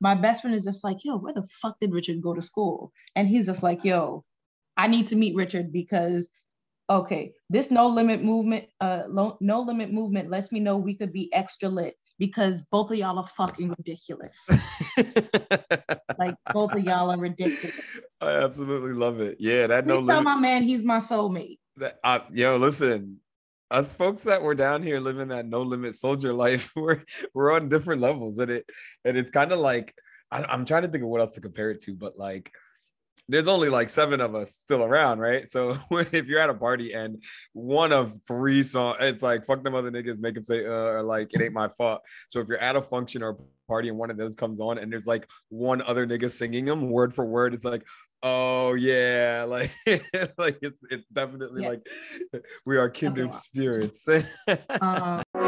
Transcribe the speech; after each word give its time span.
my 0.00 0.14
best 0.14 0.42
friend 0.42 0.56
is 0.56 0.64
just 0.64 0.82
like, 0.82 1.04
yo, 1.04 1.16
where 1.18 1.34
the 1.34 1.46
fuck 1.62 1.76
did 1.80 1.92
Richard 1.92 2.22
go 2.22 2.34
to 2.34 2.42
school? 2.42 2.92
And 3.14 3.28
he's 3.28 3.46
just 3.46 3.62
like, 3.62 3.84
yo, 3.84 4.24
I 4.76 4.86
need 4.86 5.06
to 5.06 5.16
meet 5.16 5.36
Richard 5.36 5.72
because 5.72 6.28
okay, 6.88 7.32
this 7.48 7.70
no 7.70 7.88
limit 7.88 8.22
movement, 8.22 8.66
uh 8.80 9.04
lo- 9.08 9.38
no 9.40 9.60
limit 9.60 9.92
movement 9.92 10.30
lets 10.30 10.50
me 10.50 10.60
know 10.60 10.76
we 10.78 10.96
could 10.96 11.12
be 11.12 11.32
extra 11.32 11.68
lit 11.68 11.94
because 12.18 12.62
both 12.70 12.90
of 12.90 12.96
y'all 12.96 13.18
are 13.18 13.26
fucking 13.26 13.74
ridiculous. 13.78 14.48
like 16.18 16.34
both 16.52 16.74
of 16.74 16.84
y'all 16.84 17.10
are 17.10 17.18
ridiculous. 17.18 17.76
I 18.20 18.32
absolutely 18.32 18.92
love 18.92 19.20
it. 19.20 19.36
Yeah, 19.40 19.66
that 19.68 19.86
no 19.86 19.98
Please 19.98 20.06
tell 20.06 20.16
limit. 20.18 20.24
my 20.24 20.36
man 20.36 20.62
he's 20.62 20.82
my 20.82 20.98
soulmate. 20.98 21.58
That, 21.76 21.98
uh, 22.04 22.20
yo, 22.32 22.56
listen, 22.56 23.20
us 23.70 23.92
folks 23.92 24.22
that 24.22 24.42
were 24.42 24.54
down 24.54 24.82
here 24.82 25.00
living 25.00 25.28
that 25.28 25.46
no 25.46 25.62
limit 25.62 25.94
soldier 25.94 26.32
life, 26.44 26.72
we're 26.76 27.02
we're 27.34 27.52
on 27.52 27.68
different 27.68 28.00
levels, 28.00 28.38
and 28.38 28.50
it 28.50 28.70
and 29.04 29.16
it's 29.16 29.30
kind 29.30 29.52
of 29.52 29.58
like 29.58 29.94
I, 30.30 30.42
I'm 30.44 30.64
trying 30.64 30.82
to 30.82 30.88
think 30.88 31.04
of 31.04 31.10
what 31.10 31.20
else 31.20 31.34
to 31.34 31.40
compare 31.40 31.70
it 31.70 31.80
to, 31.82 31.94
but 31.94 32.18
like 32.18 32.52
there's 33.28 33.46
only 33.46 33.68
like 33.68 33.88
seven 33.88 34.20
of 34.20 34.34
us 34.34 34.50
still 34.50 34.82
around, 34.82 35.20
right? 35.20 35.48
So 35.48 35.76
if 35.90 36.26
you're 36.26 36.40
at 36.40 36.50
a 36.50 36.54
party 36.54 36.94
and 36.94 37.22
one 37.52 37.92
of 37.92 38.18
three 38.26 38.62
songs, 38.62 38.96
it's 39.00 39.22
like 39.22 39.46
fuck 39.46 39.62
them 39.62 39.74
other 39.74 39.90
niggas, 39.90 40.18
make 40.18 40.34
them 40.34 40.44
say 40.44 40.66
uh, 40.66 40.70
or 40.70 41.02
like 41.02 41.32
it 41.32 41.40
ain't 41.40 41.54
my 41.54 41.68
fault. 41.68 42.02
So 42.28 42.40
if 42.40 42.48
you're 42.48 42.58
at 42.58 42.76
a 42.76 42.82
function 42.82 43.22
or 43.22 43.38
party 43.68 43.88
and 43.88 43.98
one 43.98 44.10
of 44.10 44.16
those 44.16 44.34
comes 44.34 44.60
on 44.60 44.78
and 44.78 44.92
there's 44.92 45.06
like 45.06 45.28
one 45.48 45.80
other 45.82 46.06
nigga 46.06 46.28
singing 46.28 46.64
them 46.64 46.90
word 46.90 47.14
for 47.14 47.24
word, 47.24 47.54
it's 47.54 47.64
like 47.64 47.84
oh 48.22 48.74
yeah 48.74 49.44
like 49.48 49.70
like 50.38 50.58
it's, 50.62 50.78
it's 50.90 51.06
definitely 51.12 51.62
Yeah. 51.62 51.68
like 51.70 52.44
we 52.66 52.76
are 52.76 52.90
kindred 52.90 53.34
spirits 53.34 54.06
Um, 54.80 55.22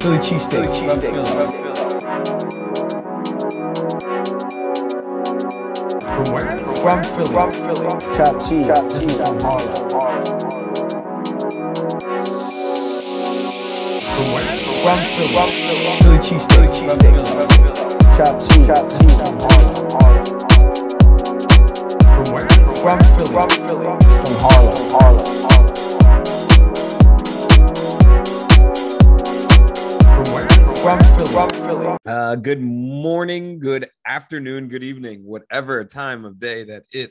Philly 0.00 0.18
cheesesteak. 0.18 1.76
from 4.96 6.32
where 6.32 6.58
From 6.76 7.02
Philly. 7.02 7.26
From 7.26 7.50
Philly. 7.50 8.16
Chopped 8.16 8.48
cheese. 8.48 8.66
this 8.92 9.04
is 9.04 9.16
from 9.16 9.40
Harlem. 9.40 10.55
From 14.86 15.00
Philly. 15.00 15.34
Philly 15.98 16.18
cheesesteak. 16.18 16.70
Chopped 18.16 18.42
cheese. 18.52 18.68
this 18.68 19.02
is 19.02 19.18
from 22.14 22.26
where 22.32 22.46
From 22.76 23.00
Philly. 23.66 23.90
From 24.22 24.36
Harlem. 24.38 24.78
Harlem. 31.34 31.98
Uh, 32.06 32.36
good 32.36 32.60
morning, 32.60 33.58
good 33.58 33.88
afternoon, 34.06 34.68
good 34.68 34.84
evening, 34.84 35.24
whatever 35.24 35.84
time 35.84 36.24
of 36.24 36.38
day 36.38 36.62
that 36.62 36.84
it 36.92 37.10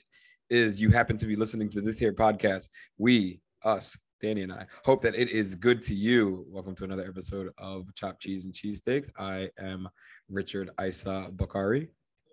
is 0.49 0.79
you 0.79 0.91
happen 0.91 1.17
to 1.17 1.25
be 1.25 1.35
listening 1.35 1.69
to 1.71 1.81
this 1.81 1.99
here 1.99 2.13
podcast. 2.13 2.69
We, 2.97 3.41
us, 3.65 3.97
Danny 4.21 4.43
and 4.43 4.53
I, 4.53 4.65
hope 4.85 5.01
that 5.01 5.15
it 5.15 5.29
is 5.29 5.55
good 5.55 5.81
to 5.83 5.93
you. 5.93 6.45
Welcome 6.47 6.73
to 6.75 6.85
another 6.85 7.05
episode 7.05 7.51
of 7.57 7.93
Chopped 7.95 8.21
Cheese 8.21 8.45
and 8.45 8.53
Cheesesteaks. 8.53 9.09
I 9.17 9.49
am 9.59 9.89
Richard 10.29 10.69
Isa 10.81 11.29
Bakari. 11.33 11.89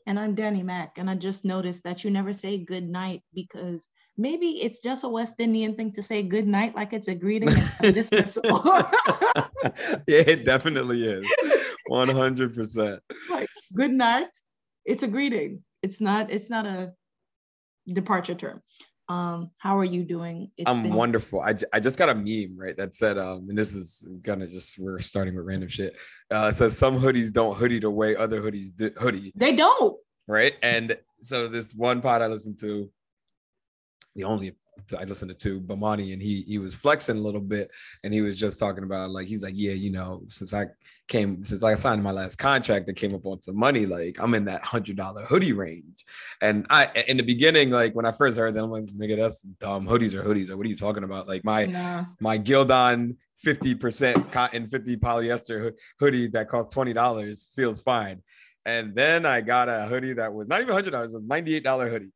and 0.06 0.18
I'm 0.18 0.34
Danny 0.36 0.62
Mack, 0.62 0.98
and 0.98 1.10
I 1.10 1.16
just 1.16 1.44
noticed 1.44 1.82
that 1.82 2.04
you 2.04 2.10
never 2.10 2.32
say 2.32 2.58
good 2.64 2.88
night 2.88 3.22
because 3.34 3.88
maybe 4.16 4.62
it's 4.62 4.78
just 4.78 5.02
a 5.02 5.08
West 5.08 5.40
Indian 5.40 5.74
thing 5.74 5.92
to 5.94 6.02
say 6.02 6.22
good 6.22 6.46
night 6.46 6.76
like 6.76 6.92
it's 6.92 7.08
a 7.08 7.16
greeting 7.16 7.52
and 7.82 7.94
dismissal. 7.94 8.42
yeah, 10.06 10.22
it 10.26 10.44
definitely 10.44 11.04
is. 11.04 11.26
100%. 11.90 12.98
like 13.28 13.48
good 13.74 13.90
night, 13.92 14.28
it's 14.84 15.02
a 15.02 15.08
greeting. 15.08 15.64
It's 15.82 16.00
not. 16.00 16.30
It's 16.30 16.48
not 16.48 16.64
a 16.64 16.92
departure 17.88 18.36
term. 18.36 18.62
Um, 19.12 19.50
how 19.58 19.76
are 19.78 19.84
you 19.84 20.04
doing? 20.04 20.50
It's 20.56 20.70
I'm 20.70 20.82
been- 20.84 20.94
wonderful. 20.94 21.40
I, 21.40 21.52
j- 21.52 21.66
I 21.72 21.80
just 21.80 21.98
got 21.98 22.08
a 22.08 22.14
meme 22.14 22.56
right 22.56 22.76
that 22.78 22.94
said, 22.94 23.18
um, 23.18 23.46
and 23.50 23.58
this 23.58 23.74
is 23.74 24.18
gonna 24.22 24.46
just 24.46 24.78
we're 24.78 25.00
starting 25.00 25.36
with 25.36 25.44
random 25.44 25.68
shit. 25.68 25.98
Uh, 26.30 26.48
it 26.52 26.56
says 26.56 26.78
some 26.78 26.98
hoodies 26.98 27.30
don't 27.30 27.54
hoodie 27.56 27.78
the 27.80 27.90
way 27.90 28.16
other 28.16 28.40
hoodies 28.40 28.74
do, 28.74 28.90
hoodie, 28.96 29.32
They 29.36 29.54
don't. 29.54 29.98
right? 30.26 30.54
And 30.62 30.96
so 31.20 31.46
this 31.46 31.74
one 31.74 32.00
pod 32.00 32.22
I 32.22 32.26
listened 32.28 32.58
to, 32.60 32.90
the 34.16 34.24
only 34.24 34.56
I 34.98 35.04
listened 35.04 35.28
to 35.30 35.34
two, 35.36 35.60
Bamani, 35.60 36.14
and 36.14 36.22
he 36.22 36.42
he 36.42 36.56
was 36.58 36.74
flexing 36.74 37.16
a 37.18 37.20
little 37.20 37.40
bit, 37.42 37.70
and 38.04 38.14
he 38.14 38.22
was 38.22 38.36
just 38.36 38.58
talking 38.58 38.84
about 38.84 39.10
like 39.10 39.26
he's 39.28 39.42
like, 39.42 39.54
yeah, 39.56 39.72
you 39.72 39.92
know, 39.92 40.22
since 40.28 40.54
I 40.54 40.66
came 41.12 41.44
since 41.44 41.62
I 41.62 41.74
signed 41.74 42.02
my 42.02 42.10
last 42.10 42.36
contract 42.36 42.88
and 42.88 42.96
came 42.96 43.14
up 43.14 43.26
on 43.26 43.40
some 43.42 43.56
money, 43.56 43.84
like 43.84 44.16
I'm 44.18 44.34
in 44.34 44.46
that 44.46 44.64
hundred 44.64 44.96
dollar 44.96 45.22
hoodie 45.22 45.52
range. 45.52 46.04
And 46.40 46.66
I 46.70 46.90
in 47.06 47.18
the 47.18 47.22
beginning, 47.22 47.70
like 47.70 47.94
when 47.94 48.06
I 48.06 48.12
first 48.12 48.38
heard 48.38 48.54
that, 48.54 48.64
I'm 48.64 48.70
like, 48.70 48.86
nigga, 48.86 49.16
that's 49.16 49.42
dumb. 49.42 49.86
Hoodies 49.86 50.14
are 50.14 50.22
hoodies. 50.22 50.48
Or 50.50 50.56
what 50.56 50.66
are 50.66 50.70
you 50.70 50.76
talking 50.76 51.04
about? 51.04 51.28
Like 51.28 51.44
my 51.44 51.66
Nah. 51.66 52.04
my 52.20 52.38
Gildan 52.38 53.16
50% 53.44 54.32
cotton 54.32 54.68
50 54.68 54.96
polyester 54.96 55.72
hoodie 55.98 56.28
that 56.28 56.48
cost 56.48 56.70
$20 56.70 57.44
feels 57.56 57.80
fine. 57.80 58.22
And 58.64 58.94
then 58.94 59.26
I 59.26 59.40
got 59.40 59.68
a 59.68 59.86
hoodie 59.86 60.14
that 60.14 60.32
was 60.32 60.46
not 60.48 60.60
even 60.62 60.74
$100, 60.74 60.86
it 60.86 60.92
was 60.92 61.14
$98 61.14 61.90
hoodie. 61.90 62.12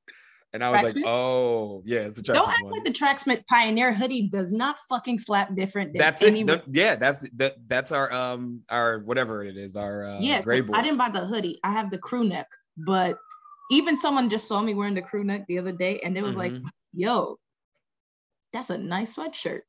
And 0.56 0.64
I 0.64 0.70
was 0.70 0.94
like, 0.94 1.04
oh, 1.04 1.82
yeah, 1.84 1.98
it's 1.98 2.18
a 2.18 2.22
track. 2.22 2.36
Don't 2.36 2.48
act 2.48 2.62
like 2.62 2.84
the 2.84 2.90
Tracksmith 2.90 3.46
Pioneer 3.46 3.92
hoodie 3.92 4.26
does 4.28 4.50
not 4.50 4.78
fucking 4.88 5.18
slap 5.18 5.54
different 5.54 5.92
That's 5.92 6.22
any. 6.22 6.40
it. 6.40 6.64
Yeah, 6.72 6.96
that's 6.96 7.28
that, 7.34 7.56
that's 7.68 7.92
our 7.92 8.10
um 8.10 8.62
our 8.70 9.00
whatever 9.00 9.44
it 9.44 9.58
is, 9.58 9.76
our 9.76 10.02
uh 10.02 10.18
yeah, 10.18 10.40
gray 10.40 10.62
I 10.72 10.80
didn't 10.80 10.96
buy 10.96 11.10
the 11.10 11.26
hoodie. 11.26 11.60
I 11.62 11.72
have 11.72 11.90
the 11.90 11.98
crew 11.98 12.24
neck, 12.24 12.46
but 12.78 13.18
even 13.70 13.98
someone 13.98 14.30
just 14.30 14.48
saw 14.48 14.62
me 14.62 14.72
wearing 14.72 14.94
the 14.94 15.02
crew 15.02 15.24
neck 15.24 15.44
the 15.46 15.58
other 15.58 15.72
day, 15.72 15.98
and 15.98 16.16
it 16.16 16.22
was 16.22 16.38
like, 16.38 16.54
Mhm. 16.54 16.70
"Yo, 16.94 17.38
that's 18.54 18.70
a 18.70 18.78
nice 18.78 19.16
sweatshirt." 19.16 19.60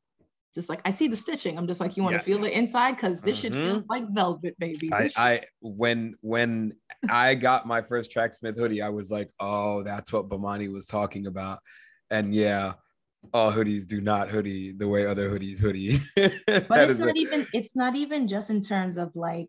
Just 0.57 0.69
like 0.69 0.81
I 0.85 0.89
see 0.89 1.07
the 1.07 1.15
stitching, 1.15 1.55
I'm 1.55 1.67
just 1.67 1.79
like, 1.79 1.95
"You 1.97 2.01
want 2.01 2.15
to 2.15 2.19
feel 2.19 2.39
the 2.39 2.57
inside? 2.57 2.95
Because 2.95 3.21
this 3.21 3.37
shit 3.37 3.53
Mhm. 3.53 3.63
feels 3.63 3.87
like 3.89 4.09
velvet, 4.09 4.57
baby." 4.57 4.89
I, 4.91 5.07
I 5.15 5.41
when 5.61 6.15
when 6.21 6.73
I 7.07 7.35
got 7.35 7.67
my 7.67 7.83
first 7.83 8.09
Tracksmith 8.11 8.57
hoodie, 8.57 8.81
I 8.81 8.89
was 8.89 9.11
like, 9.11 9.29
oh, 9.39 9.83
that's 9.83 10.11
what 10.11 10.29
Bamani 10.29 10.73
was 10.73 10.87
talking 10.87 11.27
about. 11.27 11.59
And 12.09 12.33
yeah, 12.33 12.73
all 13.35 13.51
hoodies 13.51 13.85
do 13.85 14.01
not 14.01 14.29
hoodie 14.29 14.71
the 14.71 14.87
way 14.87 15.05
other 15.05 15.29
hoodies 15.29 15.59
hoodie. 15.59 15.99
but 16.15 16.89
it's 16.89 16.97
not 16.97 17.15
a- 17.15 17.19
even 17.19 17.47
it's 17.53 17.75
not 17.75 17.95
even 17.95 18.27
just 18.27 18.49
in 18.49 18.61
terms 18.61 18.97
of 18.97 19.11
like 19.15 19.47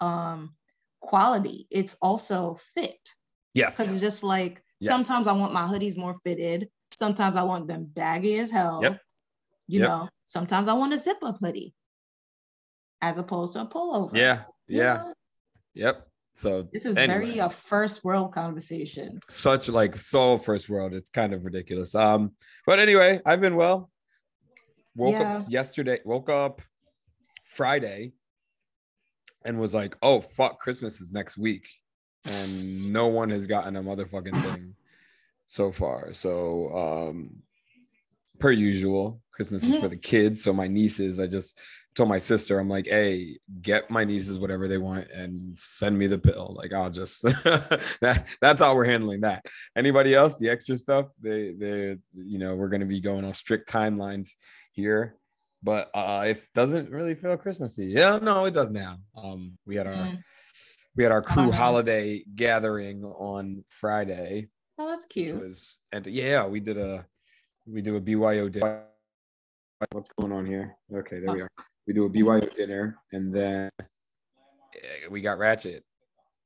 um 0.00 0.54
quality 1.00 1.66
it's 1.70 1.96
also 2.02 2.58
fit 2.74 2.98
yes. 3.54 3.76
because 3.78 3.90
it's 3.92 4.00
just 4.02 4.22
like 4.22 4.62
Yes. 4.80 4.90
sometimes 4.90 5.26
i 5.26 5.32
want 5.32 5.54
my 5.54 5.62
hoodies 5.62 5.96
more 5.96 6.16
fitted 6.22 6.68
sometimes 6.92 7.36
i 7.36 7.42
want 7.42 7.66
them 7.66 7.84
baggy 7.86 8.38
as 8.38 8.50
hell 8.50 8.80
Yep. 8.82 9.00
You 9.66 9.80
Yep. 9.80 9.88
know 9.88 10.08
sometimes 10.24 10.68
i 10.68 10.72
want 10.72 10.92
a 10.92 10.98
zip 10.98 11.18
up 11.22 11.38
hoodie 11.40 11.74
as 13.02 13.18
opposed 13.18 13.52
to 13.54 13.60
a 13.60 13.66
pullover 13.66 14.16
Yeah, 14.16 14.42
yeah, 14.68 15.12
yep. 15.74 16.06
So 16.32 16.68
this 16.72 16.84
is 16.84 16.96
anyway, 16.98 17.18
very 17.18 17.38
a 17.38 17.48
first 17.50 18.04
world 18.04 18.32
conversation 18.32 19.20
such 19.28 19.68
like 19.68 19.96
so 19.96 20.38
first 20.38 20.68
world. 20.68 20.92
It's 20.94 21.10
kind 21.10 21.32
of 21.32 21.44
ridiculous. 21.44 21.94
Um, 21.94 22.32
but 22.66 22.78
anyway, 22.78 23.20
I've 23.24 23.40
been 23.40 23.56
well. 23.56 23.90
Woke 24.94 25.20
Yeah. 25.20 25.38
up 25.38 25.44
yesterday, 25.48 26.00
woke 26.04 26.28
up 26.30 26.60
Friday 27.44 28.12
and 29.44 29.58
was 29.58 29.74
like, 29.74 29.96
oh 30.02 30.20
fuck, 30.20 30.60
Christmas 30.60 31.00
is 31.00 31.12
next 31.12 31.36
week. 31.38 31.66
And 32.26 32.92
no 32.92 33.06
one 33.06 33.30
has 33.30 33.46
gotten 33.46 33.76
a 33.76 33.82
motherfucking 33.82 34.42
thing 34.42 34.74
so 35.46 35.72
far. 35.72 36.12
So 36.12 36.74
um 36.76 37.42
per 38.38 38.50
usual, 38.50 39.22
Christmas 39.36 39.64
is 39.64 39.76
for 39.76 39.88
the 39.88 39.96
kids. 39.96 40.42
So 40.42 40.52
my 40.54 40.66
nieces, 40.66 41.20
I 41.20 41.26
just 41.26 41.58
told 41.94 42.08
my 42.08 42.18
sister, 42.18 42.58
I'm 42.58 42.68
like, 42.70 42.86
hey, 42.86 43.38
get 43.60 43.90
my 43.90 44.02
nieces 44.02 44.38
whatever 44.38 44.66
they 44.66 44.78
want 44.78 45.10
and 45.10 45.56
send 45.58 45.98
me 45.98 46.06
the 46.06 46.16
bill. 46.18 46.54
Like 46.58 46.72
I'll 46.72 46.90
just 46.90 47.22
that 48.00 48.26
that's 48.40 48.62
how 48.62 48.74
we're 48.74 48.84
handling 48.86 49.20
that. 49.20 49.44
Anybody 49.76 50.14
else, 50.14 50.34
the 50.38 50.48
extra 50.48 50.76
stuff, 50.78 51.06
they 51.20 51.52
they 51.52 51.96
you 52.14 52.38
know, 52.38 52.56
we're 52.56 52.68
gonna 52.70 52.86
be 52.86 53.00
going 53.00 53.24
on 53.26 53.34
strict 53.34 53.70
timelines 53.70 54.30
here. 54.72 55.16
But 55.62 55.90
uh 55.94 56.24
it 56.28 56.42
doesn't 56.54 56.90
really 56.90 57.14
feel 57.14 57.36
Christmassy. 57.36 57.86
Yeah, 57.86 58.18
no, 58.22 58.46
it 58.46 58.54
does 58.54 58.70
now. 58.70 58.98
Um 59.16 59.58
we 59.66 59.76
had 59.76 59.86
our 59.86 59.94
Mm. 59.94 60.18
we 60.96 61.02
had 61.02 61.12
our 61.12 61.22
crew 61.22 61.50
holiday 61.50 62.24
gathering 62.34 63.04
on 63.04 63.64
Friday. 63.68 64.48
oh 64.78 64.88
that's 64.88 65.04
cute 65.06 65.38
was 65.42 65.78
and 65.92 66.06
yeah, 66.06 66.46
we 66.46 66.60
did 66.60 66.78
a 66.78 67.06
we 67.66 67.82
do 67.82 67.96
a 67.96 68.00
BYO 68.00 68.48
dinner. 68.48 68.84
What's 69.90 70.08
going 70.18 70.32
on 70.32 70.46
here? 70.46 70.76
Okay, 70.92 71.20
there 71.20 71.34
we 71.34 71.42
are. 71.42 71.50
We 71.86 71.92
do 71.92 72.04
a 72.04 72.08
BYO 72.08 72.40
dinner 72.40 72.96
and 73.12 73.34
then 73.34 73.70
we 75.10 75.20
got 75.20 75.38
ratchet. 75.38 75.84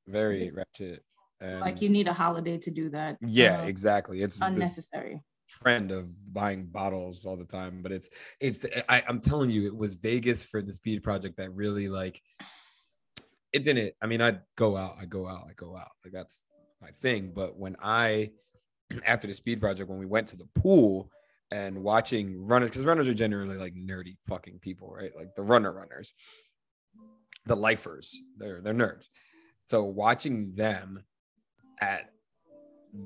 Very 0.07 0.51
ratchet. 0.51 1.03
And 1.39 1.61
like 1.61 1.81
you 1.81 1.89
need 1.89 2.07
a 2.07 2.13
holiday 2.13 2.57
to 2.57 2.69
do 2.69 2.89
that 2.89 3.17
yeah, 3.21 3.61
Uh, 3.61 3.65
exactly. 3.65 4.21
It's 4.21 4.39
unnecessary 4.41 5.21
trend 5.49 5.91
of 5.91 6.07
buying 6.33 6.65
bottles 6.65 7.25
all 7.25 7.35
the 7.37 7.45
time, 7.45 7.81
but 7.81 7.91
it's 7.91 8.09
it's 8.39 8.65
I, 8.89 9.03
I'm 9.07 9.21
telling 9.21 9.49
you, 9.49 9.65
it 9.65 9.75
was 9.75 9.93
Vegas 9.95 10.43
for 10.43 10.61
the 10.61 10.73
speed 10.73 11.01
project 11.01 11.37
that 11.37 11.53
really 11.53 11.87
like 11.87 12.21
it 13.53 13.63
didn't. 13.63 13.93
I 14.01 14.07
mean, 14.07 14.21
I'd 14.21 14.41
go 14.57 14.75
out, 14.75 14.97
I 14.99 15.05
go 15.05 15.27
out, 15.27 15.47
I 15.49 15.53
go 15.53 15.75
out. 15.75 15.91
Like 16.03 16.13
that's 16.13 16.45
my 16.81 16.89
thing. 17.01 17.31
But 17.33 17.57
when 17.57 17.75
I 17.81 18.31
after 19.05 19.27
the 19.27 19.33
speed 19.33 19.61
project, 19.61 19.89
when 19.89 19.99
we 19.99 20.05
went 20.05 20.27
to 20.29 20.37
the 20.37 20.47
pool 20.55 21.09
and 21.51 21.83
watching 21.83 22.45
runners, 22.45 22.69
because 22.69 22.85
runners 22.85 23.07
are 23.07 23.13
generally 23.13 23.57
like 23.57 23.73
nerdy 23.75 24.17
fucking 24.27 24.59
people, 24.59 24.93
right? 24.93 25.11
Like 25.15 25.35
the 25.35 25.43
runner 25.43 25.71
runners, 25.71 26.13
the 27.45 27.55
lifers, 27.55 28.15
they're 28.37 28.61
they're 28.61 28.73
nerds. 28.73 29.07
So 29.65 29.83
watching 29.83 30.53
them 30.55 31.03
at 31.81 32.09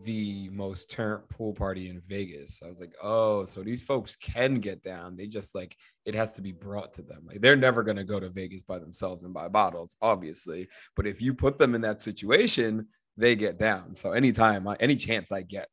the 0.04 0.50
most 0.50 0.90
turnt 0.90 1.28
pool 1.30 1.54
party 1.54 1.90
in 1.90 2.02
Vegas. 2.08 2.62
I 2.64 2.68
was 2.68 2.80
like, 2.80 2.94
oh, 3.04 3.46
so 3.46 3.62
these 3.62 3.84
folks 3.84 4.16
can 4.16 4.56
get 4.56 4.82
down. 4.82 5.16
They 5.16 5.28
just 5.28 5.54
like 5.54 5.76
it 6.06 6.16
has 6.16 6.34
to 6.34 6.42
be 6.42 6.52
brought 6.52 6.94
to 6.96 7.02
them. 7.02 7.24
Like 7.26 7.42
they're 7.42 7.56
never 7.56 7.84
gonna 7.84 8.04
go 8.04 8.20
to 8.20 8.30
Vegas 8.30 8.64
by 8.64 8.80
themselves 8.80 9.24
and 9.24 9.34
buy 9.34 9.48
bottles, 9.48 9.96
obviously. 10.02 10.68
But 10.96 11.08
if 11.08 11.22
you 11.22 11.34
put 11.34 11.60
them 11.60 11.76
in 11.76 11.82
that 11.82 12.02
situation, 12.02 12.88
they 13.18 13.36
get 13.36 13.60
down. 13.60 13.96
So 13.96 14.12
anytime, 14.12 14.68
any 14.80 14.96
chance 14.96 15.32
I 15.32 15.44
get, 15.44 15.70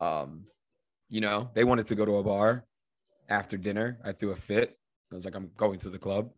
um, 0.00 0.44
you 1.10 1.20
know, 1.20 1.50
they 1.54 1.64
wanted 1.64 1.86
to 1.86 1.94
go 1.94 2.04
to 2.04 2.16
a 2.16 2.22
bar 2.22 2.64
after 3.28 3.56
dinner. 3.56 3.98
I 4.04 4.12
threw 4.12 4.30
a 4.30 4.36
fit. 4.36 4.78
I 5.10 5.14
was 5.14 5.24
like, 5.24 5.34
I'm 5.34 5.50
going 5.56 5.78
to 5.80 5.90
the 5.90 5.98
club. 5.98 6.30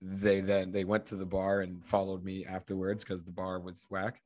They 0.00 0.40
then 0.40 0.70
they 0.70 0.84
went 0.84 1.06
to 1.06 1.16
the 1.16 1.26
bar 1.26 1.60
and 1.60 1.84
followed 1.84 2.24
me 2.24 2.44
afterwards 2.44 3.04
because 3.04 3.22
the 3.22 3.32
bar 3.32 3.58
was 3.60 3.86
whack 3.90 4.20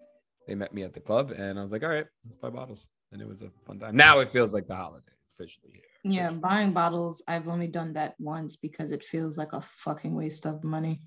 they 0.49 0.55
met 0.55 0.75
me 0.75 0.83
at 0.83 0.95
the 0.95 1.01
club 1.01 1.31
and 1.31 1.59
I 1.59 1.63
was 1.63 1.71
like, 1.71 1.85
all 1.85 1.91
right, 1.91 2.07
let's 2.25 2.35
buy 2.35 2.49
bottles. 2.49 2.89
And 3.13 3.21
it 3.21 3.29
was 3.29 3.43
a 3.43 3.51
fun 3.67 3.79
time. 3.79 3.95
Now 3.95 4.21
it 4.21 4.31
feels 4.31 4.55
like 4.55 4.67
the 4.67 4.75
holiday 4.75 5.13
officially 5.35 5.73
here. 5.75 5.83
Yeah, 6.11 6.31
buying 6.31 6.73
bottles, 6.73 7.23
I've 7.29 7.49
only 7.49 7.69
done 7.69 7.93
that 7.93 8.15
once 8.19 8.57
because 8.57 8.91
it 8.91 9.05
feels 9.05 9.37
like 9.37 9.53
a 9.53 9.61
fucking 9.61 10.15
waste 10.15 10.47
of 10.47 10.65
money. 10.65 11.03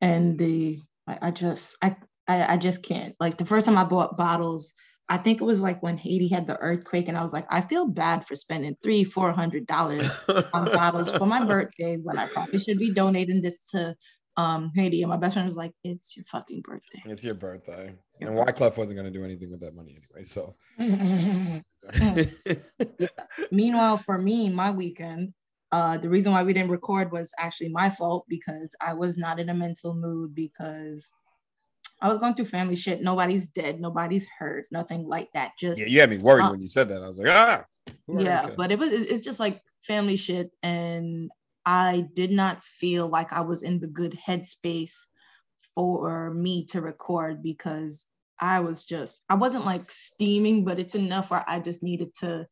And 0.00 0.38
the 0.38 0.80
I, 1.06 1.18
I 1.22 1.30
just 1.32 1.76
I, 1.82 1.96
I 2.28 2.54
I 2.54 2.56
just 2.56 2.82
can't. 2.84 3.14
Like 3.18 3.36
the 3.36 3.44
first 3.44 3.66
time 3.66 3.76
I 3.76 3.84
bought 3.84 4.16
bottles, 4.16 4.72
I 5.10 5.16
think 5.16 5.40
it 5.40 5.44
was 5.44 5.60
like 5.60 5.82
when 5.82 5.98
Haiti 5.98 6.28
had 6.28 6.46
the 6.46 6.56
earthquake, 6.56 7.08
and 7.08 7.18
I 7.18 7.22
was 7.22 7.32
like, 7.32 7.44
I 7.50 7.62
feel 7.62 7.88
bad 7.88 8.24
for 8.24 8.36
spending 8.36 8.76
three, 8.80 9.02
four 9.02 9.32
hundred 9.32 9.66
dollars 9.66 10.08
on 10.54 10.66
bottles 10.66 11.12
for 11.12 11.26
my 11.26 11.44
birthday 11.44 11.96
when 11.96 12.16
I 12.16 12.28
probably 12.28 12.60
should 12.60 12.78
be 12.78 12.94
donating 12.94 13.42
this 13.42 13.66
to 13.72 13.96
um 14.36 14.70
Haiti. 14.76 15.02
And 15.02 15.10
my 15.10 15.16
best 15.16 15.34
friend 15.34 15.46
was 15.46 15.56
like, 15.56 15.72
It's 15.82 16.16
your 16.16 16.24
fucking 16.26 16.62
birthday. 16.62 17.02
It's 17.06 17.24
your 17.24 17.34
birthday. 17.34 17.92
and 18.20 18.30
Wyclef 18.30 18.76
wasn't 18.76 18.98
gonna 18.98 19.10
do 19.10 19.24
anything 19.24 19.50
with 19.50 19.62
that 19.62 19.74
money 19.74 19.98
anyway. 19.98 20.22
So 20.22 20.54
Meanwhile, 23.50 23.98
for 23.98 24.16
me, 24.16 24.48
my 24.48 24.70
weekend, 24.70 25.34
uh, 25.72 25.98
the 25.98 26.08
reason 26.08 26.32
why 26.32 26.44
we 26.44 26.52
didn't 26.52 26.70
record 26.70 27.10
was 27.10 27.32
actually 27.36 27.70
my 27.70 27.90
fault 27.90 28.26
because 28.28 28.76
I 28.80 28.94
was 28.94 29.18
not 29.18 29.40
in 29.40 29.48
a 29.48 29.54
mental 29.54 29.96
mood 29.96 30.36
because 30.36 31.10
I 32.00 32.08
was 32.08 32.18
going 32.18 32.34
through 32.34 32.46
family 32.46 32.76
shit. 32.76 33.02
Nobody's 33.02 33.48
dead, 33.48 33.80
nobody's 33.80 34.26
hurt, 34.38 34.66
nothing 34.70 35.06
like 35.06 35.28
that. 35.34 35.52
Just 35.58 35.80
yeah, 35.80 35.86
you 35.86 36.00
had 36.00 36.10
me 36.10 36.18
worried 36.18 36.44
uh, 36.44 36.50
when 36.50 36.60
you 36.62 36.68
said 36.68 36.88
that. 36.88 37.02
I 37.02 37.08
was 37.08 37.18
like, 37.18 37.28
ah. 37.28 37.64
yeah, 38.08 38.48
but 38.56 38.72
it 38.72 38.78
was 38.78 38.90
it's 38.92 39.22
just 39.22 39.40
like 39.40 39.60
family 39.80 40.16
shit, 40.16 40.50
and 40.62 41.30
I 41.66 42.08
did 42.14 42.30
not 42.30 42.64
feel 42.64 43.08
like 43.08 43.32
I 43.32 43.40
was 43.42 43.62
in 43.62 43.80
the 43.80 43.88
good 43.88 44.18
headspace 44.26 45.06
for 45.74 46.32
me 46.32 46.64
to 46.66 46.80
record 46.80 47.42
because 47.42 48.06
I 48.40 48.60
was 48.60 48.84
just 48.84 49.22
I 49.28 49.34
wasn't 49.34 49.66
like 49.66 49.90
steaming, 49.90 50.64
but 50.64 50.80
it's 50.80 50.94
enough 50.94 51.30
where 51.30 51.44
I 51.46 51.60
just 51.60 51.82
needed 51.82 52.14
to 52.20 52.46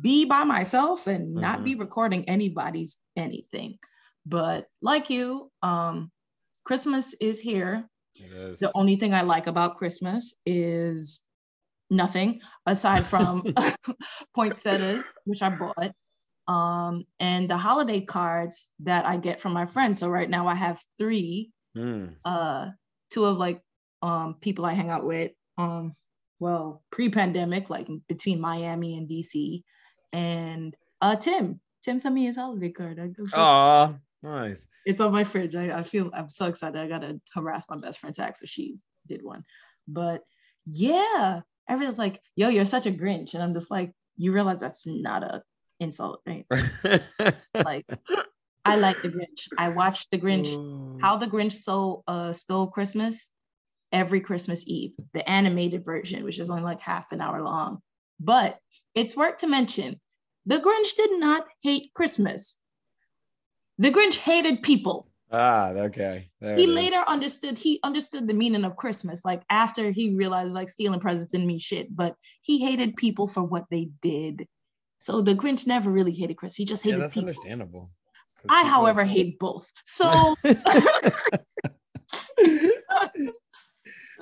be 0.00 0.24
by 0.24 0.44
myself 0.44 1.06
and 1.06 1.34
not 1.34 1.60
Mhm. 1.60 1.64
be 1.64 1.74
recording 1.74 2.28
anybody's 2.28 2.98
anything. 3.16 3.78
But 4.24 4.66
like 4.82 5.10
you, 5.10 5.50
um, 5.62 6.10
Christmas 6.64 7.14
is 7.14 7.40
here. 7.40 7.88
It 8.18 8.32
is. 8.32 8.58
The 8.58 8.70
only 8.74 8.96
thing 8.96 9.14
I 9.14 9.22
like 9.22 9.46
about 9.46 9.76
Christmas 9.76 10.34
is 10.44 11.20
nothing 11.90 12.40
aside 12.66 13.06
from 13.06 13.44
poinsettias, 14.34 15.10
which 15.24 15.42
I 15.42 15.50
bought, 15.50 15.92
um, 16.48 17.04
and 17.20 17.48
the 17.48 17.56
holiday 17.56 18.00
cards 18.00 18.70
that 18.80 19.06
I 19.06 19.16
get 19.16 19.40
from 19.40 19.52
my 19.52 19.66
friends. 19.66 19.98
So 19.98 20.08
right 20.08 20.28
now 20.30 20.46
I 20.48 20.54
have 20.54 20.80
three, 20.98 21.50
Hmm. 21.74 22.06
uh, 22.24 22.70
two 23.10 23.24
of 23.26 23.36
like 23.36 23.60
um, 24.02 24.36
people 24.40 24.64
I 24.64 24.72
hang 24.72 24.90
out 24.90 25.04
with. 25.04 25.32
Um, 25.58 25.92
well, 26.38 26.82
pre-pandemic, 26.90 27.70
like 27.70 27.88
between 28.08 28.40
Miami 28.40 28.96
and 28.96 29.08
DC, 29.08 29.62
and 30.12 30.74
uh, 31.00 31.16
Tim. 31.16 31.60
Tim 31.82 31.98
sent 31.98 32.14
me 32.14 32.24
his 32.24 32.36
holiday 32.36 32.70
card. 32.70 32.98
I 32.98 33.06
go, 33.08 33.24
Aw, 33.34 33.94
nice. 34.22 34.66
it's 34.84 35.00
on 35.00 35.12
my 35.12 35.24
fridge. 35.24 35.54
I, 35.54 35.78
I 35.78 35.82
feel 35.82 36.10
I'm 36.14 36.28
so 36.28 36.46
excited. 36.46 36.80
I 36.80 36.88
gotta 36.88 37.20
harass 37.34 37.64
my 37.68 37.76
best 37.76 37.98
friend 37.98 38.14
Tax 38.14 38.42
if 38.42 38.48
she 38.48 38.78
did 39.06 39.22
one. 39.22 39.44
But 39.88 40.22
yeah, 40.66 41.40
everyone's 41.68 41.98
like, 41.98 42.20
yo, 42.34 42.48
you're 42.48 42.64
such 42.64 42.86
a 42.86 42.92
Grinch. 42.92 43.34
And 43.34 43.42
I'm 43.42 43.54
just 43.54 43.70
like, 43.70 43.92
you 44.16 44.32
realize 44.32 44.60
that's 44.60 44.86
not 44.86 45.22
a 45.22 45.42
insult, 45.80 46.22
right? 46.26 46.46
Like, 47.54 47.86
I 48.64 48.76
like 48.76 49.00
the 49.02 49.08
Grinch. 49.08 49.48
I 49.56 49.68
watched 49.70 50.10
the 50.10 50.18
Grinch, 50.18 50.48
Oh. 50.54 50.98
how 51.00 51.16
the 51.16 51.26
Grinch 51.26 51.52
stole 51.52 52.02
uh 52.08 52.32
stole 52.32 52.66
Christmas 52.68 53.30
every 53.92 54.20
Christmas 54.20 54.64
Eve, 54.66 54.92
the 55.12 55.28
animated 55.28 55.84
version, 55.84 56.24
which 56.24 56.38
is 56.38 56.50
only 56.50 56.62
like 56.64 56.80
half 56.80 57.12
an 57.12 57.20
hour 57.20 57.42
long. 57.42 57.80
But 58.18 58.58
it's 58.94 59.16
worth 59.16 59.38
to 59.38 59.46
mention 59.46 60.00
the 60.46 60.58
Grinch 60.58 60.96
did 60.96 61.18
not 61.20 61.46
hate 61.62 61.92
Christmas. 61.94 62.58
The 63.78 63.90
Grinch 63.90 64.16
hated 64.16 64.62
people. 64.62 65.08
Ah, 65.30 65.70
okay. 65.70 66.30
There 66.40 66.56
he 66.56 66.66
later 66.66 67.02
understood 67.06 67.58
he 67.58 67.80
understood 67.82 68.26
the 68.28 68.34
meaning 68.34 68.64
of 68.64 68.76
christmas 68.76 69.24
like 69.24 69.42
after 69.50 69.90
he 69.90 70.14
realized 70.14 70.52
like 70.52 70.68
stealing 70.68 71.00
presents 71.00 71.28
didn't 71.28 71.46
mean 71.46 71.58
shit 71.58 71.94
but 71.94 72.14
he 72.42 72.64
hated 72.64 72.96
people 72.96 73.26
for 73.26 73.42
what 73.42 73.64
they 73.70 73.88
did 74.02 74.46
so 74.98 75.20
the 75.20 75.34
grinch 75.34 75.66
never 75.66 75.90
really 75.90 76.12
hated 76.12 76.36
chris 76.36 76.54
he 76.54 76.64
just 76.64 76.84
Yeah, 76.84 76.92
hated 76.92 77.00
that's 77.00 77.14
people 77.14 77.28
understandable. 77.28 77.90
i 78.48 78.64
however 78.64 79.04
hate 79.04 79.38
both 79.38 79.70
so 79.84 80.34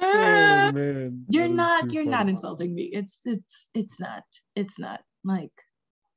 oh 0.00 0.70
man, 0.72 1.24
you're 1.28 1.48
that 1.48 1.54
not 1.54 1.92
you're 1.92 2.04
not 2.04 2.28
insulting 2.28 2.74
me 2.74 2.84
it's 2.92 3.20
it's 3.24 3.68
it's 3.74 4.00
not 4.00 4.24
it's 4.54 4.78
not 4.78 5.00
like 5.24 5.52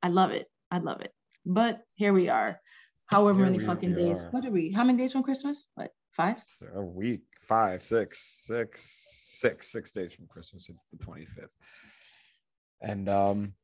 i 0.02 0.08
love 0.08 0.30
it 0.30 0.46
i 0.70 0.78
love 0.78 1.00
it 1.00 1.12
but 1.44 1.80
here 1.94 2.12
we 2.12 2.28
are 2.28 2.58
however 3.08 3.40
Here 3.40 3.46
many 3.50 3.58
fucking 3.58 3.94
days 3.94 4.24
are. 4.24 4.30
what 4.30 4.44
are 4.44 4.50
we 4.50 4.70
how 4.72 4.84
many 4.84 4.98
days 4.98 5.12
from 5.12 5.22
christmas 5.22 5.68
what 5.74 5.92
five 6.12 6.36
So 6.44 6.66
a 6.74 6.82
week, 6.82 7.22
five, 7.46 7.82
six, 7.82 8.42
six, 8.44 9.38
six, 9.40 9.70
six 9.70 9.92
days 9.92 10.12
from 10.12 10.26
Christmas. 10.26 10.68
It's 10.68 10.86
the 10.86 10.98
25th. 10.98 11.48
And 12.82 13.08
um 13.08 13.54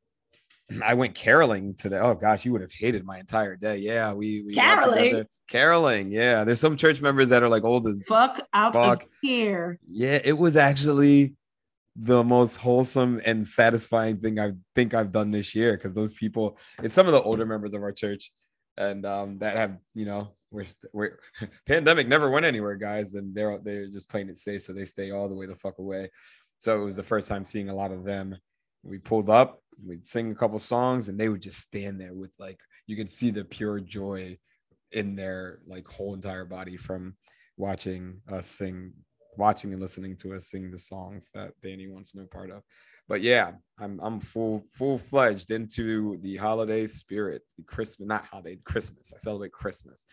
I 0.83 0.95
went 0.95 1.13
caroling 1.15 1.75
today. 1.75 1.99
Oh 1.99 2.15
gosh, 2.15 2.45
you 2.45 2.51
would 2.53 2.61
have 2.61 2.71
hated 2.71 3.05
my 3.05 3.19
entire 3.19 3.55
day. 3.55 3.77
Yeah, 3.77 4.13
we, 4.13 4.41
we 4.41 4.53
Caroling? 4.53 5.25
Caroling, 5.49 6.11
yeah. 6.11 6.43
There's 6.43 6.59
some 6.59 6.75
church 6.75 7.01
members 7.01 7.29
that 7.29 7.43
are 7.43 7.49
like 7.49 7.63
old 7.63 7.87
as 7.87 8.03
fuck 8.07 8.39
out 8.53 8.73
Fuck. 8.73 9.03
of 9.03 9.09
here 9.21 9.79
yeah, 9.87 10.19
it 10.23 10.37
was 10.37 10.55
actually 10.55 11.35
the 11.95 12.23
most 12.23 12.57
wholesome 12.57 13.21
and 13.25 13.47
satisfying 13.47 14.17
thing 14.17 14.39
I 14.39 14.53
think 14.75 14.93
I've 14.93 15.11
done 15.11 15.31
this 15.31 15.53
year 15.55 15.77
because 15.77 15.93
those 15.93 16.13
people, 16.13 16.57
it's 16.83 16.95
some 16.95 17.07
of 17.07 17.13
the 17.13 17.21
older 17.21 17.45
members 17.45 17.73
of 17.73 17.81
our 17.83 17.93
church, 17.93 18.31
and 18.77 19.05
um, 19.05 19.37
that 19.39 19.57
have 19.57 19.77
you 19.93 20.05
know 20.05 20.33
we're 20.51 20.65
we're 20.93 21.19
pandemic 21.67 22.07
never 22.07 22.29
went 22.29 22.45
anywhere, 22.45 22.75
guys, 22.75 23.15
and 23.15 23.35
they're 23.35 23.59
they're 23.59 23.87
just 23.87 24.09
playing 24.09 24.29
it 24.29 24.37
safe, 24.37 24.63
so 24.63 24.73
they 24.73 24.85
stay 24.85 25.11
all 25.11 25.27
the 25.27 25.35
way 25.35 25.45
the 25.45 25.55
fuck 25.55 25.79
away. 25.79 26.09
So 26.57 26.81
it 26.81 26.85
was 26.85 26.95
the 26.95 27.03
first 27.03 27.27
time 27.27 27.45
seeing 27.45 27.69
a 27.69 27.75
lot 27.75 27.91
of 27.91 28.03
them. 28.03 28.37
We 28.83 28.97
pulled 28.99 29.29
up, 29.29 29.61
we'd 29.85 30.05
sing 30.05 30.31
a 30.31 30.35
couple 30.35 30.59
songs, 30.59 31.09
and 31.09 31.19
they 31.19 31.29
would 31.29 31.41
just 31.41 31.59
stand 31.59 31.99
there 31.99 32.13
with 32.13 32.31
like 32.39 32.59
you 32.87 32.95
could 32.95 33.11
see 33.11 33.31
the 33.31 33.43
pure 33.43 33.79
joy 33.79 34.37
in 34.91 35.15
their 35.15 35.59
like 35.67 35.87
whole 35.87 36.13
entire 36.13 36.45
body 36.45 36.77
from 36.77 37.15
watching 37.57 38.21
us 38.31 38.47
sing 38.47 38.93
watching 39.37 39.73
and 39.73 39.81
listening 39.81 40.15
to 40.17 40.33
us 40.33 40.47
sing 40.47 40.71
the 40.71 40.77
songs 40.77 41.29
that 41.33 41.51
Danny 41.61 41.87
wants 41.87 42.15
no 42.15 42.25
part 42.25 42.51
of. 42.51 42.63
But 43.07 43.21
yeah, 43.21 43.51
I'm 43.79 43.99
I'm 44.01 44.19
full 44.19 44.63
full 44.71 44.97
fledged 44.97 45.51
into 45.51 46.17
the 46.21 46.35
holiday 46.37 46.87
spirit, 46.87 47.43
the 47.57 47.63
Christmas, 47.63 48.07
not 48.07 48.25
holiday, 48.25 48.57
Christmas. 48.63 49.13
I 49.13 49.17
celebrate 49.17 49.51
Christmas. 49.51 50.05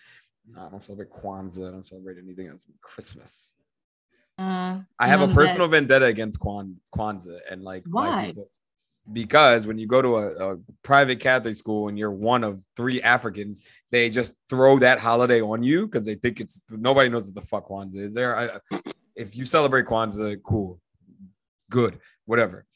I 0.59 0.69
don't 0.69 0.83
celebrate 0.83 1.11
Kwanzaa. 1.11 1.69
I 1.69 1.71
don't 1.71 1.85
celebrate 1.85 2.19
anything 2.19 2.49
else. 2.49 2.67
Christmas. 2.81 3.53
Uh, 4.39 4.81
I 4.99 5.07
have 5.07 5.21
a 5.21 5.29
personal 5.29 5.69
that. 5.69 5.77
vendetta 5.77 6.07
against 6.07 6.41
Kwan, 6.41 6.77
Kwanzaa 6.95 7.39
and 7.51 7.63
like 7.63 7.85
Why? 7.89 8.35
Because 9.13 9.67
when 9.67 9.79
you 9.79 9.89
go 9.89 10.01
to 10.01 10.17
a, 10.17 10.53
a 10.53 10.59
private 10.85 11.19
Catholic 11.19 11.57
school 11.57 11.89
and 11.89 11.99
you're 11.99 12.13
one 12.13 12.45
of 12.45 12.61
three 12.77 13.03
Africans, 13.03 13.65
they 13.91 14.09
just 14.09 14.33
throw 14.49 14.79
that 14.79 15.01
holiday 15.01 15.41
on 15.41 15.63
you 15.63 15.87
because 15.87 16.07
they 16.07 16.15
think 16.15 16.41
it's 16.41 16.63
nobody 16.71 17.09
knows 17.09 17.25
what 17.25 17.35
the 17.35 17.43
fuck 17.43 17.69
Kwanzaa 17.69 17.97
is. 17.97 18.15
There, 18.15 18.39
I, 18.39 18.59
if 19.17 19.37
you 19.37 19.45
celebrate 19.45 19.87
Kwanzaa, 19.87 20.43
cool, 20.43 20.81
good, 21.71 21.99
whatever. 22.27 22.67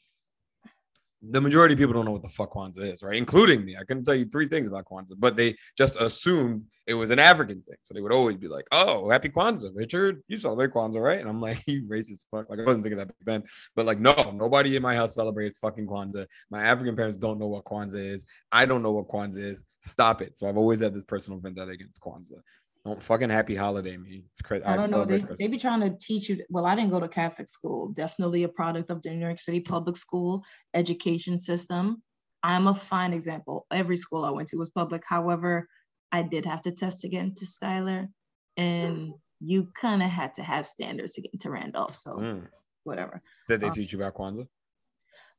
the 1.31 1.41
majority 1.41 1.73
of 1.73 1.79
people 1.79 1.93
don't 1.93 2.05
know 2.05 2.11
what 2.11 2.21
the 2.21 2.29
fuck 2.29 2.53
Kwanzaa 2.53 2.93
is, 2.93 3.01
right? 3.01 3.17
Including 3.17 3.65
me. 3.65 3.75
I 3.75 3.83
couldn't 3.83 4.03
tell 4.03 4.15
you 4.15 4.25
three 4.29 4.47
things 4.47 4.67
about 4.67 4.85
Kwanzaa, 4.85 5.15
but 5.17 5.35
they 5.35 5.55
just 5.75 5.95
assumed 5.99 6.63
it 6.85 6.93
was 6.93 7.09
an 7.09 7.19
African 7.19 7.61
thing. 7.63 7.75
So 7.83 7.93
they 7.93 8.01
would 8.01 8.13
always 8.13 8.37
be 8.37 8.47
like, 8.47 8.65
oh, 8.71 9.09
happy 9.09 9.29
Kwanzaa, 9.29 9.71
Richard. 9.73 10.21
You 10.27 10.37
celebrate 10.37 10.71
Kwanzaa, 10.71 11.01
right? 11.01 11.19
And 11.19 11.27
I'm 11.27 11.41
like, 11.41 11.61
you 11.67 11.83
racist 11.83 12.25
fuck. 12.31 12.49
Like, 12.49 12.59
I 12.59 12.63
wasn't 12.63 12.83
thinking 12.83 12.99
that 12.99 13.07
back 13.07 13.25
then. 13.25 13.43
But 13.75 13.87
like, 13.87 13.99
no, 13.99 14.31
nobody 14.33 14.75
in 14.75 14.83
my 14.83 14.95
house 14.95 15.15
celebrates 15.15 15.57
fucking 15.57 15.87
Kwanzaa. 15.87 16.27
My 16.51 16.63
African 16.63 16.95
parents 16.95 17.17
don't 17.17 17.39
know 17.39 17.47
what 17.47 17.65
Kwanzaa 17.65 17.95
is. 18.13 18.25
I 18.51 18.65
don't 18.65 18.83
know 18.83 18.91
what 18.91 19.07
Kwanzaa 19.07 19.37
is. 19.37 19.63
Stop 19.79 20.21
it. 20.21 20.37
So 20.37 20.47
I've 20.47 20.57
always 20.57 20.81
had 20.81 20.93
this 20.93 21.03
personal 21.03 21.39
vendetta 21.39 21.71
against 21.71 21.99
Kwanzaa. 21.99 22.41
Don't 22.87 23.03
fucking 23.03 23.29
happy 23.29 23.53
holiday 23.53 23.97
me. 23.97 24.23
It's 24.31 24.41
crazy. 24.41 24.63
I 24.63 24.77
don't 24.77 24.89
know. 24.89 25.03
They, 25.03 25.25
they 25.37 25.47
be 25.47 25.57
trying 25.57 25.81
to 25.81 25.97
teach 25.99 26.29
you. 26.29 26.41
Well, 26.49 26.65
I 26.65 26.73
didn't 26.73 26.91
go 26.91 27.01
to 27.01 27.09
Catholic 27.09 27.49
school. 27.49 27.89
Definitely 27.89 28.43
a 28.43 28.47
product 28.49 28.89
of 28.89 29.01
the 29.01 29.09
New 29.09 29.25
York 29.25 29.39
City 29.39 29.59
public 29.59 29.97
school 29.97 30.45
education 30.73 31.41
system. 31.41 32.01
I'm 32.43 32.67
a 32.67 32.73
fine 32.73 33.11
example. 33.11 33.65
Every 33.71 33.97
school 33.97 34.23
I 34.23 34.29
went 34.29 34.47
to 34.49 34.57
was 34.57 34.69
public. 34.69 35.03
However, 35.05 35.67
I 36.13 36.23
did 36.23 36.45
have 36.45 36.61
to 36.61 36.71
test 36.71 37.01
to 37.01 37.09
get 37.09 37.25
into 37.25 37.45
Schuyler, 37.45 38.07
and 38.55 39.11
you 39.41 39.67
kind 39.75 40.01
of 40.01 40.09
had 40.09 40.35
to 40.35 40.43
have 40.43 40.65
standards 40.65 41.15
to 41.15 41.21
get 41.21 41.33
into 41.33 41.51
Randolph. 41.51 41.97
So 41.97 42.15
mm. 42.15 42.47
whatever. 42.85 43.21
Did 43.49 43.59
they 43.59 43.67
um, 43.67 43.73
teach 43.73 43.91
you 43.91 43.99
about 43.99 44.15
Kwanzaa? 44.15 44.47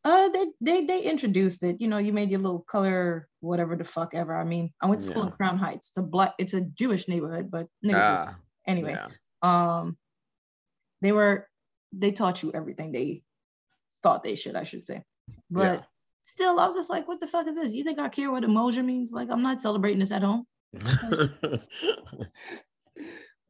Uh, 0.04 0.28
they 0.28 0.46
they 0.60 0.84
they 0.84 1.02
introduced 1.02 1.62
it. 1.62 1.80
You 1.80 1.88
know, 1.88 1.98
you 1.98 2.12
made 2.12 2.30
your 2.30 2.40
little 2.40 2.60
color, 2.60 3.28
whatever 3.40 3.76
the 3.76 3.84
fuck 3.84 4.14
ever. 4.14 4.34
I 4.34 4.44
mean, 4.44 4.72
I 4.80 4.86
went 4.86 5.00
to 5.00 5.06
school 5.06 5.22
yeah. 5.22 5.30
in 5.30 5.36
Crown 5.36 5.58
Heights. 5.58 5.88
It's 5.88 5.98
a 5.98 6.02
black, 6.02 6.34
it's 6.38 6.54
a 6.54 6.62
Jewish 6.62 7.08
neighborhood, 7.08 7.50
but 7.50 7.66
ah, 7.92 8.36
anyway, 8.66 8.96
yeah. 8.96 9.08
um, 9.42 9.96
they 11.02 11.12
were 11.12 11.48
they 11.92 12.12
taught 12.12 12.42
you 12.42 12.52
everything 12.52 12.92
they 12.92 13.22
thought 14.02 14.22
they 14.22 14.36
should, 14.36 14.56
I 14.56 14.64
should 14.64 14.84
say. 14.84 15.02
But 15.50 15.80
yeah. 15.80 15.84
still, 16.22 16.60
I 16.60 16.66
was 16.66 16.76
just 16.76 16.90
like, 16.90 17.08
what 17.08 17.20
the 17.20 17.26
fuck 17.26 17.46
is 17.46 17.56
this? 17.56 17.74
You 17.74 17.84
think 17.84 17.98
I 17.98 18.08
care 18.08 18.30
what 18.30 18.44
Umoja 18.44 18.84
means? 18.84 19.12
Like, 19.12 19.30
I'm 19.30 19.42
not 19.42 19.60
celebrating 19.60 19.98
this 19.98 20.12
at 20.12 20.22
home. 20.22 20.46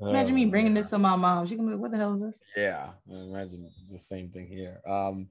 imagine 0.00 0.34
me 0.34 0.46
bringing 0.46 0.74
this 0.74 0.90
to 0.90 0.98
my 0.98 1.16
mom. 1.16 1.46
She 1.46 1.56
can 1.56 1.66
be 1.66 1.72
like, 1.72 1.80
what 1.80 1.90
the 1.90 1.96
hell 1.96 2.12
is 2.12 2.20
this? 2.20 2.40
Yeah, 2.56 2.90
imagine 3.08 3.68
the 3.90 3.98
same 3.98 4.30
thing 4.30 4.46
here. 4.46 4.80
Um, 4.88 5.28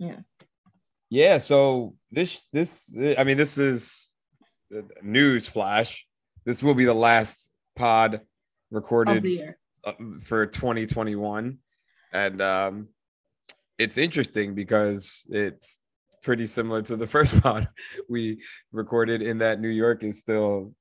yeah. 0.00 0.16
Yeah. 1.10 1.38
So 1.38 1.94
this 2.10 2.46
this 2.52 2.94
I 3.18 3.24
mean 3.24 3.36
this 3.36 3.58
is 3.58 4.10
news 5.02 5.46
flash. 5.46 6.06
This 6.44 6.62
will 6.62 6.74
be 6.74 6.86
the 6.86 6.94
last 6.94 7.50
pod 7.76 8.22
recorded 8.70 9.54
uh, 9.84 9.92
for 10.24 10.46
2021, 10.46 11.58
and 12.12 12.42
um, 12.42 12.88
it's 13.78 13.98
interesting 13.98 14.54
because 14.54 15.26
it's 15.28 15.78
pretty 16.22 16.46
similar 16.46 16.82
to 16.82 16.96
the 16.96 17.06
first 17.06 17.40
pod 17.42 17.68
we 18.08 18.42
recorded 18.72 19.22
in 19.22 19.38
that 19.38 19.60
New 19.60 19.68
York 19.68 20.02
is 20.02 20.18
still 20.18 20.72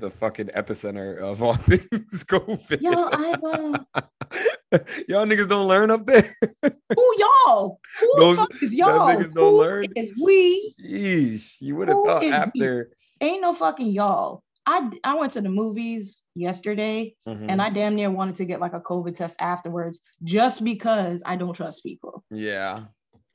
the 0.00 0.10
fucking 0.10 0.48
epicenter 0.48 1.18
of 1.18 1.42
all 1.42 1.54
things 1.54 2.24
COVID. 2.24 2.80
Yo, 2.80 2.92
I 2.92 3.34
don't. 3.40 3.86
y'all 5.08 5.26
niggas 5.26 5.48
don't 5.48 5.68
learn 5.68 5.90
up 5.90 6.06
there. 6.06 6.34
Who 6.62 7.14
y'all? 7.18 7.78
Who 8.00 8.12
Those, 8.18 8.36
fuck 8.36 8.62
is 8.62 8.74
y'all? 8.74 9.08
Niggas 9.08 9.34
don't 9.34 9.52
Who 9.52 9.60
learn. 9.60 9.84
Is 9.96 10.12
we? 10.22 10.74
Yeesh, 10.82 11.60
you 11.60 11.76
would 11.76 11.88
have 11.88 11.98
thought 12.04 12.24
after. 12.24 12.90
We? 13.20 13.26
Ain't 13.26 13.42
no 13.42 13.54
fucking 13.54 13.88
y'all. 13.88 14.42
I 14.66 14.90
I 15.04 15.14
went 15.14 15.32
to 15.32 15.40
the 15.40 15.50
movies 15.50 16.24
yesterday, 16.34 17.14
mm-hmm. 17.28 17.50
and 17.50 17.60
I 17.60 17.70
damn 17.70 17.94
near 17.94 18.10
wanted 18.10 18.36
to 18.36 18.44
get 18.44 18.60
like 18.60 18.72
a 18.72 18.80
COVID 18.80 19.14
test 19.14 19.40
afterwards, 19.40 20.00
just 20.22 20.64
because 20.64 21.22
I 21.24 21.36
don't 21.36 21.54
trust 21.54 21.82
people. 21.82 22.24
Yeah, 22.30 22.84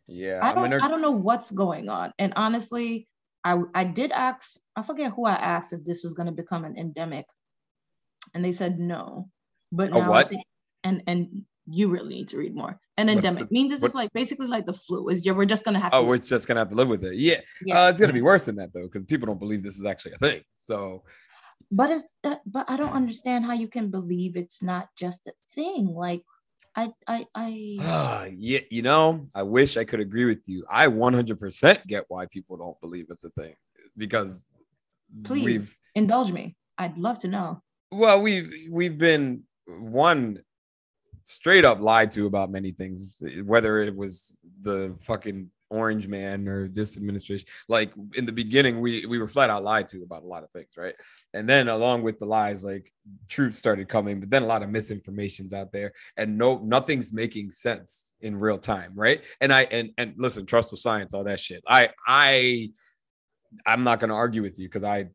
yeah. 0.07 0.39
I 0.41 0.53
don't. 0.53 0.65
I, 0.65 0.69
mean, 0.69 0.81
I 0.81 0.87
don't 0.87 1.01
know 1.01 1.11
what's 1.11 1.51
going 1.51 1.87
on, 1.87 2.13
and 2.17 2.33
honestly, 2.35 3.07
I 3.43 3.59
I 3.75 3.83
did 3.83 4.11
ask. 4.11 4.59
I 4.75 4.81
forget 4.81 5.13
who 5.13 5.25
I 5.25 5.35
asked 5.35 5.71
if 5.71 5.85
this 5.85 6.01
was 6.01 6.13
going 6.13 6.27
to 6.27 6.31
become 6.31 6.65
an 6.65 6.77
endemic, 6.77 7.25
and 8.33 8.43
they 8.43 8.51
said 8.51 8.79
no. 8.79 9.29
But 9.71 9.91
now, 9.91 10.09
what? 10.09 10.29
Think, 10.31 10.41
and 10.83 11.03
and 11.07 11.45
you 11.71 11.89
really 11.89 12.09
need 12.09 12.27
to 12.29 12.37
read 12.37 12.55
more. 12.55 12.79
An 12.97 13.09
endemic 13.09 13.47
the, 13.47 13.53
means 13.53 13.71
it's 13.71 13.81
just 13.81 13.95
like 13.95 14.11
basically 14.13 14.47
like 14.47 14.65
the 14.65 14.73
flu. 14.73 15.09
Is 15.09 15.25
we're 15.25 15.45
just 15.45 15.63
gonna 15.63 15.79
have. 15.79 15.91
Oh, 15.93 16.03
we're 16.03 16.17
just 16.17 16.47
gonna 16.47 16.59
have 16.59 16.69
to 16.69 16.75
live 16.75 16.87
with 16.87 17.03
it. 17.03 17.15
Yeah, 17.15 17.41
yeah. 17.63 17.83
Uh, 17.83 17.89
it's 17.89 17.99
gonna 17.99 18.13
be 18.13 18.21
worse 18.21 18.45
than 18.45 18.55
that 18.55 18.73
though, 18.73 18.83
because 18.83 19.05
people 19.05 19.27
don't 19.27 19.39
believe 19.39 19.63
this 19.63 19.77
is 19.77 19.85
actually 19.85 20.13
a 20.13 20.17
thing. 20.17 20.41
So. 20.57 21.03
But 21.71 21.91
it's 21.91 22.05
uh, 22.23 22.35
but 22.47 22.69
I 22.69 22.77
don't 22.77 22.93
understand 22.93 23.45
how 23.45 23.53
you 23.53 23.67
can 23.67 23.91
believe 23.91 24.35
it's 24.35 24.63
not 24.63 24.89
just 24.97 25.27
a 25.27 25.33
thing. 25.53 25.87
Like 25.87 26.23
I 26.75 26.91
I 27.07 27.25
I 27.35 28.33
yeah, 28.37 28.61
you 28.71 28.81
know, 28.81 29.27
I 29.35 29.43
wish 29.43 29.77
I 29.77 29.83
could 29.83 29.99
agree 29.99 30.25
with 30.25 30.41
you. 30.47 30.65
I 30.69 30.87
100% 30.87 31.85
get 31.85 32.05
why 32.07 32.25
people 32.25 32.57
don't 32.57 32.79
believe 32.81 33.07
it's 33.09 33.23
a 33.23 33.29
thing 33.31 33.53
because 33.97 34.45
please 35.23 35.69
indulge 35.95 36.31
me. 36.31 36.55
I'd 36.77 36.97
love 36.97 37.19
to 37.19 37.27
know. 37.27 37.61
Well, 37.91 38.21
we've 38.21 38.51
we've 38.69 38.97
been 38.97 39.43
one 39.67 40.39
straight 41.29 41.63
up 41.63 41.79
lied 41.79 42.11
to 42.11 42.25
about 42.25 42.49
many 42.49 42.71
things, 42.71 43.21
whether 43.45 43.83
it 43.83 43.95
was 43.95 44.37
the 44.61 44.95
fucking 45.01 45.49
orange 45.69 46.07
man 46.07 46.47
or 46.47 46.67
this 46.67 46.97
administration. 46.97 47.47
Like 47.67 47.91
in 48.15 48.25
the 48.25 48.31
beginning 48.31 48.81
we 48.81 49.05
we 49.05 49.19
were 49.19 49.27
flat 49.27 49.51
out 49.51 49.63
lied 49.63 49.87
to 49.89 50.01
about 50.01 50.23
a 50.23 50.27
lot 50.27 50.43
of 50.43 50.49
things 50.49 50.69
right? 50.75 50.95
And 51.33 51.47
then 51.47 51.67
along 51.67 52.01
with 52.01 52.17
the 52.17 52.25
lies 52.25 52.63
like 52.63 52.91
truth 53.27 53.55
started 53.55 53.87
coming 53.87 54.19
but 54.19 54.31
then 54.31 54.41
a 54.41 54.47
lot 54.47 54.63
of 54.63 54.69
misinformation's 54.69 55.53
out 55.53 55.71
there 55.71 55.93
and 56.17 56.37
no 56.37 56.57
nothing's 56.63 57.13
making 57.13 57.51
sense 57.51 58.15
in 58.21 58.35
real 58.39 58.57
time 58.57 58.93
right? 58.95 59.21
And 59.41 59.53
i 59.53 59.63
and 59.65 59.91
and 59.99 60.15
listen 60.17 60.47
trust 60.47 60.71
the 60.71 60.77
science 60.77 61.13
all 61.13 61.23
that 61.25 61.39
shit. 61.39 61.63
I 61.67 61.89
i 62.07 62.71
i'm 63.65 63.83
not 63.83 63.99
going 63.99 64.09
to 64.09 64.15
argue 64.15 64.41
with 64.41 64.59
you 64.59 64.67
because 64.67 64.83
i 64.83 65.07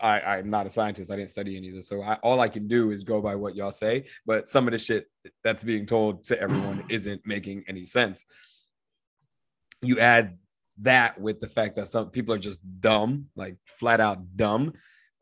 I, 0.00 0.38
I'm 0.38 0.50
not 0.50 0.66
a 0.66 0.70
scientist. 0.70 1.10
I 1.10 1.16
didn't 1.16 1.30
study 1.30 1.56
any 1.56 1.68
of 1.68 1.74
this. 1.74 1.88
So 1.88 2.02
I, 2.02 2.14
all 2.16 2.40
I 2.40 2.48
can 2.48 2.68
do 2.68 2.90
is 2.90 3.04
go 3.04 3.20
by 3.20 3.34
what 3.34 3.56
y'all 3.56 3.70
say. 3.70 4.06
But 4.26 4.48
some 4.48 4.66
of 4.66 4.72
the 4.72 4.78
shit 4.78 5.06
that's 5.42 5.62
being 5.62 5.86
told 5.86 6.24
to 6.24 6.40
everyone 6.40 6.84
isn't 6.88 7.26
making 7.26 7.64
any 7.68 7.84
sense. 7.84 8.24
You 9.82 9.98
add 10.00 10.38
that 10.82 11.20
with 11.20 11.40
the 11.40 11.48
fact 11.48 11.76
that 11.76 11.88
some 11.88 12.10
people 12.10 12.34
are 12.34 12.38
just 12.38 12.60
dumb, 12.80 13.26
like 13.36 13.56
flat 13.66 14.00
out 14.00 14.36
dumb, 14.36 14.74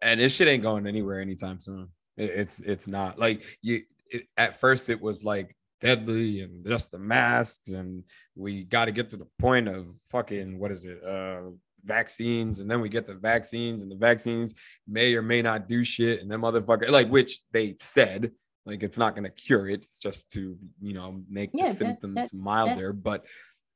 and 0.02 0.20
this 0.20 0.32
shit 0.32 0.48
ain't 0.48 0.62
going 0.62 0.86
anywhere 0.86 1.20
anytime 1.20 1.60
soon. 1.60 1.88
It, 2.16 2.30
it's 2.30 2.60
it's 2.60 2.86
not 2.86 3.18
like 3.18 3.42
you. 3.62 3.82
It, 4.08 4.28
at 4.36 4.60
first, 4.60 4.88
it 4.88 5.00
was 5.00 5.24
like 5.24 5.56
deadly 5.80 6.40
and 6.40 6.64
just 6.66 6.90
the 6.90 6.98
masks, 6.98 7.70
and 7.70 8.04
we 8.34 8.64
got 8.64 8.86
to 8.86 8.92
get 8.92 9.10
to 9.10 9.16
the 9.16 9.26
point 9.38 9.68
of 9.68 9.86
fucking 10.10 10.58
what 10.58 10.70
is 10.70 10.84
it? 10.84 11.02
Uh, 11.04 11.50
vaccines, 11.86 12.60
and 12.60 12.70
then 12.70 12.80
we 12.80 12.88
get 12.88 13.06
the 13.06 13.14
vaccines, 13.14 13.82
and 13.82 13.90
the 13.90 13.96
vaccines 13.96 14.54
may 14.86 15.14
or 15.14 15.22
may 15.22 15.40
not 15.40 15.68
do 15.68 15.82
shit, 15.84 16.20
and 16.20 16.30
then 16.30 16.40
motherfucker 16.40 16.88
like 16.90 17.08
which 17.08 17.40
they 17.52 17.74
said 17.78 18.32
like 18.66 18.82
it's 18.82 18.98
not 18.98 19.14
going 19.14 19.24
to 19.24 19.30
cure 19.30 19.68
it. 19.68 19.84
It's 19.84 19.98
just 19.98 20.30
to 20.32 20.58
you 20.82 20.92
know 20.92 21.22
make 21.30 21.50
yeah, 21.54 21.70
the 21.70 21.74
symptoms 21.76 22.16
that, 22.16 22.34
milder, 22.34 22.88
that, 22.88 23.02
but 23.02 23.26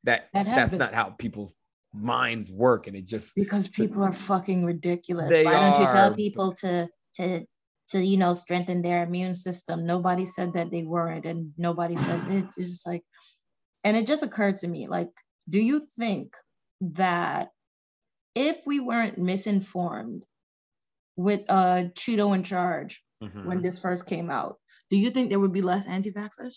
that, 0.04 0.28
that 0.34 0.46
that's 0.46 0.70
been. 0.70 0.78
not 0.78 0.94
how 0.94 1.10
people's 1.10 1.56
minds 1.94 2.50
work, 2.50 2.88
and 2.88 2.96
it 2.96 3.06
just 3.06 3.34
because 3.36 3.68
people 3.68 4.02
are 4.02 4.12
fucking 4.12 4.64
ridiculous. 4.64 5.44
Why 5.44 5.52
don't 5.52 5.80
you 5.80 5.88
tell 5.88 6.14
people 6.14 6.52
to 6.54 6.88
to 7.14 7.46
to 7.90 8.04
you 8.04 8.18
know 8.18 8.32
strengthen 8.32 8.82
their 8.82 9.04
immune 9.04 9.36
system? 9.36 9.86
Nobody 9.86 10.26
said 10.26 10.54
that 10.54 10.70
they 10.70 10.82
weren't, 10.82 11.24
and 11.24 11.52
nobody 11.56 11.96
said 11.96 12.28
it. 12.28 12.46
It's 12.56 12.70
just 12.70 12.86
like, 12.86 13.04
and 13.84 13.96
it 13.96 14.06
just 14.06 14.24
occurred 14.24 14.56
to 14.56 14.68
me 14.68 14.88
like, 14.88 15.10
do 15.48 15.60
you 15.60 15.80
think 15.80 16.34
that 16.80 17.50
if 18.34 18.58
we 18.66 18.80
weren't 18.80 19.18
misinformed 19.18 20.24
with 21.16 21.42
uh 21.48 21.84
Cheeto 21.94 22.34
in 22.34 22.42
charge 22.42 23.02
mm-hmm. 23.22 23.46
when 23.46 23.62
this 23.62 23.78
first 23.78 24.06
came 24.06 24.30
out, 24.30 24.56
do 24.90 24.96
you 24.96 25.10
think 25.10 25.30
there 25.30 25.40
would 25.40 25.52
be 25.52 25.62
less 25.62 25.86
anti-vaxxers? 25.86 26.56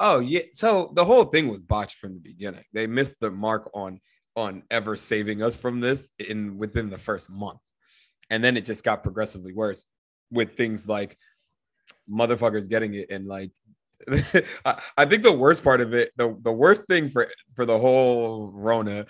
Oh 0.00 0.20
yeah. 0.20 0.42
So 0.52 0.92
the 0.94 1.04
whole 1.04 1.24
thing 1.24 1.48
was 1.48 1.64
botched 1.64 1.98
from 1.98 2.14
the 2.14 2.20
beginning. 2.20 2.64
They 2.72 2.86
missed 2.86 3.16
the 3.20 3.30
mark 3.30 3.70
on 3.74 4.00
on 4.36 4.64
ever 4.70 4.96
saving 4.96 5.42
us 5.42 5.54
from 5.54 5.80
this 5.80 6.10
in 6.18 6.58
within 6.58 6.90
the 6.90 6.98
first 6.98 7.30
month. 7.30 7.60
And 8.30 8.42
then 8.42 8.56
it 8.56 8.64
just 8.64 8.82
got 8.82 9.02
progressively 9.02 9.52
worse 9.52 9.84
with 10.30 10.56
things 10.56 10.88
like 10.88 11.16
motherfuckers 12.10 12.68
getting 12.68 12.94
it 12.94 13.10
and 13.10 13.26
like 13.26 13.50
I 14.96 15.04
think 15.04 15.22
the 15.22 15.32
worst 15.32 15.62
part 15.62 15.80
of 15.80 15.94
it, 15.94 16.12
the, 16.16 16.36
the 16.42 16.52
worst 16.52 16.86
thing 16.88 17.08
for 17.08 17.28
for 17.54 17.64
the 17.64 17.78
whole 17.78 18.50
Rona 18.52 19.06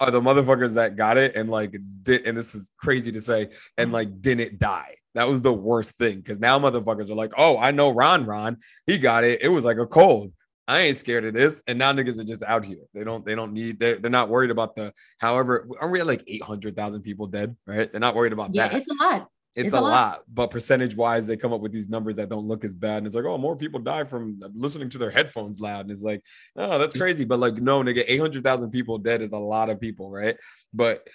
are 0.00 0.10
the 0.10 0.20
motherfuckers 0.20 0.74
that 0.74 0.96
got 0.96 1.16
it 1.16 1.34
and 1.36 1.48
like 1.48 1.76
did 2.02 2.26
and 2.26 2.36
this 2.36 2.54
is 2.54 2.70
crazy 2.76 3.10
to 3.12 3.20
say 3.20 3.48
and 3.78 3.92
like 3.92 4.20
didn't 4.20 4.58
die. 4.58 4.96
That 5.14 5.28
was 5.28 5.40
the 5.40 5.52
worst 5.52 5.96
thing 5.96 6.18
because 6.18 6.38
now 6.38 6.58
motherfuckers 6.58 7.08
are 7.08 7.14
like, 7.14 7.32
oh, 7.38 7.56
I 7.56 7.70
know 7.70 7.90
Ron 7.90 8.26
Ron, 8.26 8.58
he 8.86 8.98
got 8.98 9.24
it. 9.24 9.40
It 9.42 9.48
was 9.48 9.64
like 9.64 9.78
a 9.78 9.86
cold. 9.86 10.32
I 10.68 10.80
ain't 10.80 10.96
scared 10.96 11.24
of 11.24 11.32
this. 11.32 11.62
And 11.66 11.78
now 11.78 11.92
niggas 11.92 12.18
are 12.18 12.24
just 12.24 12.42
out 12.42 12.64
here. 12.64 12.80
They 12.92 13.04
don't, 13.04 13.24
they 13.24 13.34
don't 13.34 13.52
need, 13.52 13.78
they're, 13.78 13.98
they're 13.98 14.10
not 14.10 14.28
worried 14.28 14.50
about 14.50 14.74
the, 14.74 14.92
however, 15.18 15.68
aren't 15.80 15.92
we 15.92 16.00
at 16.00 16.06
like 16.06 16.24
800,000 16.26 17.02
people 17.02 17.28
dead, 17.28 17.56
right? 17.66 17.90
They're 17.90 18.00
not 18.00 18.14
worried 18.14 18.32
about 18.32 18.52
yeah, 18.52 18.64
that. 18.64 18.72
Yeah, 18.72 18.78
it's 18.78 18.88
a 18.88 18.94
lot. 19.02 19.28
It's, 19.56 19.68
It's 19.68 19.74
a 19.74 19.78
a 19.78 19.80
lot. 19.80 19.90
lot. 19.90 20.22
but 20.28 20.50
percentage 20.50 20.94
wise, 20.94 21.26
they 21.26 21.36
come 21.36 21.52
up 21.52 21.62
with 21.62 21.72
these 21.72 21.88
numbers 21.88 22.16
that 22.16 22.28
don't 22.28 22.46
look 22.46 22.62
as 22.62 22.74
bad. 22.74 22.98
And 22.98 23.06
it's 23.06 23.16
like, 23.16 23.24
oh, 23.24 23.38
more 23.38 23.56
people 23.56 23.80
die 23.80 24.04
from 24.04 24.38
listening 24.54 24.90
to 24.90 24.98
their 24.98 25.10
headphones 25.10 25.60
loud. 25.60 25.80
And 25.80 25.90
it's 25.90 26.02
like, 26.02 26.22
oh, 26.56 26.78
that's 26.78 26.94
mm. 26.94 27.00
crazy. 27.00 27.24
But 27.24 27.38
like, 27.38 27.54
no, 27.54 27.82
nigga, 27.82 28.04
800,000 28.06 28.70
people 28.70 28.98
dead 28.98 29.22
is 29.22 29.32
a 29.32 29.38
lot 29.38 29.70
of 29.70 29.80
people, 29.80 30.10
right? 30.10 30.36
But 30.74 31.08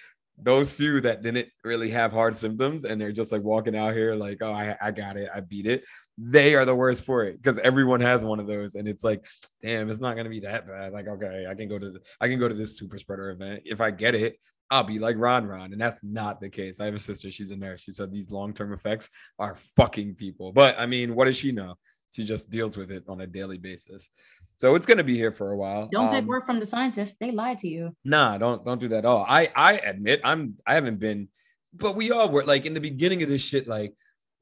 those 0.44 0.72
few 0.72 1.00
that 1.02 1.22
didn't 1.22 1.48
really 1.64 1.90
have 1.92 2.12
hard 2.12 2.36
symptoms 2.36 2.84
and 2.84 3.00
they're 3.00 3.12
just 3.12 3.32
like 3.32 3.44
walking 3.44 3.76
out 3.76 3.94
here 3.94 4.16
like, 4.16 4.40
oh, 4.42 4.52
I, 4.52 4.76
I 4.82 4.92
got 4.92 5.18
it, 5.18 5.30
I 5.34 5.42
beat 5.42 5.68
it. 5.68 5.84
They 6.18 6.56
are 6.56 6.66
the 6.66 6.76
worst 6.76 7.06
for 7.06 7.26
it 7.26 7.42
because 7.42 7.60
everyone 7.60 8.02
has 8.02 8.24
one 8.26 8.40
of 8.40 8.46
those, 8.46 8.76
and 8.76 8.88
it's 8.88 9.04
like, 9.04 9.26
damn, 9.62 9.90
it's 9.90 10.02
not 10.02 10.16
gonna 10.16 10.30
be 10.30 10.42
that 10.42 10.68
bad. 10.68 10.94
Like, 10.94 11.08
okay, 11.08 11.48
I 11.50 11.56
can 11.56 11.68
go 11.68 11.80
to 11.80 11.92
the, 11.92 12.02
I 12.20 12.28
can 12.28 12.38
go 12.38 12.48
to 12.48 12.54
this 12.54 12.78
super 12.78 13.00
spreader 13.00 13.32
event. 13.32 13.64
If 13.66 13.82
I 13.82 13.90
get 13.90 14.14
it, 14.14 14.38
I'll 14.72 14.84
be 14.86 14.98
like 15.00 15.18
Ron 15.20 15.46
Ron, 15.46 15.74
and 15.74 15.82
that's 15.82 16.00
not 16.01 16.40
the 16.42 16.50
case. 16.50 16.80
I 16.80 16.86
have 16.86 16.96
a 16.96 17.00
sister, 17.00 17.30
she's 17.30 17.51
a 17.51 17.58
nurse. 17.58 17.82
She 17.84 17.92
said 17.92 18.12
these 18.12 18.32
long 18.32 18.54
term 18.54 18.72
effects 18.74 19.10
are 19.38 19.56
fucking 19.75 20.16
people. 20.16 20.51
But 20.54 20.80
I 20.80 20.86
mean, 20.86 21.13
what 21.13 21.25
does 21.25 21.36
she 21.38 21.51
know? 21.51 21.75
She 22.13 22.24
just 22.24 22.50
deals 22.50 22.75
with 22.78 22.92
it 22.92 23.04
on 23.08 23.22
a 23.22 23.28
daily 23.28 23.58
basis. 23.58 24.10
So 24.56 24.75
it's 24.75 24.86
gonna 24.86 25.04
be 25.04 25.16
here 25.18 25.32
for 25.32 25.51
a 25.51 25.58
while. 25.58 25.88
Don't 25.92 26.08
take 26.10 26.20
Um, 26.24 26.28
word 26.28 26.44
from 26.46 26.60
the 26.60 26.66
scientists. 26.66 27.16
They 27.20 27.32
lied 27.32 27.58
to 27.60 27.68
you. 27.68 27.96
Nah, 28.06 28.38
don't 28.38 28.66
don't 28.66 28.80
do 28.80 28.88
that 28.90 29.00
at 29.00 29.06
all. 29.06 29.25
I 29.28 29.51
I 29.56 29.74
admit 29.78 30.22
I'm 30.24 30.56
I 30.66 30.74
haven't 30.75 31.00
been, 31.00 31.28
but 31.74 31.96
we 31.96 32.12
all 32.12 32.30
were 32.30 32.44
like 32.46 32.66
in 32.66 32.74
the 32.74 32.80
beginning 32.82 33.24
of 33.24 33.30
this 33.30 33.42
shit, 33.42 33.68
like 33.68 33.94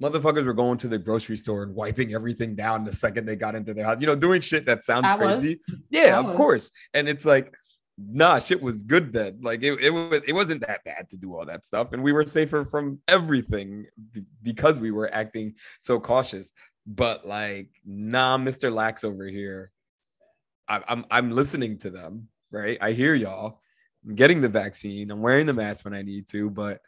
motherfuckers 0.02 0.46
were 0.46 0.54
going 0.54 0.78
to 0.78 0.88
the 0.88 0.98
grocery 0.98 1.36
store 1.36 1.64
and 1.64 1.76
wiping 1.76 2.14
everything 2.14 2.56
down 2.56 2.86
the 2.86 2.96
second 2.96 3.26
they 3.26 3.36
got 3.36 3.54
into 3.54 3.74
their 3.74 3.86
house, 3.86 3.98
you 4.00 4.08
know, 4.08 4.16
doing 4.16 4.40
shit 4.42 4.66
that 4.66 4.84
sounds 4.84 5.06
I 5.06 5.16
was. 5.16 5.42
crazy. 5.42 5.60
Yeah, 5.90 6.16
I 6.16 6.20
of 6.20 6.28
was. 6.28 6.36
course. 6.38 6.72
And 6.94 7.10
it's 7.10 7.26
like, 7.26 7.54
nah, 8.08 8.40
shit 8.40 8.62
was 8.62 8.84
good 8.84 9.12
then. 9.12 9.40
Like 9.42 9.64
it, 9.64 9.82
it 9.82 9.90
was 9.90 10.24
it 10.28 10.34
wasn't 10.34 10.66
that 10.66 10.84
bad 10.84 11.10
to 11.10 11.18
do 11.18 11.36
all 11.36 11.46
that 11.46 11.66
stuff. 11.66 11.92
And 11.92 12.04
we 12.04 12.12
were 12.12 12.26
safer 12.26 12.66
from 12.66 13.00
everything 13.08 13.86
be- 14.12 14.26
because 14.44 14.80
we 14.80 14.92
were 14.92 15.14
acting 15.14 15.56
so 15.80 16.00
cautious. 16.00 16.52
But 16.88 17.28
like, 17.28 17.70
nah, 17.86 18.38
Mr. 18.38 18.72
Lax 18.72 19.04
over 19.04 19.26
here. 19.26 19.72
I, 20.68 20.82
I'm 20.88 21.06
I'm 21.12 21.32
listening 21.32 21.78
to 21.80 21.90
them, 21.90 22.28
right? 22.52 22.78
I 22.80 22.92
hear 22.92 23.16
y'all. 23.16 23.60
I'm 24.06 24.16
getting 24.16 24.40
the 24.40 24.50
vaccine. 24.50 25.12
I'm 25.12 25.22
wearing 25.22 25.46
the 25.46 25.54
mask 25.54 25.84
when 25.84 25.94
I 25.94 26.02
need 26.02 26.28
to, 26.30 26.50
but 26.50 26.80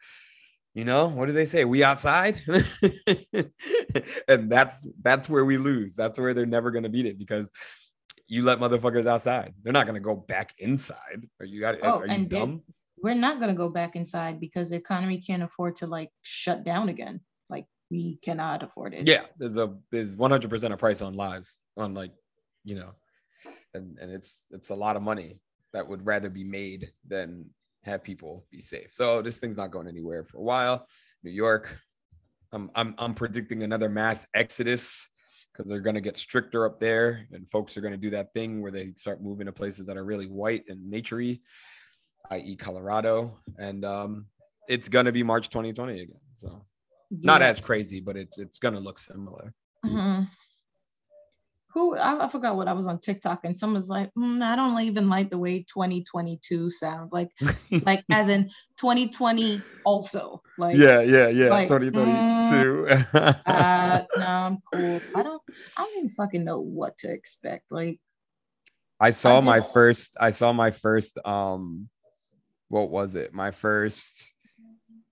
you 0.74 0.86
know 0.86 1.08
what 1.10 1.26
do 1.26 1.34
they 1.34 1.46
say? 1.46 1.66
We 1.66 1.84
outside, 1.84 2.42
and 4.28 4.50
that's 4.50 4.88
that's 5.02 5.30
where 5.30 5.44
we 5.44 5.58
lose. 5.58 5.96
That's 5.96 6.18
where 6.18 6.34
they're 6.34 6.46
never 6.46 6.72
gonna 6.72 6.90
beat 6.90 7.06
it 7.06 7.20
because 7.20 7.52
you 8.32 8.44
let 8.44 8.60
motherfuckers 8.60 9.08
outside. 9.08 9.54
They're 9.62 9.74
not 9.74 9.86
gonna 9.86 10.00
go 10.00 10.16
back 10.16 10.54
inside. 10.60 11.28
Are 11.42 11.46
you 11.46 11.60
got? 11.60 11.76
Oh, 11.84 12.00
are 12.00 12.08
you 12.08 12.14
and 12.14 12.30
dumb? 12.30 12.62
We're 13.04 13.14
not 13.14 13.42
gonna 13.42 13.54
go 13.54 13.68
back 13.68 13.98
inside 13.98 14.40
because 14.40 14.70
the 14.70 14.78
economy 14.78 15.20
can't 15.20 15.44
afford 15.44 15.76
to 15.78 15.88
like 15.88 16.10
shut 16.22 16.64
down 16.64 16.88
again. 16.88 17.20
Like 17.50 17.66
we 17.90 18.20
cannot 18.24 18.64
afford 18.64 18.94
it. 18.94 19.06
Yeah, 19.06 19.24
there's 19.38 19.58
a 19.58 19.76
there's 19.92 20.16
100 20.16 20.50
percent 20.50 20.74
a 20.74 20.78
price 20.78 21.02
on 21.02 21.14
lives 21.16 21.60
on 21.76 21.94
like, 21.94 22.14
you 22.64 22.76
know, 22.76 22.92
and 23.74 23.98
and 24.00 24.10
it's 24.10 24.46
it's 24.52 24.70
a 24.70 24.76
lot 24.76 24.96
of 24.96 25.02
money 25.02 25.42
that 25.74 25.86
would 25.86 26.06
rather 26.06 26.30
be 26.30 26.46
made 26.46 26.90
than 27.06 27.50
have 27.84 28.02
people 28.02 28.46
be 28.50 28.62
safe. 28.62 28.88
So 28.94 29.22
this 29.22 29.40
thing's 29.40 29.58
not 29.58 29.72
going 29.72 29.90
anywhere 29.90 30.24
for 30.24 30.38
a 30.38 30.42
while. 30.42 30.88
New 31.22 31.32
York, 31.32 31.78
I'm 32.54 32.72
I'm 32.76 32.96
I'm 32.98 33.14
predicting 33.14 33.64
another 33.64 33.90
mass 33.90 34.26
exodus 34.34 35.10
because 35.62 35.70
they're 35.70 35.80
going 35.80 35.96
to 35.96 36.02
get 36.02 36.18
stricter 36.18 36.66
up 36.66 36.80
there, 36.80 37.28
and 37.32 37.50
folks 37.52 37.78
are 37.78 37.82
going 37.82 37.92
to 37.94 37.98
do 37.98 38.10
that 38.10 38.34
thing 38.34 38.64
where 38.64 38.72
they 38.72 38.94
start 38.96 39.22
moving 39.22 39.46
to 39.46 39.52
places 39.52 39.86
that 39.86 39.96
are 39.96 40.04
really 40.04 40.26
white 40.26 40.64
and 40.68 40.92
naturey, 40.92 41.40
i.e., 42.32 42.56
Colorado, 42.56 43.38
and 43.60 43.86
um, 43.86 44.26
it's 44.68 44.90
going 44.90 45.06
to 45.06 45.12
be 45.12 45.22
March 45.22 45.50
2020 45.50 46.02
again. 46.02 46.16
So 46.34 46.66
not 47.12 47.44
as 47.44 47.62
crazy, 47.62 48.00
but 48.00 48.18
it's 48.18 48.40
it's 48.40 48.58
going 48.58 48.74
to 48.74 48.80
look 48.80 48.98
similar. 48.98 49.54
Mhm. 49.86 50.28
Who 51.74 51.96
I, 51.96 52.26
I 52.26 52.28
forgot 52.28 52.56
what 52.58 52.68
I 52.68 52.74
was 52.74 52.86
on 52.86 53.00
TikTok 53.00 53.42
and 53.46 53.56
someone's 53.56 53.90
like, 53.90 54.12
"Mm, 54.18 54.42
I 54.42 54.56
don't 54.56 54.80
even 54.82 55.10
like 55.10 55.30
the 55.30 55.38
way 55.38 55.60
2022 55.60 56.70
sounds 56.70 57.14
like, 57.14 57.32
like 57.86 58.04
as 58.12 58.28
in 58.28 58.50
2020 58.78 59.62
also. 59.86 60.42
Like, 60.58 60.76
yeah, 60.76 61.02
yeah, 61.02 61.28
yeah. 61.30 61.50
like, 61.50 61.68
2022. 61.70 62.88
uh, 63.46 64.04
no, 64.18 64.26
I'm 64.26 64.58
cool. 64.74 65.02
I 65.16 65.24
don't, 65.24 65.42
I 65.78 65.84
don't 65.84 65.98
even 65.98 66.10
fucking 66.10 66.44
know 66.44 66.60
what 66.60 66.98
to 66.98 67.12
expect. 67.12 67.66
Like, 67.72 68.00
I 69.00 69.12
saw 69.12 69.40
my 69.42 69.58
just- 69.58 69.74
first. 69.74 70.18
I 70.20 70.32
saw 70.32 70.52
my 70.54 70.72
first. 70.72 71.18
Um, 71.26 71.88
what 72.68 72.90
was 72.90 73.16
it? 73.16 73.34
My 73.34 73.52
first. 73.52 74.28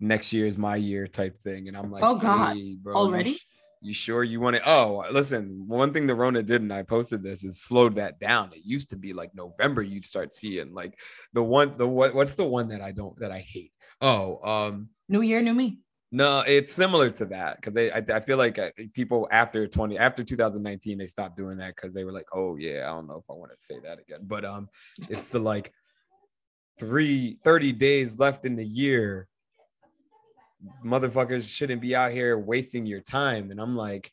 Next 0.02 0.32
year 0.32 0.48
is 0.48 0.58
my 0.58 0.78
year 0.78 1.08
type 1.08 1.38
thing, 1.41 1.67
and 1.67 1.76
I'm 1.76 1.91
like, 1.91 2.04
Oh, 2.06 2.15
God. 2.15 2.56
"Hey, 2.56 2.78
bro, 2.82 2.95
Already? 2.95 3.38
You, 3.82 3.94
sure 3.94 4.24
you 4.24 4.39
want 4.39 4.58
it? 4.58 4.63
Oh, 4.65 5.06
listen. 5.12 5.63
One 5.68 5.94
thing 5.94 6.06
the 6.06 6.15
Rona 6.15 6.44
did, 6.44 6.62
and 6.62 6.74
I 6.74 6.84
posted 6.84 7.24
this, 7.24 7.44
is 7.44 7.62
slowed 7.62 7.96
that 7.96 8.20
down. 8.20 8.52
It 8.54 8.65
used 8.65 8.89
to 8.89 8.98
be 8.98 9.13
like 9.13 9.34
November, 9.34 9.82
you'd 9.82 10.06
start 10.06 10.34
seeing 10.34 10.74
like 10.74 11.00
the 11.34 11.44
one. 11.44 11.78
The 11.78 11.88
what? 11.88 12.13
What's 12.13 12.36
the 12.36 12.46
one 12.46 12.68
that 12.70 12.82
I 12.82 12.92
don't 12.92 13.18
that 13.20 13.32
I 13.32 13.39
hate? 13.39 13.72
Oh, 14.02 14.39
um, 14.44 14.89
new 15.08 15.22
year, 15.22 15.42
new 15.42 15.54
me. 15.54 15.80
No, 16.12 16.44
it's 16.48 16.74
similar 16.74 17.12
to 17.12 17.26
that 17.26 17.58
because 17.58 17.78
I, 17.78 18.04
I 18.13 18.20
feel 18.20 18.38
like 18.38 18.58
uh, 18.58 18.72
people 18.94 19.28
after 19.32 19.68
20 19.68 19.98
after 19.98 20.24
2019 20.24 20.98
they 20.98 21.06
stopped 21.06 21.38
doing 21.38 21.58
that 21.58 21.76
because 21.76 21.94
they 21.94 22.04
were 22.04 22.12
like, 22.12 22.26
oh 22.34 22.56
yeah, 22.56 22.86
I 22.88 22.89
don't 22.89 23.08
know 23.08 23.18
if 23.18 23.30
I 23.30 23.34
want 23.34 23.52
to 23.52 23.63
say 23.63 23.76
that 23.84 24.00
again. 24.00 24.22
But 24.24 24.44
um, 24.44 24.70
it's 25.08 25.28
the 25.28 25.39
like 25.39 25.72
three 26.80 27.38
30 27.44 27.74
days 27.74 28.18
left 28.18 28.46
in 28.46 28.56
the 28.56 28.65
year. 28.65 29.29
Motherfuckers 30.84 31.54
shouldn't 31.54 31.82
be 31.82 31.95
out 31.95 32.12
here 32.12 32.38
wasting 32.38 32.86
your 32.86 33.02
time, 33.02 33.52
and 33.52 33.60
I'm 33.62 33.76
like, 33.76 34.12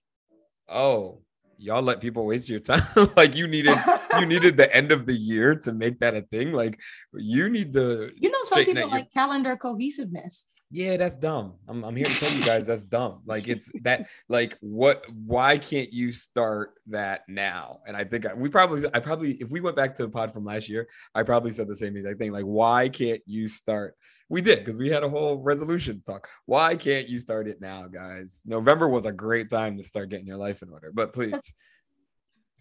oh, 0.68 1.22
y'all 1.58 1.82
let 1.82 2.00
people 2.00 2.24
waste 2.26 2.48
your 2.48 2.60
time. 2.72 2.82
like 3.16 3.34
you 3.34 3.46
needed 3.48 3.76
you 4.18 4.26
needed 4.26 4.56
the 4.56 4.74
end 4.74 4.92
of 4.92 5.06
the 5.06 5.14
year 5.14 5.54
to 5.56 5.72
make 5.72 5.98
that 6.00 6.14
a 6.14 6.22
thing. 6.22 6.52
Like 6.52 6.80
you 7.14 7.48
need 7.48 7.72
the 7.72 8.12
You 8.20 8.30
know, 8.30 8.38
some 8.44 8.64
people 8.64 8.74
your- 8.82 8.90
like 8.90 9.12
calendar 9.12 9.56
cohesiveness. 9.56 10.48
Yeah, 10.70 10.96
that's 10.96 11.16
dumb. 11.16 11.54
I'm, 11.68 11.84
I'm 11.84 11.94
here 11.94 12.06
to 12.06 12.14
tell 12.14 12.36
you 12.36 12.44
guys 12.44 12.66
that's 12.66 12.86
dumb. 12.86 13.20
Like 13.24 13.46
it's 13.46 13.70
that 13.82 14.08
like 14.28 14.58
what 14.60 15.04
why 15.12 15.58
can't 15.58 15.92
you 15.92 16.10
start 16.10 16.74
that 16.88 17.22
now? 17.28 17.80
And 17.86 17.96
I 17.96 18.02
think 18.02 18.26
I, 18.26 18.34
we 18.34 18.48
probably 18.48 18.82
I 18.92 18.98
probably 18.98 19.34
if 19.34 19.50
we 19.50 19.60
went 19.60 19.76
back 19.76 19.94
to 19.96 20.02
the 20.02 20.08
pod 20.08 20.32
from 20.32 20.44
last 20.44 20.68
year, 20.68 20.88
I 21.14 21.22
probably 21.22 21.52
said 21.52 21.68
the 21.68 21.76
same 21.76 21.96
exact 21.96 22.18
thing. 22.18 22.32
Like 22.32 22.44
why 22.44 22.88
can't 22.88 23.22
you 23.26 23.46
start? 23.46 23.96
We 24.28 24.42
did 24.42 24.64
because 24.64 24.76
we 24.76 24.88
had 24.88 25.04
a 25.04 25.08
whole 25.08 25.36
resolution 25.38 26.02
talk. 26.04 26.26
Why 26.46 26.74
can't 26.74 27.08
you 27.08 27.20
start 27.20 27.46
it 27.46 27.60
now, 27.60 27.86
guys? 27.86 28.42
November 28.44 28.88
was 28.88 29.06
a 29.06 29.12
great 29.12 29.48
time 29.48 29.76
to 29.76 29.84
start 29.84 30.08
getting 30.08 30.26
your 30.26 30.36
life 30.36 30.62
in 30.62 30.70
order. 30.70 30.90
But 30.92 31.12
please 31.12 31.54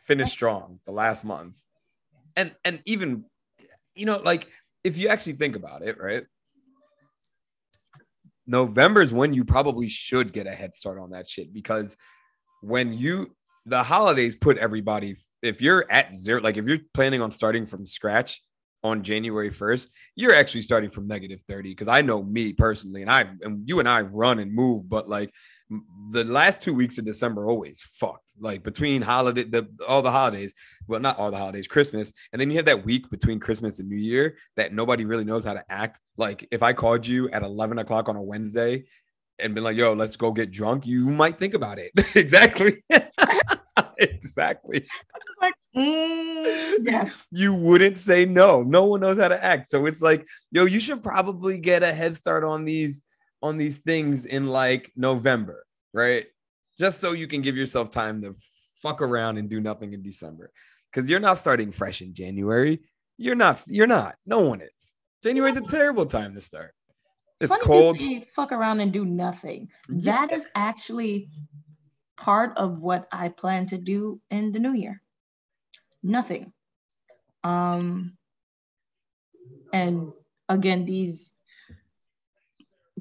finish 0.06 0.32
strong 0.32 0.80
the 0.86 0.92
last 0.92 1.24
month. 1.24 1.56
And 2.36 2.56
and 2.64 2.84
even 2.86 3.26
you 3.96 4.06
know 4.06 4.22
like 4.24 4.48
if 4.84 4.96
you 4.96 5.08
actually 5.08 5.34
think 5.34 5.56
about 5.56 5.82
it, 5.82 5.98
right? 6.00 6.26
November 8.48 9.02
is 9.02 9.12
when 9.12 9.34
you 9.34 9.44
probably 9.44 9.88
should 9.88 10.34
get 10.34 10.48
a 10.48 10.52
head 10.52 10.76
start 10.76 11.00
on 11.00 11.12
that 11.12 11.28
shit 11.28 11.54
because 11.54 11.98
when 12.62 12.94
you 12.94 13.36
the 13.66 13.82
holidays 13.82 14.36
put 14.36 14.58
everybody 14.58 15.16
if 15.42 15.62
you're 15.62 15.86
at 15.90 16.16
zero 16.16 16.42
like 16.42 16.58
if 16.58 16.66
you're 16.66 16.80
planning 16.94 17.22
on 17.22 17.32
starting 17.32 17.66
from 17.66 17.86
scratch 17.86 18.42
on 18.86 19.02
January 19.02 19.50
1st, 19.50 19.88
you're 20.16 20.36
actually 20.36 20.62
starting 20.62 20.92
from 20.92 21.08
negative 21.08 21.42
30 21.48 21.72
because 21.72 21.88
I 21.88 22.02
know 22.02 22.22
me 22.22 22.54
personally 22.54 23.02
and 23.02 23.10
I 23.10 23.26
and 23.42 23.68
you 23.68 23.80
and 23.80 23.90
I 23.90 24.02
run 24.02 24.38
and 24.40 24.54
move 24.54 24.88
but 24.88 25.10
like 25.10 25.34
the 26.12 26.24
last 26.24 26.62
2 26.62 26.72
weeks 26.72 27.00
of 27.00 27.06
December 27.06 27.50
always 27.50 27.82
fucked 27.82 28.34
like 28.40 28.62
between 28.62 29.02
holiday 29.02 29.44
the 29.44 29.68
all 29.88 30.04
the 30.04 30.12
holidays 30.12 30.54
well 30.88 31.00
not 31.00 31.18
all 31.18 31.32
the 31.32 31.38
holidays 31.38 31.68
Christmas 31.68 32.14
and 32.32 32.40
then 32.40 32.52
you 32.52 32.58
have 32.58 32.66
that 32.66 32.86
week 32.86 33.10
between 33.10 33.40
Christmas 33.40 33.80
and 33.80 33.90
New 33.90 33.98
Year 33.98 34.38
that 34.56 34.72
nobody 34.72 35.04
really 35.04 35.26
knows 35.26 35.44
how 35.44 35.54
to 35.54 35.66
act 35.70 36.00
like 36.18 36.48
if 36.52 36.62
I 36.62 36.72
called 36.72 37.08
you 37.08 37.28
at 37.32 37.42
11 37.42 37.80
o'clock 37.80 38.08
on 38.08 38.16
a 38.16 38.22
Wednesday 38.22 38.86
and 39.40 39.54
been 39.54 39.64
like, 39.64 39.78
yo, 39.78 39.94
let's 39.94 40.16
go 40.16 40.32
get 40.32 40.52
drunk, 40.52 40.86
you 40.86 41.10
might 41.10 41.38
think 41.38 41.54
about 41.54 41.80
it. 41.80 41.92
exactly. 42.16 42.74
exactly. 43.98 44.86
It's 45.28 45.42
like, 45.42 45.54
mm, 45.76 46.74
yes. 46.82 47.28
You 47.32 47.54
wouldn't 47.54 47.98
say 47.98 48.26
no. 48.26 48.64
No 48.64 48.86
one 48.86 49.02
knows 49.02 49.20
how 49.20 49.28
to 49.28 49.44
act. 49.44 49.70
So 49.70 49.86
it's 49.86 50.02
like, 50.02 50.28
yo, 50.52 50.66
you 50.66 50.80
should 50.80 51.04
probably 51.04 51.58
get 51.58 51.84
a 51.84 51.94
head 51.94 52.18
start 52.18 52.44
on 52.44 52.66
these 52.66 53.02
on 53.42 53.58
these 53.58 53.78
things 53.78 54.26
in 54.26 54.48
like 54.48 54.92
November, 54.96 55.66
right? 55.94 56.26
Just 56.80 57.00
so 57.00 57.12
you 57.12 57.28
can 57.28 57.42
give 57.42 57.56
yourself 57.56 57.92
time 57.92 58.22
to 58.22 58.36
fuck 58.82 59.02
around 59.02 59.38
and 59.38 59.50
do 59.50 59.60
nothing 59.60 59.94
in 59.94 60.02
December. 60.02 60.52
Because 60.92 61.10
you're 61.10 61.20
not 61.20 61.38
starting 61.38 61.72
fresh 61.72 62.02
in 62.02 62.14
January. 62.14 62.82
You're 63.18 63.36
not, 63.36 63.62
you're 63.68 63.88
not. 63.88 64.16
No 64.26 64.40
one 64.42 64.62
is. 64.62 64.94
January's 65.24 65.58
a 65.58 65.70
terrible 65.70 66.06
time 66.06 66.34
to 66.34 66.42
start. 66.42 66.74
It's 67.42 67.50
Funny 67.50 67.64
cold. 67.64 68.00
you 68.00 68.20
say 68.20 68.28
fuck 68.34 68.52
around 68.52 68.80
and 68.80 68.94
do 68.94 69.06
nothing. 69.06 69.70
Yeah. 69.90 70.28
That 70.28 70.32
is 70.32 70.48
actually 70.56 71.30
part 72.16 72.58
of 72.58 72.80
what 72.80 73.08
I 73.12 73.30
plan 73.30 73.66
to 73.68 73.78
do 73.78 74.22
in 74.32 74.52
the 74.52 74.60
new 74.60 74.74
year. 74.74 75.02
Nothing. 76.06 76.54
Um 77.44 78.18
and 79.74 80.14
again 80.48 80.86
these 80.86 81.36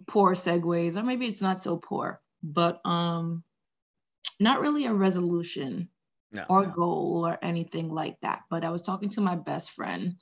poor 0.07 0.35
segues, 0.35 0.97
or 0.97 1.03
maybe 1.03 1.27
it's 1.27 1.43
not 1.43 1.61
so 1.61 1.77
poor, 1.79 2.21
but 2.43 2.81
um, 2.85 3.43
not 4.41 4.61
really 4.61 4.87
a 4.87 4.93
resolution 4.95 5.89
No, 6.33 6.45
or 6.49 6.65
no. 6.67 6.71
goal 6.71 7.27
or 7.27 7.39
anything 7.43 7.89
like 7.89 8.17
that. 8.23 8.43
But 8.51 8.65
I 8.65 8.71
was 8.71 8.83
talking 8.83 9.09
to 9.11 9.21
my 9.21 9.37
best 9.37 9.73
friend, 9.73 10.17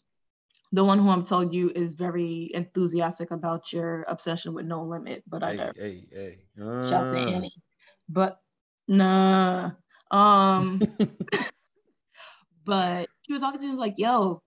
the 0.72 0.84
one 0.84 0.98
who 0.98 1.08
I'm 1.10 1.24
told 1.24 1.54
you 1.54 1.70
is 1.74 1.94
very 1.94 2.50
enthusiastic 2.54 3.30
about 3.30 3.72
your 3.72 4.04
obsession 4.08 4.54
with 4.54 4.66
No 4.66 4.84
Limit, 4.84 5.22
but 5.26 5.42
I 5.42 5.52
Hey, 5.52 5.56
never. 5.56 5.72
hey, 5.76 5.90
hey. 6.12 6.38
Shout 6.88 7.04
out 7.04 7.08
to 7.08 7.16
Uh, 7.18 7.30
Annie. 7.30 7.54
But 8.08 8.38
nah. 8.88 9.70
Um, 10.10 10.80
but 12.64 13.08
she 13.26 13.32
was 13.32 13.42
talking 13.42 13.60
to 13.60 13.66
me, 13.66 13.70
was 13.70 13.80
like, 13.80 13.94
yo, 13.98 14.42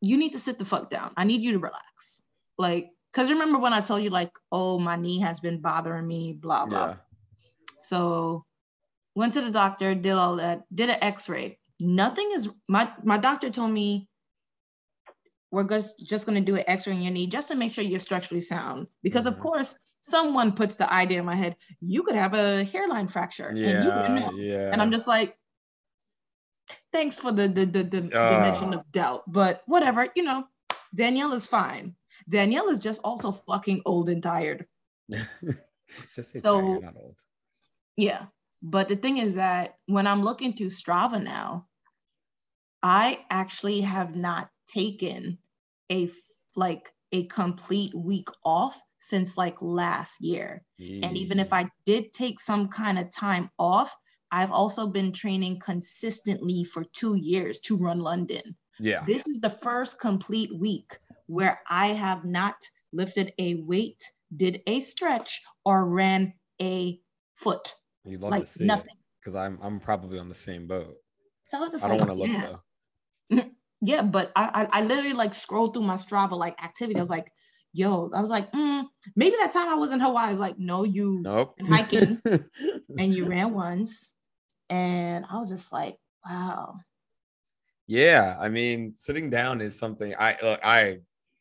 you 0.00 0.16
need 0.18 0.32
to 0.32 0.38
sit 0.38 0.58
the 0.58 0.64
fuck 0.64 0.90
down. 0.90 1.12
I 1.16 1.24
need 1.24 1.42
you 1.42 1.52
to 1.52 1.58
relax. 1.58 2.22
Like, 2.58 2.90
cause 3.12 3.30
remember 3.30 3.58
when 3.58 3.72
I 3.72 3.80
told 3.80 4.02
you, 4.02 4.10
like, 4.10 4.32
oh, 4.52 4.78
my 4.78 4.96
knee 4.96 5.20
has 5.20 5.40
been 5.40 5.60
bothering 5.60 6.06
me, 6.06 6.32
blah, 6.32 6.66
blah. 6.66 6.88
yeah. 6.88 6.94
So 7.78 8.44
went 9.14 9.34
to 9.34 9.40
the 9.40 9.50
doctor, 9.50 9.94
did 9.94 10.12
all 10.12 10.36
that, 10.36 10.64
did 10.74 10.90
an 10.90 10.98
x-ray. 11.02 11.58
Nothing 11.80 12.30
is 12.34 12.48
my 12.68 12.90
my 13.04 13.16
doctor 13.18 13.50
told 13.50 13.72
me 13.72 14.08
we're 15.50 15.66
just, 15.68 16.06
just 16.06 16.26
gonna 16.26 16.40
do 16.40 16.56
an 16.56 16.64
x-ray 16.66 16.94
in 16.94 17.02
your 17.02 17.12
knee 17.12 17.26
just 17.26 17.48
to 17.48 17.56
make 17.56 17.72
sure 17.72 17.82
you're 17.82 17.98
structurally 17.98 18.40
sound. 18.40 18.86
Because 19.02 19.26
of 19.26 19.36
Mhm. 19.36 19.40
course, 19.40 19.78
someone 20.00 20.52
puts 20.52 20.76
the 20.76 20.92
idea 20.92 21.18
in 21.18 21.24
my 21.24 21.34
head, 21.34 21.56
you 21.80 22.02
could 22.02 22.14
have 22.14 22.34
a 22.34 22.64
hairline 22.64 23.08
fracture. 23.08 23.48
And 23.48 23.82
you 23.82 23.92
Yeah, 23.92 24.08
know. 24.08 24.30
yeah. 24.36 24.70
And 24.72 24.80
I'm 24.80 24.92
just 24.92 25.08
like, 25.08 25.36
thanks 26.92 27.18
for 27.18 27.32
the 27.32 27.48
the 27.48 27.66
the, 27.66 27.82
the 27.84 28.10
Ah. 28.14 28.28
dimension 28.36 28.74
of 28.74 28.90
doubt, 28.92 29.22
but 29.26 29.62
whatever, 29.66 30.06
you 30.14 30.22
know, 30.22 30.44
Danielle 30.94 31.32
is 31.32 31.46
fine. 31.46 31.94
Danielle 32.28 32.68
is 32.68 32.78
just 32.80 33.00
also 33.04 33.32
fucking 33.32 33.82
old 33.86 34.08
and 34.08 34.22
tired. 34.22 34.66
just 36.14 36.36
So- 36.36 36.40
so, 36.42 36.60
you're 36.60 36.82
not 36.82 36.96
old. 36.96 37.16
Yeah. 37.96 38.26
But 38.62 38.88
the 38.88 38.96
thing 38.96 39.16
is 39.18 39.36
that 39.36 39.76
when 39.86 40.06
I'm 40.06 40.22
looking 40.22 40.52
through 40.52 40.68
Strava 40.68 41.22
now, 41.22 41.66
I 42.82 43.24
actually 43.30 43.80
have 43.82 44.14
not 44.14 44.50
taken 44.66 45.38
a 45.90 46.08
like 46.56 46.90
a 47.12 47.24
complete 47.26 47.94
week 47.94 48.28
off 48.44 48.80
since 48.98 49.36
like 49.38 49.56
last 49.62 50.20
year. 50.20 50.62
And 50.78 51.16
even 51.16 51.38
if 51.40 51.52
I 51.52 51.70
did 51.86 52.12
take 52.12 52.38
some 52.38 52.68
kind 52.68 52.98
of 52.98 53.10
time 53.10 53.50
off, 53.58 53.94
I've 54.32 54.52
also 54.52 54.86
been 54.86 55.12
training 55.12 55.60
consistently 55.60 56.64
for 56.64 56.84
two 56.84 57.14
years 57.16 57.60
to 57.60 57.76
run 57.76 58.00
London. 58.00 58.56
yeah, 58.78 59.04
This 59.04 59.26
is 59.26 59.40
the 59.40 59.50
first 59.50 60.00
complete 60.00 60.50
week 60.56 60.98
where 61.26 61.60
I 61.68 61.88
have 61.88 62.24
not 62.24 62.56
lifted 62.92 63.32
a 63.38 63.54
weight, 63.54 64.02
did 64.36 64.62
a 64.66 64.80
stretch, 64.80 65.40
or 65.64 65.92
ran 65.92 66.34
a 66.60 67.00
foot. 67.36 67.74
you 68.04 68.18
love 68.18 68.30
like 68.32 68.44
to 68.44 68.46
see 68.46 68.64
nothing. 68.64 68.96
because 69.20 69.34
I'm 69.34 69.58
I'm 69.62 69.80
probably 69.80 70.18
on 70.18 70.28
the 70.28 70.34
same 70.34 70.66
boat. 70.66 70.96
So 71.44 71.58
I 71.58 71.60
was 71.60 71.72
just 71.72 71.84
I 71.84 71.88
don't 71.88 71.98
like, 71.98 72.06
want 72.08 72.18
to 72.18 72.22
look 72.22 72.32
yeah. 72.32 72.56
though. 73.30 73.50
Yeah, 73.82 74.02
but 74.02 74.30
I, 74.36 74.68
I 74.72 74.80
I 74.80 74.82
literally 74.82 75.14
like 75.14 75.32
scrolled 75.32 75.72
through 75.72 75.84
my 75.84 75.94
Strava 75.94 76.32
like 76.32 76.62
activity. 76.62 76.98
I 76.98 77.02
was 77.02 77.08
like, 77.10 77.32
yo, 77.72 78.10
I 78.12 78.20
was 78.20 78.28
like, 78.28 78.52
mm, 78.52 78.84
maybe 79.16 79.36
that 79.40 79.52
time 79.52 79.68
I 79.68 79.74
was 79.74 79.92
in 79.92 80.00
Hawaii. 80.00 80.28
I 80.28 80.30
was 80.32 80.40
like, 80.40 80.58
no, 80.58 80.84
you 80.84 81.22
Nope. 81.24 81.56
Hiking. 81.66 82.20
and 82.98 83.14
you 83.14 83.24
ran 83.26 83.54
once. 83.54 84.12
And 84.70 85.24
I 85.28 85.36
was 85.36 85.50
just 85.50 85.72
like, 85.72 85.96
wow. 86.24 86.76
yeah, 87.86 88.36
I 88.40 88.48
mean, 88.48 88.94
sitting 88.94 89.28
down 89.28 89.60
is 89.60 89.78
something 89.78 90.14
I 90.18 90.36
look. 90.42 90.60
I 90.62 91.00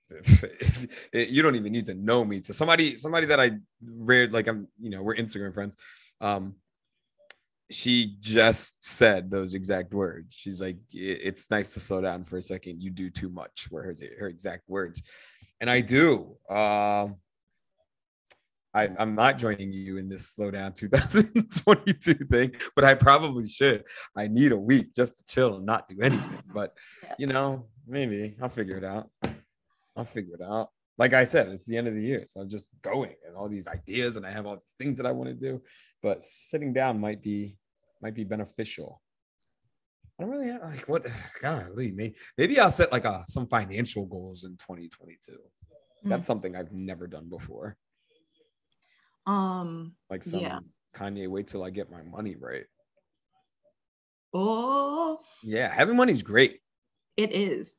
you 1.14 1.44
don't 1.44 1.56
even 1.56 1.72
need 1.72 1.86
to 1.86 1.94
know 1.94 2.26
me 2.26 2.42
to 2.42 2.52
somebody 2.52 2.96
somebody 2.96 3.28
that 3.28 3.40
I 3.40 3.52
read 3.84 4.32
like 4.32 4.48
I'm 4.48 4.68
you 4.80 4.90
know 4.90 5.04
we're 5.04 5.16
Instagram 5.16 5.54
friends. 5.54 5.76
Um, 6.20 6.56
she 7.72 8.16
just 8.20 8.84
said 8.84 9.30
those 9.30 9.54
exact 9.54 9.94
words. 9.94 10.34
She's 10.34 10.60
like, 10.60 10.78
it's 10.92 11.52
nice 11.52 11.74
to 11.76 11.80
slow 11.80 12.02
down 12.02 12.24
for 12.24 12.38
a 12.38 12.42
second. 12.42 12.82
You 12.82 12.90
do 12.90 13.12
too 13.12 13.30
much. 13.30 13.68
Were 13.70 13.84
her 13.84 13.94
her 14.20 14.28
exact 14.28 14.68
words, 14.68 15.02
and 15.62 15.70
I 15.70 15.82
do. 15.82 16.36
Um, 16.50 17.18
I, 18.74 18.90
I'm 19.00 19.16
not 19.16 19.38
joining 19.38 19.72
you 19.72 19.98
in 19.98 20.10
this 20.10 20.36
slowdown 20.36 20.76
2022 20.76 22.14
thing, 22.32 22.52
but 22.76 22.86
I 22.86 22.94
probably 22.94 23.48
should. 23.48 23.84
I 24.16 24.28
need 24.28 24.52
a 24.52 24.58
week 24.58 24.96
just 24.96 25.18
to 25.18 25.24
chill 25.28 25.56
and 25.58 25.66
not 25.66 25.90
do 25.90 26.00
anything. 26.02 26.44
But 26.54 26.78
you 27.18 27.28
know, 27.28 27.66
maybe 27.88 28.36
I'll 28.42 28.50
figure 28.50 28.78
it 28.78 28.84
out. 28.84 29.10
I'll 29.96 30.06
figure 30.06 30.36
it 30.36 30.42
out. 30.42 30.70
Like 30.98 31.14
I 31.14 31.24
said, 31.26 31.48
it's 31.48 31.66
the 31.66 31.78
end 31.78 31.88
of 31.88 31.96
the 31.96 32.04
year, 32.04 32.26
so 32.26 32.42
I'm 32.42 32.50
just 32.50 32.72
going 32.82 33.16
and 33.26 33.36
all 33.36 33.50
these 33.50 33.68
ideas, 33.68 34.18
and 34.18 34.26
I 34.26 34.32
have 34.32 34.46
all 34.46 34.58
these 34.58 34.76
things 34.78 34.98
that 34.98 35.06
I 35.06 35.12
want 35.12 35.30
to 35.30 35.34
do. 35.36 35.62
But 36.04 36.24
sitting 36.24 36.74
down 36.74 37.00
might 37.00 37.24
be 37.24 37.58
might 38.02 38.14
be 38.14 38.24
beneficial. 38.24 39.02
I 40.20 40.24
don't 40.24 40.32
really 40.32 40.50
have, 40.50 40.62
like 40.62 40.88
what. 40.88 41.08
Golly, 41.42 41.92
maybe 41.92 42.16
maybe 42.38 42.60
I'll 42.60 42.72
set 42.72 42.92
like 42.92 43.06
a 43.06 43.24
some 43.28 43.48
financial 43.48 44.06
goals 44.06 44.44
in 44.44 44.52
2022. 44.58 45.32
Mm. 45.32 45.38
That's 46.10 46.28
something 46.28 46.56
I've 46.56 46.72
never 46.72 47.08
done 47.08 47.30
before. 47.30 47.78
Um, 49.26 49.96
Like 50.10 50.24
some 50.24 50.42
Yeah. 50.42 50.60
Kanye, 50.96 51.28
wait 51.28 51.48
till 51.48 51.64
I 51.64 51.70
get 51.70 51.92
my 51.92 52.02
money 52.04 52.36
right. 52.36 52.66
oh, 54.34 55.20
Yeah, 55.44 55.72
having 55.74 55.96
money's 55.98 56.24
great. 56.24 56.62
it 57.18 57.34
is. 57.34 57.76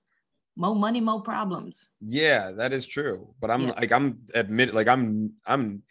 More 0.57 0.74
money, 0.76 1.00
more 1.00 1.22
problems. 1.22 1.88
Yeah, 2.00 2.50
that 2.53 2.72
is 2.72 2.85
true. 2.87 3.35
But 3.40 3.50
I'm 3.50 3.68
Yeah. 3.68 3.72
like 3.81 3.92
I'm 3.92 4.26
admit 4.35 4.74
like 4.74 4.88
I'm 4.88 5.33
I'm 5.46 5.83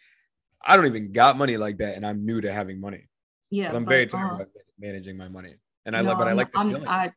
I 0.62 0.76
don't 0.76 0.86
even 0.86 1.12
got 1.12 1.36
money 1.38 1.56
like 1.56 1.78
that, 1.78 1.96
and 1.96 2.06
I'm 2.06 2.24
new 2.24 2.40
to 2.40 2.52
having 2.52 2.80
money. 2.80 3.08
Yeah. 3.50 3.72
But 3.72 3.76
I'm 3.78 3.84
but, 3.84 3.90
very 3.90 4.04
uh, 4.06 4.08
terrible 4.08 4.42
at 4.42 4.48
managing 4.78 5.16
my 5.16 5.28
money, 5.28 5.56
and 5.86 5.96
I 5.96 6.02
no, 6.02 6.10
like 6.10 6.18
but 6.18 6.28
I 6.28 6.30
I'm 6.30 6.36
like 6.36 6.52
the 6.52 6.58
I'm, 6.60 6.70
feeling. 6.70 6.88
I, 6.88 7.12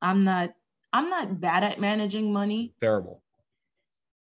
I'm 0.00 0.24
not. 0.24 0.54
I'm 0.94 1.10
not 1.10 1.40
bad 1.40 1.64
at 1.64 1.80
managing 1.80 2.32
money 2.32 2.72
terrible. 2.78 3.23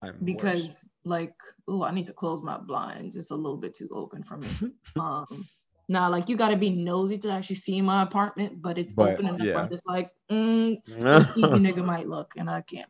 I'm 0.04 0.10
worse. 0.10 0.24
because, 0.24 0.90
like, 1.06 1.36
oh, 1.68 1.84
I 1.84 1.92
need 1.92 2.08
to 2.08 2.14
close 2.14 2.42
my 2.42 2.58
blinds. 2.58 3.16
It's 3.16 3.32
a 3.32 3.36
little 3.36 3.58
bit 3.58 3.74
too 3.74 3.90
open 3.92 4.24
for 4.24 4.38
me. 4.38 4.48
um, 5.00 5.48
now, 5.88 6.10
like, 6.10 6.30
you 6.30 6.36
got 6.36 6.50
to 6.50 6.58
be 6.58 6.70
nosy 6.70 7.18
to 7.20 7.32
actually 7.32 7.56
see 7.56 7.82
my 7.82 8.02
apartment, 8.02 8.62
but 8.62 8.78
it's 8.78 8.94
But, 8.94 9.14
open 9.14 9.28
enough. 9.28 9.42
yeah. 9.42 9.60
I'm 9.60 9.70
just 9.70 9.88
like, 9.88 10.12
mm, 10.30 10.78
some 10.88 11.24
sneaky 11.24 11.60
nigga 11.60 11.86
might 11.86 12.08
look, 12.08 12.34
and 12.38 12.50
I 12.50 12.62
can't. 12.62 12.90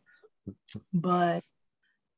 But 0.93 1.43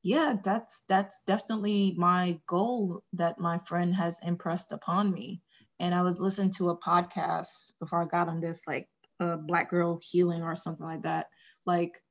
yeah, 0.03 0.35
that's 0.43 0.83
that's 0.87 1.21
definitely 1.25 1.95
my 1.97 2.39
goal 2.47 3.03
that 3.13 3.39
my 3.39 3.57
friend 3.59 3.93
has 3.95 4.19
impressed 4.21 4.71
upon 4.71 5.11
me. 5.11 5.41
And 5.79 5.93
I 5.93 6.03
was 6.03 6.19
listening 6.19 6.51
to 6.57 6.69
a 6.69 6.77
podcast 6.77 7.73
before 7.79 8.01
I 8.01 8.05
got 8.05 8.29
on 8.29 8.39
this, 8.39 8.61
like 8.65 8.87
a 9.19 9.35
black 9.37 9.69
girl 9.69 9.99
healing 10.01 10.43
or 10.43 10.55
something 10.55 10.85
like 10.85 11.03
that. 11.03 11.27
Like, 11.65 12.01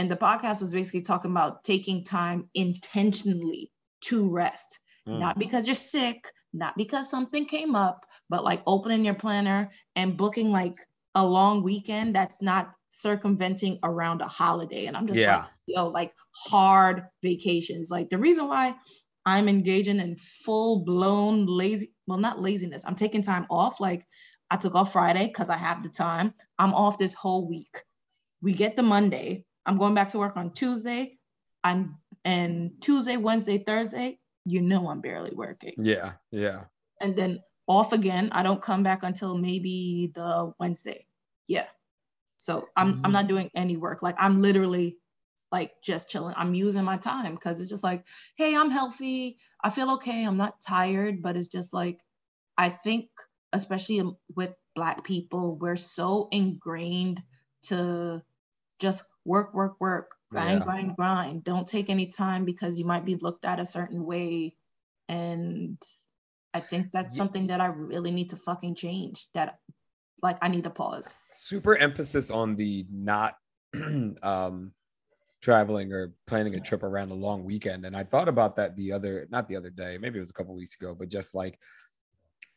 and 0.00 0.10
the 0.10 0.16
podcast 0.16 0.60
was 0.60 0.72
basically 0.72 1.02
talking 1.02 1.30
about 1.30 1.62
taking 1.62 2.02
time 2.04 2.48
intentionally 2.54 3.70
to 4.00 4.30
rest 4.30 4.80
Mm. 5.06 5.18
not 5.18 5.38
because 5.38 5.66
you're 5.66 5.74
sick, 5.74 6.30
not 6.52 6.76
because 6.76 7.10
something 7.10 7.46
came 7.46 7.74
up, 7.74 8.04
but 8.28 8.44
like 8.44 8.62
opening 8.66 9.04
your 9.04 9.14
planner 9.14 9.70
and 9.96 10.16
booking 10.16 10.50
like 10.50 10.74
a 11.14 11.26
long 11.26 11.62
weekend 11.62 12.14
that's 12.14 12.42
not 12.42 12.72
circumventing 12.90 13.78
around 13.82 14.20
a 14.20 14.28
holiday. 14.28 14.86
And 14.86 14.96
I'm 14.96 15.06
just 15.06 15.18
Yeah. 15.18 15.36
like, 15.38 15.50
yo, 15.66 15.88
like 15.88 16.14
hard 16.32 17.02
vacations. 17.22 17.90
Like 17.90 18.10
the 18.10 18.18
reason 18.18 18.46
why 18.48 18.74
I'm 19.26 19.48
engaging 19.48 20.00
in 20.00 20.16
full 20.16 20.84
blown 20.84 21.46
lazy, 21.46 21.94
well, 22.06 22.18
not 22.18 22.40
laziness. 22.40 22.84
I'm 22.84 22.94
taking 22.94 23.22
time 23.22 23.46
off. 23.50 23.80
Like 23.80 24.06
I 24.50 24.56
took 24.56 24.74
off 24.74 24.92
Friday 24.92 25.26
because 25.28 25.50
I 25.50 25.56
have 25.56 25.82
the 25.82 25.88
time. 25.88 26.34
I'm 26.58 26.74
off 26.74 26.98
this 26.98 27.14
whole 27.14 27.48
week. 27.48 27.84
We 28.42 28.52
get 28.54 28.76
the 28.76 28.82
Monday. 28.82 29.44
I'm 29.66 29.78
going 29.78 29.94
back 29.94 30.10
to 30.10 30.18
work 30.18 30.36
on 30.36 30.52
Tuesday. 30.52 31.18
I'm 31.62 31.96
and 32.24 32.72
Tuesday, 32.80 33.16
Wednesday, 33.16 33.58
Thursday, 33.58 34.18
you 34.44 34.60
know 34.62 34.88
I'm 34.88 35.00
barely 35.00 35.32
working. 35.34 35.74
Yeah, 35.78 36.12
yeah. 36.30 36.64
And 37.00 37.16
then 37.16 37.40
off 37.66 37.92
again. 37.92 38.30
I 38.32 38.42
don't 38.42 38.60
come 38.60 38.82
back 38.82 39.02
until 39.02 39.36
maybe 39.36 40.10
the 40.14 40.52
Wednesday. 40.58 41.06
Yeah. 41.46 41.66
So 42.36 42.68
I'm 42.76 42.88
I'm 42.88 42.94
mm-hmm. 42.94 43.12
not 43.12 43.28
doing 43.28 43.50
any 43.54 43.76
work. 43.76 44.02
Like 44.02 44.16
I'm 44.18 44.42
literally 44.42 44.98
like 45.52 45.72
just 45.82 46.10
chilling. 46.10 46.34
I'm 46.36 46.54
using 46.54 46.84
my 46.84 46.96
time 46.96 47.34
because 47.34 47.60
it's 47.60 47.70
just 47.70 47.84
like, 47.84 48.04
hey, 48.36 48.56
I'm 48.56 48.70
healthy. 48.70 49.38
I 49.62 49.70
feel 49.70 49.92
okay. 49.92 50.24
I'm 50.24 50.36
not 50.36 50.60
tired, 50.60 51.22
but 51.22 51.36
it's 51.36 51.48
just 51.48 51.72
like 51.72 52.00
I 52.58 52.70
think 52.70 53.08
especially 53.52 54.02
with 54.34 54.54
black 54.74 55.04
people, 55.04 55.56
we're 55.56 55.76
so 55.76 56.28
ingrained 56.30 57.22
to 57.62 58.22
just 58.80 59.04
work, 59.24 59.54
work, 59.54 59.80
work, 59.80 60.14
grind, 60.30 60.58
Yeah. 60.58 60.64
grind, 60.64 60.96
grind. 60.96 61.44
Don't 61.44 61.66
take 61.66 61.90
any 61.90 62.06
time 62.06 62.44
because 62.44 62.78
you 62.78 62.84
might 62.84 63.04
be 63.04 63.16
looked 63.16 63.44
at 63.44 63.60
a 63.60 63.66
certain 63.66 64.04
way. 64.04 64.56
And 65.08 65.80
I 66.54 66.60
think 66.60 66.90
that's 66.90 67.16
something 67.16 67.48
that 67.48 67.60
I 67.60 67.66
really 67.66 68.10
need 68.10 68.30
to 68.30 68.36
fucking 68.36 68.74
change. 68.74 69.26
That 69.34 69.58
like 70.22 70.38
I 70.42 70.48
need 70.48 70.64
to 70.64 70.70
pause. 70.70 71.14
Super 71.32 71.76
emphasis 71.76 72.30
on 72.30 72.56
the 72.56 72.86
not 72.90 73.36
um 74.22 74.72
traveling 75.40 75.92
or 75.92 76.12
planning 76.26 76.54
a 76.54 76.60
trip 76.60 76.82
around 76.82 77.10
a 77.10 77.14
long 77.14 77.44
weekend. 77.44 77.86
And 77.86 77.96
I 77.96 78.04
thought 78.04 78.28
about 78.28 78.56
that 78.56 78.76
the 78.76 78.92
other, 78.92 79.26
not 79.30 79.48
the 79.48 79.56
other 79.56 79.70
day, 79.70 79.96
maybe 79.98 80.18
it 80.18 80.20
was 80.20 80.30
a 80.30 80.34
couple 80.34 80.54
weeks 80.54 80.74
ago, 80.74 80.94
but 80.94 81.08
just 81.08 81.34
like, 81.34 81.58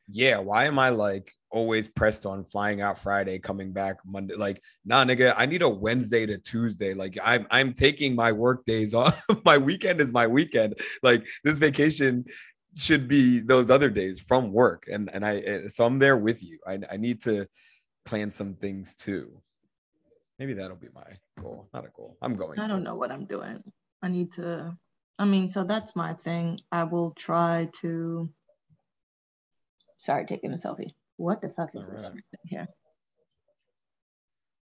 yeah, 0.10 0.38
why 0.38 0.65
am 0.65 0.78
I 0.78 0.89
like 0.89 1.32
always 1.53 1.87
pressed 1.87 2.25
on 2.25 2.43
flying 2.43 2.81
out 2.81 2.97
Friday, 2.97 3.39
coming 3.39 3.71
back 3.71 3.97
Monday? 4.05 4.35
Like, 4.35 4.61
nah, 4.83 5.05
nigga, 5.05 5.33
I 5.37 5.45
need 5.45 5.61
a 5.61 5.69
Wednesday 5.69 6.25
to 6.25 6.37
Tuesday. 6.37 6.93
Like, 6.93 7.17
I'm 7.23 7.47
I'm 7.51 7.73
taking 7.73 8.15
my 8.15 8.31
work 8.31 8.65
days 8.65 8.93
off. 9.01 9.23
my 9.45 9.57
weekend 9.57 10.01
is 10.01 10.11
my 10.11 10.27
weekend. 10.27 10.79
Like, 11.01 11.25
this 11.43 11.57
vacation 11.57 12.25
should 12.75 13.07
be 13.07 13.39
those 13.39 13.69
other 13.69 13.89
days 13.89 14.19
from 14.19 14.51
work. 14.51 14.85
And 14.91 15.09
and 15.13 15.25
I 15.25 15.37
eh, 15.37 15.69
so 15.69 15.85
I'm 15.85 15.99
there 15.99 16.17
with 16.17 16.43
you. 16.43 16.59
I 16.67 16.79
I 16.91 16.97
need 16.97 17.21
to 17.23 17.47
plan 18.05 18.31
some 18.31 18.55
things 18.55 18.95
too. 18.95 19.31
Maybe 20.39 20.53
that'll 20.53 20.75
be 20.75 20.89
my 20.93 21.41
goal. 21.41 21.69
Not 21.73 21.85
a 21.85 21.89
goal. 21.95 22.17
I'm 22.21 22.35
going. 22.35 22.59
I 22.59 22.67
don't 22.67 22.83
know 22.83 22.95
what 22.95 23.11
I'm 23.11 23.25
doing. 23.25 23.63
I 24.01 24.09
need 24.09 24.33
to. 24.33 24.75
I 25.19 25.25
mean, 25.25 25.47
so 25.47 25.63
that's 25.63 25.95
my 25.95 26.13
thing. 26.13 26.59
I 26.71 26.85
will 26.85 27.11
try 27.11 27.69
to. 27.81 28.29
Sorry, 29.97 30.25
taking 30.25 30.51
a 30.51 30.57
selfie. 30.57 30.91
What 31.17 31.41
the 31.41 31.49
fuck 31.49 31.76
is 31.76 31.84
All 31.84 31.91
this 31.91 32.04
right. 32.06 32.13
right 32.13 32.23
here? 32.43 32.67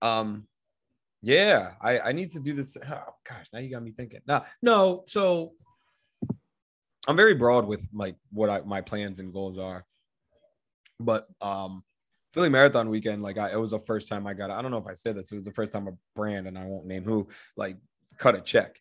Um, 0.02 0.48
yeah, 1.22 1.74
I 1.82 2.00
I 2.00 2.12
need 2.12 2.32
to 2.32 2.40
do 2.40 2.54
this. 2.54 2.78
Oh 2.78 3.04
gosh, 3.28 3.48
now 3.54 3.60
you 3.60 3.70
got 3.70 3.84
me 3.84 3.92
thinking. 3.92 4.22
No, 4.28 4.44
no. 4.62 5.04
So 5.06 5.54
I'm 7.08 7.16
very 7.16 7.36
broad 7.36 7.68
with 7.68 7.88
like 7.94 8.16
what 8.32 8.50
I 8.50 8.62
my 8.62 8.82
plans 8.82 9.20
and 9.20 9.32
goals 9.32 9.58
are, 9.60 9.86
but 11.00 11.28
um, 11.42 11.84
Philly 12.34 12.50
Marathon 12.50 12.90
weekend, 12.90 13.22
like 13.22 13.38
I 13.38 13.52
it 13.52 13.60
was 13.60 13.72
the 13.72 13.80
first 13.80 14.08
time 14.08 14.26
I 14.26 14.34
got. 14.34 14.50
I 14.50 14.62
don't 14.62 14.72
know 14.72 14.78
if 14.78 14.88
I 14.88 14.94
said 14.94 15.16
this. 15.16 15.32
It 15.32 15.36
was 15.36 15.46
the 15.46 15.52
first 15.52 15.72
time 15.72 15.88
a 15.88 15.92
brand, 16.16 16.48
and 16.48 16.58
I 16.58 16.66
won't 16.66 16.88
name 16.88 17.04
who, 17.04 17.28
like 17.56 17.78
cut 18.18 18.36
a 18.36 18.42
check. 18.42 18.81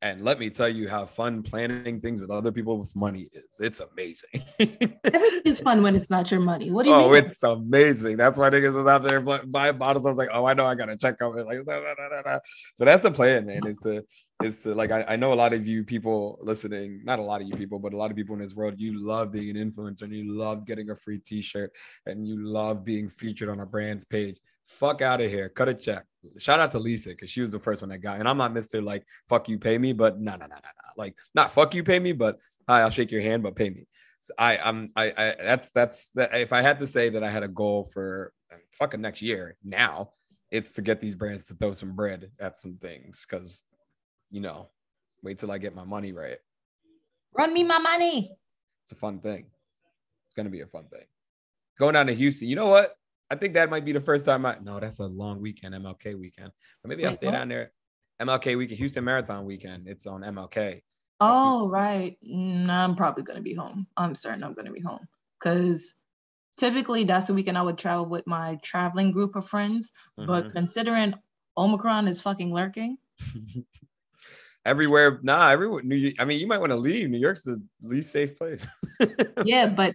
And 0.00 0.22
let 0.22 0.38
me 0.38 0.48
tell 0.48 0.68
you 0.68 0.88
how 0.88 1.06
fun 1.06 1.42
planning 1.42 2.00
things 2.00 2.20
with 2.20 2.30
other 2.30 2.52
people's 2.52 2.94
money 2.94 3.28
is. 3.32 3.58
It's 3.58 3.80
amazing. 3.80 4.30
Everything 4.60 5.42
is 5.44 5.60
fun 5.60 5.82
when 5.82 5.96
it's 5.96 6.08
not 6.08 6.30
your 6.30 6.38
money. 6.38 6.70
What 6.70 6.84
do 6.84 6.90
you 6.90 6.96
mean? 6.96 7.04
Oh, 7.04 7.12
mean? 7.12 7.24
it's 7.24 7.42
amazing. 7.42 8.16
That's 8.16 8.38
why 8.38 8.48
niggas 8.48 8.74
was 8.74 8.86
out 8.86 9.02
there 9.02 9.20
bu- 9.20 9.46
buying 9.46 9.76
bottles. 9.76 10.06
I 10.06 10.10
was 10.10 10.18
like, 10.18 10.28
oh, 10.32 10.46
I 10.46 10.54
know 10.54 10.66
I 10.66 10.76
gotta 10.76 10.96
check 10.96 11.16
out. 11.20 11.34
Like, 11.34 11.64
da, 11.64 11.80
da, 11.80 11.94
da, 11.94 12.22
da. 12.22 12.38
so 12.76 12.84
that's 12.84 13.02
the 13.02 13.10
plan, 13.10 13.46
man. 13.46 13.66
Is 13.66 13.78
to 13.78 14.04
is 14.44 14.62
to 14.62 14.74
like 14.74 14.92
I, 14.92 15.04
I 15.08 15.16
know 15.16 15.32
a 15.32 15.34
lot 15.34 15.52
of 15.52 15.66
you 15.66 15.82
people 15.82 16.38
listening, 16.42 17.00
not 17.04 17.18
a 17.18 17.22
lot 17.22 17.40
of 17.40 17.48
you 17.48 17.56
people, 17.56 17.80
but 17.80 17.92
a 17.92 17.96
lot 17.96 18.12
of 18.12 18.16
people 18.16 18.36
in 18.36 18.40
this 18.40 18.54
world, 18.54 18.74
you 18.78 19.04
love 19.04 19.32
being 19.32 19.56
an 19.56 19.72
influencer 19.72 20.02
and 20.02 20.14
you 20.14 20.32
love 20.32 20.64
getting 20.64 20.90
a 20.90 20.94
free 20.94 21.18
t-shirt 21.18 21.72
and 22.06 22.24
you 22.24 22.46
love 22.46 22.84
being 22.84 23.08
featured 23.08 23.48
on 23.48 23.58
a 23.58 23.66
brand's 23.66 24.04
page. 24.04 24.38
Fuck 24.68 25.00
out 25.00 25.20
of 25.20 25.30
here. 25.30 25.48
Cut 25.48 25.68
a 25.68 25.74
check. 25.74 26.04
Shout 26.36 26.60
out 26.60 26.70
to 26.72 26.78
Lisa 26.78 27.10
because 27.10 27.30
she 27.30 27.40
was 27.40 27.50
the 27.50 27.58
first 27.58 27.80
one 27.80 27.88
that 27.88 27.98
got. 27.98 28.18
And 28.18 28.28
I'm 28.28 28.36
not 28.36 28.52
Mr. 28.52 28.84
like 28.84 29.04
fuck 29.28 29.48
you, 29.48 29.58
pay 29.58 29.78
me, 29.78 29.94
but 29.94 30.20
no, 30.20 30.32
no, 30.32 30.46
no, 30.46 30.46
no, 30.46 30.56
no. 30.56 30.90
Like 30.96 31.16
not 31.34 31.52
fuck 31.52 31.74
you, 31.74 31.82
pay 31.82 31.98
me, 31.98 32.12
but 32.12 32.38
hi, 32.68 32.82
I'll 32.82 32.90
shake 32.90 33.10
your 33.10 33.22
hand, 33.22 33.42
but 33.42 33.56
pay 33.56 33.70
me. 33.70 33.86
So 34.20 34.34
I 34.38 34.58
I'm 34.58 34.90
I, 34.94 35.12
I 35.16 35.34
that's 35.42 35.70
that's 35.70 36.10
that 36.10 36.34
if 36.34 36.52
I 36.52 36.60
had 36.60 36.80
to 36.80 36.86
say 36.86 37.08
that 37.08 37.24
I 37.24 37.30
had 37.30 37.42
a 37.42 37.48
goal 37.48 37.88
for 37.94 38.32
um, 38.52 38.58
fucking 38.78 39.00
next 39.00 39.22
year 39.22 39.56
now, 39.64 40.10
it's 40.50 40.74
to 40.74 40.82
get 40.82 41.00
these 41.00 41.14
brands 41.14 41.46
to 41.46 41.54
throw 41.54 41.72
some 41.72 41.96
bread 41.96 42.30
at 42.38 42.60
some 42.60 42.74
things 42.74 43.26
because 43.28 43.64
you 44.30 44.42
know, 44.42 44.68
wait 45.22 45.38
till 45.38 45.50
I 45.50 45.56
get 45.56 45.74
my 45.74 45.84
money 45.84 46.12
right. 46.12 46.38
Run 47.32 47.54
me 47.54 47.64
my 47.64 47.78
money. 47.78 48.36
It's 48.84 48.92
a 48.92 48.96
fun 48.96 49.20
thing. 49.20 49.46
It's 50.26 50.34
gonna 50.36 50.50
be 50.50 50.60
a 50.60 50.66
fun 50.66 50.84
thing. 50.92 51.06
Going 51.78 51.94
down 51.94 52.08
to 52.08 52.14
Houston, 52.14 52.48
you 52.48 52.56
know 52.56 52.68
what? 52.68 52.97
I 53.30 53.36
think 53.36 53.54
that 53.54 53.70
might 53.70 53.84
be 53.84 53.92
the 53.92 54.00
first 54.00 54.24
time 54.24 54.46
I 54.46 54.56
no, 54.62 54.80
that's 54.80 55.00
a 55.00 55.06
long 55.06 55.40
weekend, 55.40 55.74
MLK 55.74 56.18
weekend. 56.18 56.52
But 56.82 56.88
maybe 56.88 57.06
I'll 57.06 57.12
stay 57.12 57.26
what? 57.26 57.32
down 57.32 57.48
there. 57.48 57.72
MLK 58.20 58.56
weekend, 58.56 58.78
Houston 58.78 59.04
Marathon 59.04 59.44
weekend. 59.44 59.86
It's 59.86 60.06
on 60.06 60.22
MLK. 60.22 60.82
Oh, 61.20 61.68
right. 61.68 62.16
Mm, 62.26 62.68
I'm 62.68 62.96
probably 62.96 63.24
gonna 63.24 63.40
be 63.40 63.54
home. 63.54 63.86
I'm 63.96 64.14
certain 64.14 64.42
I'm 64.42 64.54
gonna 64.54 64.72
be 64.72 64.80
home 64.80 65.06
because 65.38 65.94
typically 66.56 67.04
that's 67.04 67.26
the 67.26 67.34
weekend 67.34 67.58
I 67.58 67.62
would 67.62 67.78
travel 67.78 68.06
with 68.06 68.26
my 68.26 68.58
traveling 68.62 69.12
group 69.12 69.36
of 69.36 69.48
friends. 69.48 69.92
But 70.16 70.48
Mhm. 70.48 70.52
considering 70.52 71.14
Omicron 71.56 72.08
is 72.08 72.20
fucking 72.20 72.52
lurking, 72.52 72.98
everywhere, 74.66 75.20
nah, 75.22 75.48
everywhere. 75.48 75.82
New 75.82 75.96
York, 75.96 76.14
I 76.18 76.24
mean, 76.24 76.40
you 76.40 76.46
might 76.46 76.58
want 76.58 76.72
to 76.72 76.76
leave. 76.76 77.08
New 77.10 77.18
York's 77.18 77.42
the 77.42 77.62
least 77.82 78.10
safe 78.12 78.36
place. 78.36 78.66
yeah, 79.44 79.68
but 79.68 79.94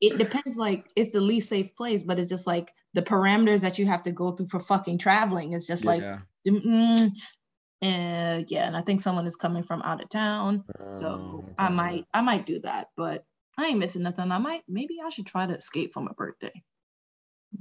it 0.00 0.18
depends. 0.18 0.56
Like 0.56 0.90
it's 0.96 1.12
the 1.12 1.20
least 1.20 1.48
safe 1.48 1.74
place, 1.76 2.02
but 2.02 2.18
it's 2.18 2.28
just 2.28 2.46
like 2.46 2.72
the 2.94 3.02
parameters 3.02 3.60
that 3.60 3.78
you 3.78 3.86
have 3.86 4.02
to 4.04 4.12
go 4.12 4.32
through 4.32 4.48
for 4.48 4.60
fucking 4.60 4.98
traveling. 4.98 5.52
It's 5.52 5.66
just 5.66 5.84
like, 5.84 6.02
Yeah. 6.02 6.18
mm, 6.46 7.10
and 7.82 8.50
yeah, 8.50 8.66
and 8.66 8.76
I 8.76 8.80
think 8.82 9.00
someone 9.00 9.26
is 9.26 9.36
coming 9.36 9.62
from 9.62 9.82
out 9.82 10.02
of 10.02 10.08
town, 10.08 10.64
so 10.90 11.08
Oh, 11.08 11.44
I 11.58 11.68
might, 11.68 12.06
I 12.12 12.22
might 12.22 12.46
do 12.46 12.58
that. 12.60 12.88
But 12.96 13.24
I 13.56 13.66
ain't 13.66 13.78
missing 13.78 14.02
nothing. 14.02 14.30
I 14.32 14.38
might, 14.38 14.62
maybe 14.68 14.98
I 15.04 15.10
should 15.10 15.26
try 15.26 15.46
to 15.46 15.56
escape 15.56 15.92
for 15.92 16.00
my 16.00 16.12
birthday, 16.16 16.62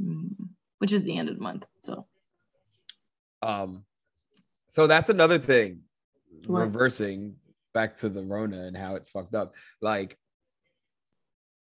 Mm, 0.02 0.50
which 0.80 0.92
is 0.92 1.04
the 1.04 1.18
end 1.18 1.30
of 1.30 1.36
the 1.36 1.42
month. 1.42 1.66
So 1.82 2.06
Um, 3.42 3.86
so 4.70 4.86
that's 4.88 5.10
another 5.10 5.40
thing. 5.40 5.82
What? 6.46 6.62
Reversing 6.62 7.36
back 7.74 7.96
to 7.98 8.10
the 8.10 8.24
Rona 8.24 8.64
and 8.66 8.76
how 8.78 8.96
it's 8.96 9.10
fucked 9.10 9.36
up. 9.36 9.54
Like, 9.82 10.18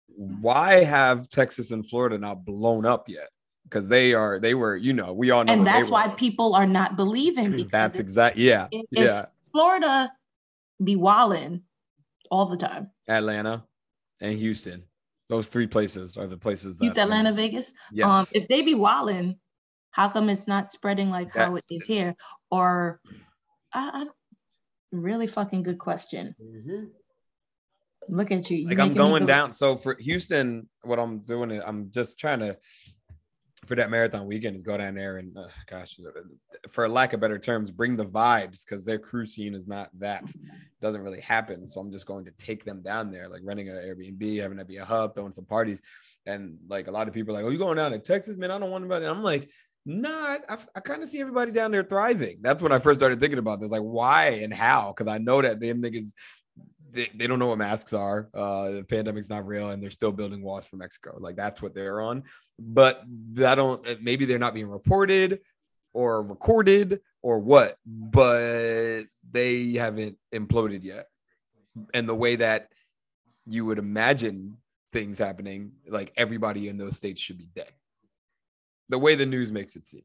why 0.07 0.83
have 0.83 1.29
Texas 1.29 1.71
and 1.71 1.87
Florida 1.87 2.17
not 2.17 2.45
blown 2.45 2.85
up 2.85 3.09
yet? 3.09 3.29
Because 3.63 3.87
they 3.87 4.13
are, 4.13 4.39
they 4.39 4.53
were, 4.53 4.75
you 4.75 4.93
know, 4.93 5.13
we 5.17 5.31
all 5.31 5.43
know. 5.43 5.51
and 5.51 5.65
that's 5.65 5.89
why 5.89 6.07
people 6.09 6.53
are 6.55 6.67
not 6.67 6.95
believing 6.95 7.51
because 7.51 7.71
That's 7.71 7.95
if- 7.95 8.01
exact. 8.01 8.37
Yeah, 8.37 8.67
if, 8.71 8.85
yeah. 8.91 9.19
if 9.21 9.25
Florida 9.51 10.11
be 10.83 10.95
walling 10.95 11.63
all 12.29 12.45
the 12.45 12.57
time. 12.57 12.91
Atlanta 13.07 13.63
and 14.21 14.37
Houston. 14.37 14.83
Those 15.27 15.47
three 15.47 15.65
places 15.65 16.17
are 16.17 16.27
the 16.27 16.37
places 16.37 16.77
that 16.77 16.85
Houston, 16.85 17.03
Atlanta, 17.03 17.31
Vegas. 17.31 17.73
Yes. 17.91 18.07
Um, 18.07 18.25
if 18.33 18.47
they 18.47 18.61
be 18.61 18.75
walling, 18.75 19.39
how 19.89 20.07
come 20.07 20.29
it's 20.29 20.47
not 20.47 20.71
spreading 20.71 21.09
like 21.09 21.33
That- 21.33 21.47
how 21.47 21.55
it 21.55 21.63
is 21.69 21.85
here? 21.87 22.15
Or, 22.51 22.99
I, 23.73 23.89
I 23.93 24.05
really 25.01 25.27
fucking 25.27 25.63
good 25.63 25.79
question. 25.79 26.35
Look 28.07 28.31
at 28.31 28.49
you. 28.51 28.57
you 28.57 28.67
like 28.67 28.79
I'm 28.79 28.93
going 28.93 29.23
go- 29.23 29.27
down. 29.27 29.53
So 29.53 29.75
for 29.75 29.95
Houston, 29.99 30.69
what 30.83 30.99
I'm 30.99 31.19
doing 31.19 31.51
is 31.51 31.63
I'm 31.65 31.91
just 31.91 32.19
trying 32.19 32.39
to 32.39 32.57
for 33.65 33.75
that 33.75 33.89
marathon 33.89 34.27
weekend 34.27 34.55
is 34.55 34.63
go 34.63 34.77
down 34.77 34.95
there 34.95 35.17
and 35.17 35.35
uh, 35.37 35.47
gosh, 35.69 35.99
for 36.69 36.87
lack 36.87 37.13
of 37.13 37.19
better 37.19 37.39
terms, 37.39 37.71
bring 37.71 37.95
the 37.95 38.05
vibes 38.05 38.63
because 38.63 38.85
their 38.85 38.99
crew 38.99 39.25
scene 39.25 39.55
is 39.55 39.67
not 39.67 39.89
that 39.97 40.23
doesn't 40.81 41.01
really 41.01 41.19
happen. 41.19 41.67
So 41.67 41.79
I'm 41.79 41.91
just 41.91 42.05
going 42.05 42.25
to 42.25 42.31
take 42.31 42.63
them 42.63 42.81
down 42.81 43.11
there, 43.11 43.27
like 43.27 43.41
renting 43.43 43.69
an 43.69 43.75
Airbnb, 43.75 44.41
having 44.41 44.57
that 44.57 44.67
be 44.67 44.77
a 44.77 44.85
hub, 44.85 45.15
throwing 45.15 45.31
some 45.31 45.45
parties, 45.45 45.81
and 46.25 46.57
like 46.67 46.87
a 46.87 46.91
lot 46.91 47.07
of 47.07 47.13
people 47.13 47.33
are 47.35 47.39
like, 47.39 47.45
"Oh, 47.45 47.49
you 47.49 47.57
going 47.57 47.77
down 47.77 47.91
to 47.91 47.99
Texas, 47.99 48.37
man? 48.37 48.51
I 48.51 48.59
don't 48.59 48.71
want 48.71 48.83
anybody." 48.83 49.05
I'm 49.05 49.23
like. 49.23 49.49
Nah, 49.85 50.37
I, 50.49 50.57
I 50.75 50.79
kind 50.79 51.03
of 51.03 51.09
see 51.09 51.19
everybody 51.19 51.51
down 51.51 51.71
there 51.71 51.83
thriving. 51.83 52.39
That's 52.41 52.61
when 52.61 52.71
I 52.71 52.79
first 52.79 52.99
started 52.99 53.19
thinking 53.19 53.37
about 53.37 53.61
this. 53.61 53.69
Like, 53.69 53.81
why 53.81 54.29
and 54.29 54.53
how? 54.53 54.93
Because 54.95 55.07
I 55.07 55.19
know 55.19 55.41
that 55.41 55.59
them 55.59 55.81
niggas 55.81 56.13
they, 56.95 57.11
they 57.13 57.27
don't 57.27 57.37
know 57.37 57.47
what 57.47 57.57
masks 57.57 57.93
are. 57.93 58.29
Uh, 58.33 58.71
the 58.71 58.83
pandemic's 58.83 59.29
not 59.29 59.45
real, 59.45 59.71
and 59.71 59.83
they're 59.83 59.91
still 59.91 60.11
building 60.11 60.41
walls 60.41 60.65
for 60.65 60.77
Mexico. 60.77 61.17
Like 61.19 61.35
that's 61.35 61.61
what 61.61 61.75
they're 61.75 62.01
on. 62.01 62.23
But 62.57 63.03
that 63.33 63.55
don't. 63.55 64.01
Maybe 64.01 64.25
they're 64.25 64.39
not 64.39 64.53
being 64.53 64.69
reported 64.69 65.41
or 65.93 66.23
recorded 66.23 67.01
or 67.21 67.39
what. 67.39 67.77
But 67.85 69.03
they 69.29 69.73
haven't 69.73 70.17
imploded 70.33 70.83
yet. 70.83 71.07
And 71.93 72.07
the 72.07 72.15
way 72.15 72.37
that 72.37 72.69
you 73.45 73.65
would 73.65 73.77
imagine 73.77 74.57
things 74.93 75.19
happening, 75.19 75.73
like 75.87 76.13
everybody 76.15 76.69
in 76.69 76.77
those 76.77 76.95
states 76.95 77.19
should 77.21 77.37
be 77.37 77.49
dead. 77.53 77.71
The 78.89 78.99
way 78.99 79.15
the 79.15 79.25
news 79.25 79.51
makes 79.51 79.75
it 79.75 79.87
seem. 79.87 80.03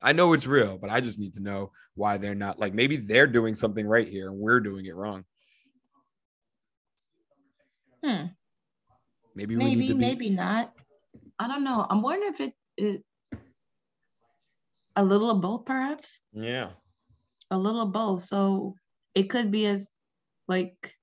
I 0.00 0.12
know 0.12 0.32
it's 0.32 0.46
real, 0.46 0.78
but 0.78 0.90
I 0.90 1.00
just 1.00 1.18
need 1.18 1.34
to 1.34 1.40
know 1.40 1.70
why 1.94 2.16
they're 2.18 2.34
not 2.34 2.58
like 2.58 2.74
maybe 2.74 2.96
they're 2.96 3.26
doing 3.26 3.54
something 3.54 3.86
right 3.86 4.08
here 4.08 4.28
and 4.28 4.38
we're 4.38 4.60
doing 4.60 4.86
it 4.86 4.94
wrong. 4.96 5.24
Hmm. 8.04 8.26
Maybe 9.34 9.54
Maybe, 9.56 9.88
to 9.88 9.94
be, 9.94 10.00
maybe 10.00 10.30
not. 10.30 10.72
I 11.38 11.46
don't 11.48 11.64
know. 11.64 11.86
I'm 11.88 12.02
wondering 12.02 12.32
if 12.32 12.40
it, 12.40 12.52
it 12.76 13.04
a 14.96 15.04
little 15.04 15.30
of 15.30 15.40
both, 15.40 15.64
perhaps. 15.64 16.18
Yeah. 16.32 16.70
a 17.50 17.58
little 17.58 17.82
of 17.82 17.92
both. 17.92 18.22
So 18.22 18.74
it 19.14 19.24
could 19.30 19.50
be 19.50 19.66
as 19.66 19.88
like 20.48 20.94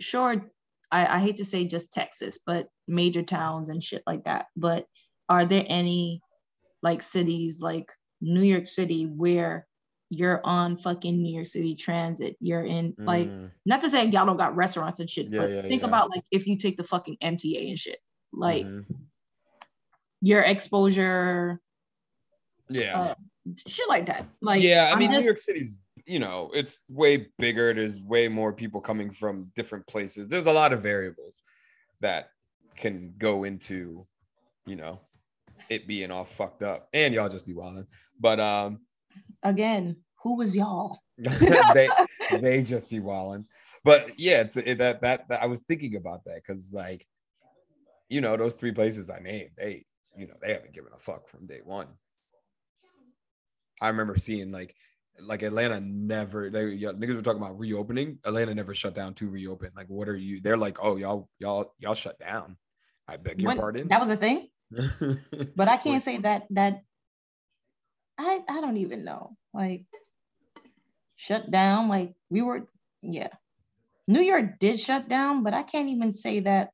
sure, 0.00 0.50
I, 0.90 1.06
I 1.06 1.18
hate 1.20 1.36
to 1.36 1.44
say 1.44 1.64
just 1.64 1.92
Texas, 1.92 2.38
but 2.44 2.68
major 2.88 3.22
towns 3.22 3.68
and 3.68 3.82
shit 3.82 4.02
like 4.06 4.24
that. 4.24 4.46
But 4.56 4.86
are 5.28 5.44
there 5.44 5.64
any 5.68 6.22
like 6.82 7.02
cities 7.02 7.60
like 7.60 7.92
New 8.20 8.42
York 8.42 8.66
City 8.66 9.04
where 9.06 9.66
you're 10.10 10.40
on 10.44 10.76
fucking 10.76 11.20
New 11.22 11.34
York 11.34 11.46
City 11.46 11.74
transit? 11.74 12.36
You're 12.40 12.64
in 12.64 12.94
like 12.98 13.28
Mm, 13.28 13.50
not 13.66 13.80
to 13.82 13.90
say 13.90 14.06
y'all 14.06 14.26
don't 14.26 14.36
got 14.36 14.56
restaurants 14.56 15.00
and 15.00 15.08
shit, 15.10 15.28
Yeah, 15.30 15.40
but 15.40 15.50
yeah, 15.50 15.62
think 15.62 15.82
yeah. 15.82 15.88
about 15.88 16.10
like 16.10 16.24
if 16.30 16.46
you 16.46 16.56
take 16.56 16.76
the 16.76 16.84
fucking 16.84 17.18
MTA 17.22 17.70
and 17.70 17.78
shit, 17.78 17.98
like 18.32 18.66
mhm. 18.66 18.84
your 20.20 20.40
exposure, 20.42 21.60
yeah. 22.68 22.98
uh, 23.00 23.14
shit 23.66 23.88
like 23.88 24.06
that. 24.06 24.26
Like 24.40 24.62
yeah, 24.62 24.88
I 24.88 24.92
I'm 24.92 24.98
mean, 24.98 25.08
just- 25.08 25.20
New 25.20 25.26
York 25.26 25.38
City's 25.38 25.78
you 26.08 26.18
know, 26.18 26.50
it's 26.54 26.80
way 26.88 27.28
bigger. 27.38 27.74
There's 27.74 28.00
way 28.00 28.28
more 28.28 28.50
people 28.50 28.80
coming 28.80 29.10
from 29.10 29.52
different 29.54 29.86
places. 29.86 30.30
There's 30.30 30.46
a 30.46 30.52
lot 30.52 30.72
of 30.72 30.82
variables 30.82 31.42
that 32.00 32.30
can 32.76 33.12
go 33.18 33.44
into, 33.44 34.06
you 34.66 34.76
know, 34.76 35.00
it 35.68 35.86
being 35.86 36.10
all 36.10 36.24
fucked 36.24 36.62
up. 36.62 36.88
And 36.92 37.14
y'all 37.14 37.28
just 37.28 37.46
be 37.46 37.54
wilding. 37.54 37.86
But 38.18 38.40
um 38.40 38.80
Again, 39.42 39.96
who 40.22 40.36
was 40.36 40.54
y'all? 40.54 40.98
they 41.18 41.88
they 42.40 42.62
just 42.62 42.90
be 42.90 43.00
wilding. 43.00 43.46
But 43.84 44.18
yeah, 44.18 44.42
it's 44.42 44.56
it, 44.56 44.78
that, 44.78 45.00
that 45.02 45.28
that 45.28 45.42
I 45.42 45.46
was 45.46 45.60
thinking 45.60 45.96
about 45.96 46.24
that 46.24 46.36
because 46.36 46.72
like, 46.72 47.06
you 48.08 48.20
know, 48.20 48.36
those 48.36 48.54
three 48.54 48.72
places 48.72 49.10
I 49.10 49.18
named, 49.20 49.50
they 49.56 49.84
you 50.16 50.26
know 50.26 50.34
they 50.40 50.52
haven't 50.52 50.74
given 50.74 50.92
a 50.94 50.98
fuck 50.98 51.28
from 51.28 51.46
day 51.46 51.60
one. 51.64 51.88
I 53.80 53.88
remember 53.88 54.18
seeing 54.18 54.50
like 54.50 54.74
like 55.20 55.42
Atlanta 55.42 55.80
never 55.80 56.50
they 56.50 56.66
yeah, 56.70 56.90
niggas 56.90 57.16
were 57.16 57.22
talking 57.22 57.42
about 57.42 57.58
reopening. 57.58 58.18
Atlanta 58.24 58.54
never 58.54 58.74
shut 58.74 58.94
down 58.94 59.14
to 59.14 59.28
reopen. 59.28 59.70
Like, 59.76 59.88
what 59.88 60.08
are 60.08 60.16
you? 60.16 60.40
They're 60.40 60.56
like, 60.56 60.78
oh 60.82 60.96
y'all 60.96 61.28
y'all 61.38 61.74
y'all 61.78 61.94
shut 61.94 62.18
down. 62.18 62.56
I 63.06 63.16
beg 63.16 63.40
your 63.40 63.48
When- 63.48 63.58
pardon. 63.58 63.88
That 63.88 64.00
was 64.00 64.10
a 64.10 64.16
thing, 64.16 64.48
but 65.56 65.68
I 65.68 65.76
can't 65.76 66.02
say 66.02 66.18
that 66.18 66.46
that 66.50 66.82
I 68.18 68.42
I 68.48 68.60
don't 68.60 68.76
even 68.78 69.04
know. 69.04 69.36
Like 69.54 69.84
shut 71.16 71.50
down. 71.50 71.88
Like 71.88 72.14
we 72.30 72.42
were, 72.42 72.68
yeah. 73.02 73.28
New 74.06 74.20
York 74.20 74.58
did 74.58 74.80
shut 74.80 75.08
down, 75.08 75.42
but 75.42 75.52
I 75.52 75.62
can't 75.62 75.88
even 75.88 76.12
say 76.12 76.40
that. 76.40 76.70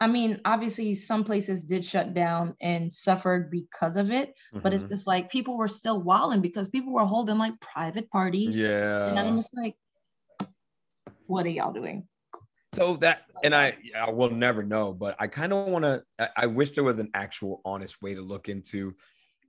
I 0.00 0.06
mean, 0.06 0.40
obviously, 0.44 0.94
some 0.94 1.24
places 1.24 1.64
did 1.64 1.84
shut 1.84 2.14
down 2.14 2.56
and 2.60 2.92
suffered 2.92 3.50
because 3.50 3.96
of 3.96 4.10
it, 4.10 4.34
but 4.52 4.74
it's 4.74 4.84
Mhm. 4.84 4.88
just 4.90 5.06
like 5.06 5.30
people 5.30 5.56
were 5.56 5.68
still 5.68 6.02
wilding 6.02 6.40
because 6.40 6.68
people 6.68 6.92
were 6.92 7.04
holding 7.06 7.38
like 7.38 7.58
private 7.60 8.10
parties. 8.10 8.58
Yeah. 8.58 9.08
And 9.08 9.18
I'm 9.18 9.36
just 9.36 9.54
like, 9.54 9.76
what 11.26 11.46
are 11.46 11.50
y'all 11.50 11.72
doing? 11.72 12.08
So 12.74 12.96
that 12.96 13.22
and 13.42 13.54
I 13.54 13.76
I 13.98 14.10
will 14.10 14.30
never 14.30 14.62
know, 14.62 14.92
but 14.92 15.16
I 15.18 15.26
kind 15.26 15.52
of 15.52 15.68
want 15.68 15.84
to. 15.84 16.02
I, 16.18 16.28
I 16.36 16.46
wish 16.46 16.70
there 16.70 16.84
was 16.84 16.98
an 16.98 17.10
actual 17.14 17.60
honest 17.64 18.00
way 18.02 18.14
to 18.14 18.22
look 18.22 18.48
into 18.48 18.94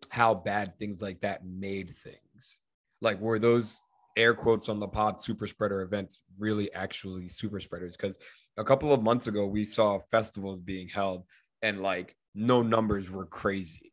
how 0.10 0.34
bad 0.34 0.78
things 0.78 1.02
like 1.02 1.22
that 1.22 1.46
made 1.46 1.96
things. 1.98 2.60
Like 3.02 3.20
were 3.20 3.40
those 3.40 3.82
air 4.18 4.34
quotes 4.34 4.70
on 4.70 4.80
the 4.80 4.88
pod 4.88 5.22
super 5.22 5.46
spreader 5.48 5.82
events 5.82 6.22
really 6.40 6.74
actually 6.74 7.28
super 7.28 7.60
spreaders? 7.60 7.98
Because 7.98 8.18
a 8.58 8.64
couple 8.64 8.94
of 8.94 9.04
months 9.04 9.28
ago 9.28 9.46
we 9.46 9.66
saw 9.66 10.00
festivals 10.12 10.62
being 10.62 10.88
held 10.88 11.24
and 11.62 11.82
like 11.82 12.16
no 12.34 12.62
numbers 12.62 13.10
were 13.10 13.26
crazy. 13.26 13.92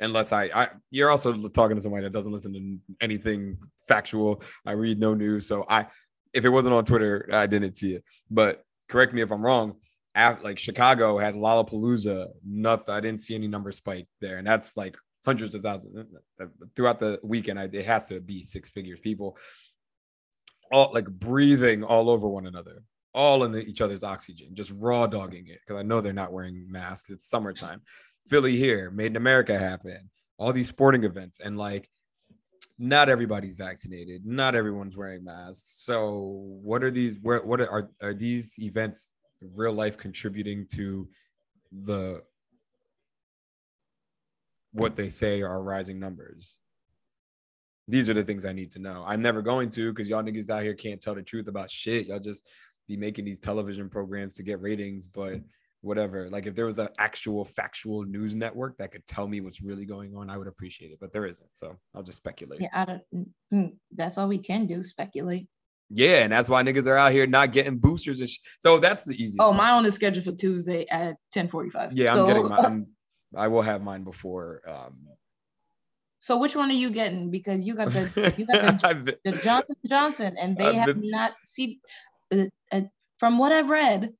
Unless 0.00 0.32
I, 0.32 0.44
I 0.54 0.68
you're 0.90 1.10
also 1.10 1.48
talking 1.48 1.76
to 1.76 1.82
somebody 1.82 2.04
that 2.04 2.12
doesn't 2.12 2.32
listen 2.32 2.52
to 2.54 2.94
anything 3.00 3.58
factual. 3.88 4.42
I 4.66 4.72
read 4.72 4.98
no 4.98 5.14
news, 5.14 5.46
so 5.46 5.64
I 5.68 5.86
if 6.32 6.44
it 6.44 6.48
wasn't 6.48 6.74
on 6.74 6.84
Twitter, 6.84 7.28
I 7.32 7.46
didn't 7.46 7.76
see 7.76 7.94
it. 7.94 8.04
But 8.30 8.64
correct 8.88 9.14
me 9.14 9.22
if 9.22 9.30
I'm 9.30 9.44
wrong. 9.44 9.76
Af 10.14 10.44
like 10.44 10.58
Chicago 10.58 11.18
had 11.18 11.34
Lollapalooza, 11.34 12.28
nothing. 12.46 12.94
I 12.94 13.00
didn't 13.00 13.22
see 13.22 13.34
any 13.34 13.48
number 13.48 13.72
spike 13.72 14.06
there, 14.20 14.38
and 14.38 14.46
that's 14.46 14.76
like 14.76 14.96
hundreds 15.24 15.54
of 15.54 15.62
thousands 15.62 16.06
uh, 16.40 16.46
throughout 16.76 17.00
the 17.00 17.18
weekend. 17.22 17.58
I, 17.58 17.64
it 17.72 17.86
has 17.86 18.08
to 18.08 18.20
be 18.20 18.42
six 18.42 18.68
figures. 18.68 19.00
People 19.00 19.38
all 20.70 20.90
like 20.92 21.06
breathing 21.06 21.82
all 21.82 22.10
over 22.10 22.28
one 22.28 22.46
another, 22.46 22.82
all 23.14 23.44
in 23.44 23.52
the, 23.52 23.60
each 23.60 23.80
other's 23.80 24.02
oxygen, 24.02 24.54
just 24.54 24.72
raw 24.78 25.06
dogging 25.06 25.46
it. 25.48 25.60
Because 25.66 25.80
I 25.80 25.82
know 25.82 26.00
they're 26.00 26.12
not 26.12 26.32
wearing 26.32 26.66
masks. 26.70 27.10
It's 27.10 27.28
summertime. 27.28 27.80
Philly 28.28 28.56
here, 28.56 28.90
Made 28.90 29.12
in 29.12 29.16
America 29.16 29.58
happen. 29.58 30.10
All 30.38 30.52
these 30.52 30.68
sporting 30.68 31.04
events, 31.04 31.40
and 31.40 31.56
like 31.56 31.88
not 32.78 33.08
everybody's 33.08 33.54
vaccinated. 33.54 34.26
Not 34.26 34.54
everyone's 34.54 34.96
wearing 34.96 35.24
masks. 35.24 35.82
So 35.84 36.42
what 36.62 36.82
are 36.82 36.90
these 36.90 37.18
where 37.22 37.42
what 37.42 37.60
are 37.60 37.90
are 38.00 38.14
these 38.14 38.58
events 38.58 39.12
real 39.56 39.72
life 39.72 39.96
contributing 39.96 40.66
to 40.72 41.08
the 41.84 42.22
what 44.72 44.96
they 44.96 45.08
say 45.08 45.42
are 45.42 45.62
rising 45.62 45.98
numbers? 45.98 46.56
These 47.88 48.08
are 48.08 48.14
the 48.14 48.24
things 48.24 48.44
i 48.44 48.52
need 48.52 48.70
to 48.72 48.78
know. 48.78 49.04
I'm 49.06 49.20
never 49.20 49.42
going 49.42 49.68
to 49.70 49.92
because 49.92 50.08
y'all 50.08 50.22
niggas 50.22 50.48
out 50.48 50.62
here 50.62 50.74
can't 50.74 51.00
tell 51.00 51.14
the 51.14 51.22
truth 51.22 51.48
about 51.48 51.70
shit. 51.70 52.06
Y'all 52.06 52.20
just 52.20 52.48
be 52.88 52.96
making 52.96 53.24
these 53.24 53.40
television 53.40 53.88
programs 53.88 54.34
to 54.34 54.42
get 54.42 54.60
ratings 54.60 55.06
but 55.06 55.40
whatever 55.82 56.30
like 56.30 56.46
if 56.46 56.54
there 56.54 56.64
was 56.66 56.78
an 56.78 56.88
actual 56.98 57.44
factual 57.44 58.04
news 58.04 58.34
network 58.34 58.78
that 58.78 58.92
could 58.92 59.04
tell 59.04 59.26
me 59.26 59.40
what's 59.40 59.60
really 59.60 59.84
going 59.84 60.14
on 60.16 60.30
i 60.30 60.36
would 60.38 60.46
appreciate 60.46 60.92
it 60.92 60.98
but 61.00 61.12
there 61.12 61.26
isn't 61.26 61.48
so 61.52 61.76
i'll 61.94 62.04
just 62.04 62.18
speculate 62.18 62.60
Yeah, 62.60 62.68
I 62.72 62.84
don't. 62.84 63.02
mm, 63.52 63.72
That's 63.90 64.16
all 64.16 64.28
we 64.28 64.38
can 64.38 64.66
do. 64.66 64.82
Speculate. 64.82 65.46
Yeah, 65.94 66.22
and 66.24 66.32
that's 66.32 66.48
why 66.48 66.62
niggas 66.62 66.86
are 66.86 66.96
out 66.96 67.12
here 67.12 67.26
not 67.26 67.52
getting 67.52 67.76
boosters 67.78 68.20
and 68.20 68.30
sh- 68.30 68.38
so 68.60 68.78
that's 68.78 69.04
the 69.04 69.14
easy. 69.22 69.36
Oh, 69.40 69.52
my 69.52 69.72
own 69.72 69.84
is 69.84 69.94
scheduled 69.94 70.24
for 70.24 70.32
Tuesday 70.32 70.86
at 70.90 71.16
10:45. 71.34 71.90
Yeah, 71.92 72.14
I'm 72.14 72.26
getting 72.26 72.48
mine. 72.48 72.86
I 73.36 73.48
will 73.48 73.60
have 73.62 73.82
mine 73.82 74.02
before. 74.04 74.62
Um, 74.66 74.96
So 76.20 76.38
which 76.38 76.54
one 76.54 76.70
are 76.70 76.80
you 76.84 76.90
getting? 76.90 77.30
Because 77.30 77.64
you 77.64 77.74
got 77.74 77.88
the 77.92 78.04
you 78.38 78.46
got 78.46 78.80
the, 78.80 79.18
the 79.24 79.32
Johnson 79.32 79.76
Johnson, 79.86 80.36
and 80.40 80.56
they 80.56 80.68
I've 80.68 80.74
have 80.76 80.86
been- 81.00 81.10
not 81.10 81.32
see. 81.44 81.80
Uh, 82.32 82.46
uh, 82.70 82.82
from 83.18 83.36
what 83.38 83.52
I've 83.52 83.68
read, 83.68 84.10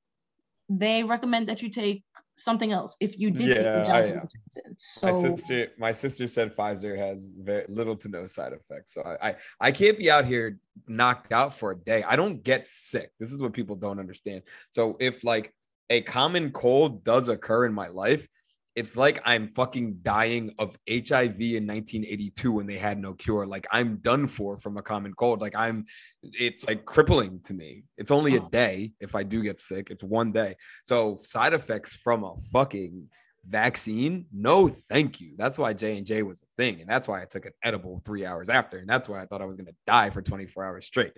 they 0.69 1.03
recommend 1.03 1.47
that 1.47 1.61
you 1.61 1.69
take 1.69 2.03
something 2.35 2.71
else 2.71 2.97
if 2.99 3.17
you 3.19 3.29
did 3.31 3.55
take 3.55 3.65
Yeah, 3.65 3.73
the 3.73 3.79
I- 3.79 3.85
Johnson 3.85 4.13
yeah. 4.13 4.19
Johnson. 4.21 4.63
my 5.03 5.11
So 5.11 5.35
sister, 5.35 5.67
my 5.77 5.91
sister 5.91 6.27
said 6.27 6.55
Pfizer 6.55 6.97
has 6.97 7.31
very 7.37 7.65
little 7.67 7.95
to 7.97 8.09
no 8.09 8.25
side 8.25 8.53
effects. 8.53 8.93
So 8.93 9.01
I, 9.01 9.29
I, 9.29 9.35
I 9.59 9.71
can't 9.71 9.97
be 9.97 10.09
out 10.09 10.25
here 10.25 10.59
knocked 10.87 11.31
out 11.31 11.57
for 11.57 11.71
a 11.71 11.75
day. 11.77 12.03
I 12.03 12.15
don't 12.15 12.43
get 12.43 12.67
sick. 12.67 13.11
This 13.19 13.31
is 13.31 13.41
what 13.41 13.53
people 13.53 13.75
don't 13.75 13.99
understand. 13.99 14.43
So 14.71 14.97
if 14.99 15.23
like 15.23 15.53
a 15.89 16.01
common 16.01 16.51
cold 16.51 17.03
does 17.03 17.27
occur 17.27 17.65
in 17.65 17.73
my 17.73 17.87
life, 17.87 18.27
it's 18.75 18.97
like 18.97 19.21
I'm 19.23 19.49
fucking 19.49 19.99
dying 20.01 20.53
of 20.57 20.77
HIV 20.89 21.39
in 21.39 21.67
1982 21.67 22.51
when 22.51 22.65
they 22.65 22.77
had 22.77 22.99
no 22.99 23.13
cure. 23.13 23.45
Like 23.45 23.67
I'm 23.71 23.97
done 23.97 24.27
for 24.27 24.57
from 24.57 24.77
a 24.77 24.81
common 24.81 25.13
cold. 25.13 25.41
Like 25.41 25.55
I'm, 25.55 25.85
it's 26.23 26.65
like 26.67 26.85
crippling 26.85 27.39
to 27.41 27.53
me. 27.53 27.83
It's 27.97 28.11
only 28.11 28.35
a 28.35 28.39
day 28.49 28.91
if 28.99 29.15
I 29.15 29.23
do 29.23 29.43
get 29.43 29.59
sick. 29.59 29.89
It's 29.91 30.03
one 30.03 30.31
day. 30.31 30.55
So 30.83 31.19
side 31.21 31.53
effects 31.53 31.95
from 31.95 32.23
a 32.23 32.33
fucking 32.51 33.07
vaccine, 33.47 34.25
no, 34.31 34.69
thank 34.89 35.19
you. 35.19 35.33
That's 35.37 35.57
why 35.57 35.73
J 35.73 35.97
and 35.97 36.05
J 36.05 36.23
was 36.23 36.41
a 36.41 36.45
thing, 36.57 36.81
and 36.81 36.89
that's 36.89 37.07
why 37.07 37.21
I 37.21 37.25
took 37.25 37.45
an 37.45 37.51
edible 37.63 38.01
three 38.05 38.25
hours 38.25 38.49
after, 38.49 38.77
and 38.77 38.87
that's 38.87 39.09
why 39.09 39.21
I 39.21 39.25
thought 39.25 39.41
I 39.41 39.45
was 39.45 39.57
gonna 39.57 39.71
die 39.85 40.09
for 40.09 40.21
24 40.21 40.63
hours 40.63 40.85
straight. 40.85 41.13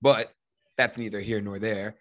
But 0.00 0.30
that's 0.76 0.98
neither 0.98 1.20
here 1.20 1.40
nor 1.40 1.58
there. 1.58 1.96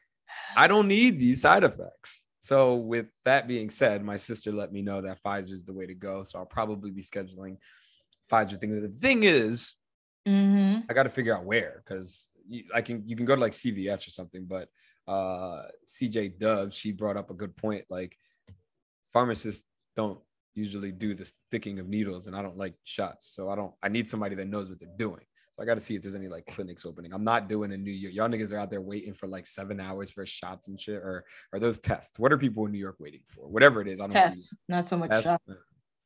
I 0.56 0.68
don't 0.68 0.88
need 0.88 1.20
these 1.20 1.42
side 1.42 1.64
effects. 1.64 2.24
So, 2.42 2.76
with 2.76 3.08
that 3.24 3.48
being 3.48 3.70
said, 3.70 4.04
my 4.04 4.18
sister 4.18 4.52
let 4.52 4.74
me 4.74 4.82
know 4.82 5.00
that 5.02 5.20
Pfizer 5.24 5.54
is 5.54 5.64
the 5.64 5.74
way 5.74 5.86
to 5.86 5.94
go. 5.94 6.24
So, 6.24 6.40
I'll 6.40 6.46
probably 6.46 6.92
be 6.92 7.02
scheduling 7.02 7.58
Pfizer 8.30 8.60
things. 8.60 8.82
The 8.82 8.90
thing 9.00 9.24
is, 9.24 9.76
Mhm. 10.28 10.86
I 10.90 10.94
got 10.94 11.04
to 11.04 11.10
figure 11.10 11.36
out 11.36 11.46
where 11.46 11.82
because 11.84 12.28
I 12.74 12.82
can 12.82 13.08
you 13.08 13.16
can 13.16 13.26
go 13.26 13.36
to 13.36 13.42
like 13.42 13.54
CVS 13.54 14.08
or 14.08 14.12
something, 14.12 14.46
but 14.46 14.70
uh 15.08 15.64
CJ 15.88 16.38
Dubs 16.38 16.76
she 16.76 16.92
brought 16.92 17.18
up 17.18 17.32
a 17.32 17.34
good 17.34 17.56
point. 17.58 17.86
Like 17.90 18.16
pharmacists 19.12 19.66
don't 19.96 20.20
usually 20.54 20.92
do 20.92 21.16
the 21.16 21.26
sticking 21.26 21.80
of 21.80 21.88
needles, 21.88 22.28
and 22.28 22.36
I 22.36 22.42
don't 22.42 22.58
like 22.58 22.76
shots, 22.84 23.34
so 23.34 23.50
I 23.50 23.56
don't. 23.56 23.74
I 23.82 23.90
need 23.90 24.10
somebody 24.10 24.36
that 24.36 24.48
knows 24.48 24.70
what 24.70 24.80
they're 24.80 24.98
doing. 24.98 25.26
So 25.52 25.62
I 25.62 25.66
got 25.66 25.76
to 25.76 25.82
see 25.82 25.96
if 25.96 26.02
there's 26.02 26.16
any 26.16 26.28
like 26.28 26.46
clinics 26.46 26.86
opening. 26.86 27.14
I'm 27.14 27.24
not 27.24 27.50
doing 27.50 27.74
a 27.74 27.78
New 27.78 27.92
York. 27.92 28.14
Y'all 28.14 28.30
niggas 28.30 28.54
are 28.54 28.58
out 28.58 28.70
there 28.70 28.82
waiting 28.82 29.14
for 29.14 29.28
like 29.28 29.46
seven 29.46 29.80
hours 29.80 30.10
for 30.10 30.26
shots 30.26 30.70
and 30.70 30.80
shit, 30.80 30.96
or 30.96 31.26
are 31.52 31.60
those 31.60 31.80
tests? 31.80 32.18
What 32.20 32.32
are 32.32 32.38
people 32.38 32.66
in 32.66 32.72
New 32.72 32.80
York 32.80 32.96
waiting 33.00 33.22
for? 33.28 33.48
Whatever 33.48 33.82
it 33.82 33.88
is, 33.88 34.00
I 34.00 34.04
don't 34.04 34.14
know. 34.14 34.22
tests, 34.22 34.56
not 34.70 34.88
so 34.88 34.98
much 34.98 35.10
Tests? 35.10 35.26
shot. 35.26 35.42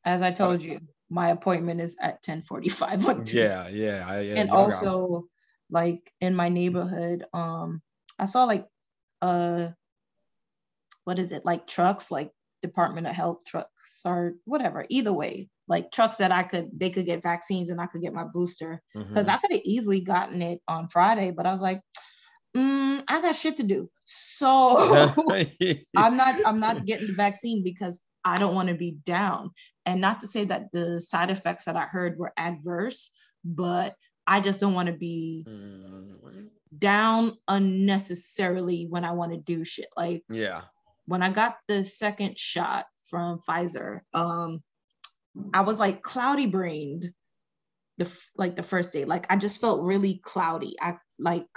As 0.03 0.21
I 0.21 0.31
told 0.31 0.63
you, 0.63 0.79
my 1.09 1.29
appointment 1.29 1.79
is 1.79 1.97
at 2.01 2.23
10:45 2.23 3.07
on 3.07 3.23
Tuesday. 3.23 3.43
Yeah, 3.43 3.67
yeah, 3.67 4.05
I, 4.07 4.19
yeah. 4.21 4.35
and 4.35 4.49
also 4.49 5.27
like 5.69 6.11
in 6.21 6.35
my 6.35 6.49
neighborhood 6.49 7.25
um 7.33 7.81
i 8.19 8.25
saw 8.25 8.43
like 8.43 8.67
uh 9.21 9.67
what 11.05 11.19
is 11.19 11.31
it 11.31 11.45
like 11.45 11.67
trucks 11.67 12.11
like 12.11 12.31
department 12.61 13.07
of 13.07 13.15
health 13.15 13.39
trucks 13.45 14.01
or 14.05 14.35
whatever 14.45 14.85
either 14.89 15.13
way 15.13 15.49
like 15.67 15.91
trucks 15.91 16.17
that 16.17 16.31
i 16.31 16.43
could 16.43 16.69
they 16.77 16.89
could 16.89 17.05
get 17.05 17.23
vaccines 17.23 17.69
and 17.69 17.81
i 17.81 17.87
could 17.87 18.01
get 18.01 18.13
my 18.13 18.23
booster. 18.23 18.81
Because 18.93 19.27
Mhm. 19.27 19.33
i 19.33 19.37
could 19.37 19.51
have 19.51 19.61
easily 19.65 20.01
gotten 20.01 20.41
it 20.41 20.59
on 20.67 20.87
friday 20.87 21.31
but 21.31 21.45
i 21.45 21.51
was 21.51 21.61
like 21.61 21.81
mm, 22.55 23.03
i 23.07 23.21
got 23.21 23.35
shit 23.35 23.57
to 23.57 23.63
do. 23.63 23.89
So 24.05 24.77
i'm 25.95 26.17
not 26.17 26.35
i'm 26.45 26.59
not 26.59 26.85
getting 26.85 27.07
the 27.07 27.13
vaccine 27.13 27.63
because 27.63 28.01
i 28.23 28.37
don't 28.39 28.55
want 28.55 28.69
to 28.69 28.75
be 28.75 28.97
down. 29.05 29.51
And 29.85 30.01
not 30.01 30.21
to 30.21 30.27
say 30.27 30.45
that 30.45 30.71
the 30.71 31.01
side 31.01 31.29
effects 31.31 31.65
that 31.65 31.75
i 31.75 31.83
heard 31.85 32.17
were 32.17 32.33
adverse 32.37 33.11
but 33.43 33.95
i 34.27 34.39
just 34.39 34.59
don't 34.59 34.73
want 34.73 34.87
to 34.87 34.97
be 34.97 35.45
Mm, 35.47 36.49
down 36.77 37.33
unnecessarily 37.47 38.87
when 38.89 39.05
i 39.05 39.11
want 39.11 39.31
to 39.31 39.37
do 39.37 39.63
shit. 39.63 39.87
Like 39.95 40.23
yeah. 40.29 40.61
when 41.05 41.21
i 41.23 41.29
got 41.29 41.55
the 41.67 41.83
second 41.83 42.37
shot 42.39 42.85
from 43.09 43.39
pfizer 43.47 44.01
um 44.13 44.63
i 45.53 45.61
was 45.61 45.79
like 45.79 46.01
cloudy 46.01 46.47
brained 46.47 47.11
the 47.97 48.25
like 48.37 48.57
the 48.57 48.63
first 48.63 48.91
day. 48.91 49.05
Like 49.05 49.25
I 49.29 49.37
just 49.37 49.61
felt 49.61 49.81
really 49.81 50.19
cloudy. 50.21 50.75
I 50.81 50.97
like 51.17 51.47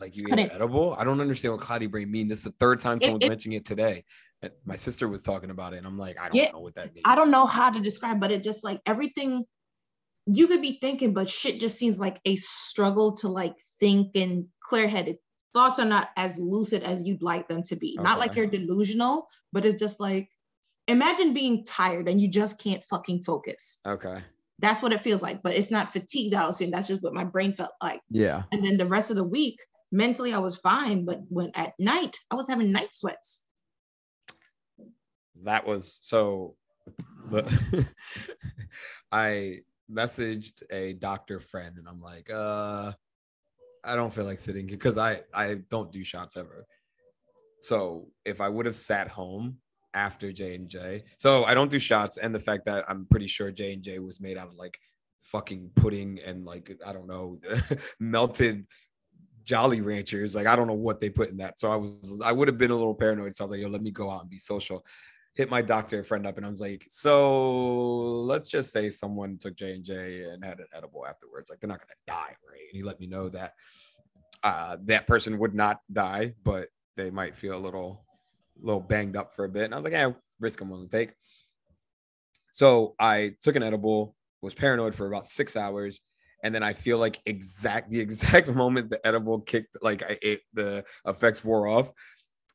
Like 0.00 0.16
you 0.16 0.26
ate 0.28 0.50
edible? 0.50 0.96
I 0.98 1.04
don't 1.04 1.20
understand 1.20 1.54
what 1.54 1.60
cloudy 1.60 1.86
brain 1.86 2.10
mean. 2.10 2.26
This 2.26 2.38
is 2.38 2.44
the 2.46 2.54
third 2.58 2.80
time 2.80 2.96
It- 3.00 3.04
someone's 3.04 3.24
it- 3.24 3.28
mentioning 3.28 3.58
it 3.58 3.64
today. 3.64 4.04
My 4.64 4.74
sister 4.74 5.06
was 5.06 5.22
talking 5.22 5.50
about 5.50 5.74
it, 5.74 5.76
and 5.78 5.86
I'm 5.86 5.96
like, 5.96 6.18
I 6.18 6.28
don't 6.30 6.34
Yeah, 6.36 6.50
know 6.50 6.58
what 6.58 6.74
that 6.74 6.92
means. 6.94 7.04
I 7.04 7.14
don't 7.14 7.30
know 7.30 7.46
how 7.46 7.70
to 7.70 7.78
describe, 7.78 8.18
but 8.18 8.32
it 8.32 8.42
just 8.42 8.64
like 8.64 8.80
everything 8.86 9.44
you 10.26 10.48
could 10.48 10.62
be 10.62 10.78
thinking, 10.80 11.14
but 11.14 11.28
shit 11.28 11.60
just 11.60 11.78
seems 11.78 12.00
like 12.00 12.20
a 12.24 12.34
struggle 12.36 13.12
to 13.18 13.28
like 13.28 13.54
think 13.78 14.16
and 14.16 14.46
clear 14.60 14.88
headed. 14.88 15.18
Thoughts 15.54 15.78
are 15.78 15.86
not 15.86 16.08
as 16.16 16.40
lucid 16.40 16.82
as 16.82 17.04
you'd 17.04 17.22
like 17.22 17.46
them 17.46 17.62
to 17.68 17.76
be. 17.76 17.96
Not 18.00 18.18
like 18.18 18.34
you're 18.34 18.46
delusional, 18.46 19.28
but 19.52 19.64
it's 19.64 19.78
just 19.80 20.00
like 20.00 20.28
imagine 20.88 21.34
being 21.34 21.64
tired 21.64 22.08
and 22.08 22.20
you 22.20 22.28
just 22.28 22.58
can't 22.58 22.82
fucking 22.82 23.22
focus. 23.22 23.78
Okay. 23.86 24.18
That's 24.58 24.82
what 24.82 24.92
it 24.92 25.00
feels 25.00 25.22
like, 25.22 25.42
but 25.42 25.52
it's 25.52 25.70
not 25.70 25.92
fatigue 25.92 26.32
that 26.32 26.42
I 26.42 26.46
was 26.46 26.58
feeling. 26.58 26.72
That's 26.72 26.88
just 26.88 27.02
what 27.02 27.14
my 27.14 27.24
brain 27.24 27.52
felt 27.52 27.70
like. 27.80 28.00
Yeah. 28.10 28.42
And 28.50 28.64
then 28.64 28.76
the 28.76 28.86
rest 28.86 29.10
of 29.10 29.16
the 29.16 29.22
week, 29.22 29.60
mentally, 29.92 30.34
I 30.34 30.38
was 30.38 30.56
fine. 30.56 31.04
But 31.04 31.20
when 31.28 31.52
at 31.54 31.74
night, 31.78 32.16
I 32.30 32.34
was 32.34 32.48
having 32.48 32.72
night 32.72 32.92
sweats. 32.92 33.44
that 35.44 35.64
was 35.64 35.98
so 36.02 36.56
the 37.30 37.86
I 39.12 39.60
messaged 39.92 40.64
a 40.70 40.94
doctor 40.94 41.38
friend 41.38 41.78
and 41.78 41.86
I'm 41.86 42.00
like, 42.00 42.28
uh 42.30 42.92
I 43.84 43.94
don't 43.94 44.12
feel 44.12 44.24
like 44.24 44.40
sitting 44.40 44.66
because 44.66 44.98
I 44.98 45.22
I 45.32 45.60
don't 45.70 45.92
do 45.92 46.02
shots 46.02 46.36
ever. 46.36 46.66
So 47.60 48.08
if 48.24 48.40
I 48.40 48.48
would 48.48 48.66
have 48.66 48.76
sat 48.76 49.08
home 49.08 49.58
after 49.98 50.32
J 50.32 50.54
and 50.54 50.68
J, 50.68 51.02
so 51.18 51.44
I 51.44 51.54
don't 51.54 51.70
do 51.70 51.80
shots, 51.80 52.16
and 52.16 52.32
the 52.32 52.40
fact 52.40 52.64
that 52.66 52.84
I'm 52.88 53.04
pretty 53.06 53.26
sure 53.26 53.50
J 53.50 53.72
and 53.72 53.82
J 53.82 53.98
was 53.98 54.20
made 54.20 54.38
out 54.38 54.46
of 54.46 54.54
like 54.54 54.78
fucking 55.22 55.70
pudding 55.74 56.20
and 56.24 56.44
like 56.44 56.70
I 56.86 56.92
don't 56.92 57.08
know 57.08 57.38
melted 58.00 58.64
Jolly 59.44 59.80
Ranchers. 59.80 60.34
Like 60.34 60.46
I 60.46 60.54
don't 60.54 60.68
know 60.68 60.74
what 60.74 61.00
they 61.00 61.10
put 61.10 61.30
in 61.30 61.36
that. 61.38 61.58
So 61.58 61.70
I 61.70 61.76
was 61.76 62.20
I 62.24 62.32
would 62.32 62.48
have 62.48 62.58
been 62.58 62.70
a 62.70 62.76
little 62.76 62.94
paranoid. 62.94 63.36
So 63.36 63.44
I 63.44 63.46
was 63.46 63.52
like, 63.52 63.60
yo, 63.60 63.68
let 63.68 63.82
me 63.82 63.90
go 63.90 64.10
out 64.10 64.22
and 64.22 64.30
be 64.30 64.38
social. 64.38 64.84
Hit 65.34 65.50
my 65.50 65.62
doctor 65.62 66.02
friend 66.02 66.26
up 66.26 66.36
and 66.36 66.46
I 66.46 66.50
was 66.50 66.60
like, 66.60 66.84
so 66.88 68.20
let's 68.22 68.48
just 68.48 68.72
say 68.72 68.90
someone 68.90 69.38
took 69.38 69.56
J 69.56 69.74
and 69.74 69.84
J 69.84 70.24
and 70.24 70.44
had 70.44 70.60
an 70.60 70.66
edible 70.74 71.06
afterwards. 71.06 71.50
Like 71.50 71.60
they're 71.60 71.68
not 71.68 71.80
gonna 71.80 71.94
die, 72.06 72.36
right? 72.48 72.66
And 72.70 72.76
he 72.76 72.82
let 72.82 73.00
me 73.00 73.06
know 73.06 73.28
that 73.30 73.52
uh, 74.42 74.76
that 74.84 75.06
person 75.06 75.38
would 75.38 75.54
not 75.54 75.80
die, 75.92 76.34
but 76.44 76.68
they 76.96 77.10
might 77.10 77.36
feel 77.36 77.56
a 77.56 77.58
little 77.58 78.04
little 78.60 78.80
banged 78.80 79.16
up 79.16 79.34
for 79.34 79.44
a 79.44 79.48
bit. 79.48 79.64
And 79.64 79.74
I 79.74 79.76
was 79.76 79.84
like, 79.84 79.92
yeah, 79.92 80.12
risk 80.40 80.60
I'm 80.60 80.68
willing 80.68 80.88
to 80.88 80.96
take. 80.96 81.12
So 82.50 82.94
I 82.98 83.34
took 83.40 83.56
an 83.56 83.62
edible, 83.62 84.16
was 84.42 84.54
paranoid 84.54 84.94
for 84.94 85.06
about 85.06 85.26
six 85.26 85.56
hours, 85.56 86.00
and 86.42 86.54
then 86.54 86.62
I 86.62 86.72
feel 86.72 86.98
like 86.98 87.20
exact 87.26 87.90
the 87.90 88.00
exact 88.06 88.48
moment 88.48 88.90
the 88.90 89.04
edible 89.06 89.40
kicked, 89.40 89.76
like 89.82 90.02
I 90.02 90.18
ate 90.22 90.42
the 90.54 90.84
effects 91.06 91.44
wore 91.44 91.66
off. 91.68 91.90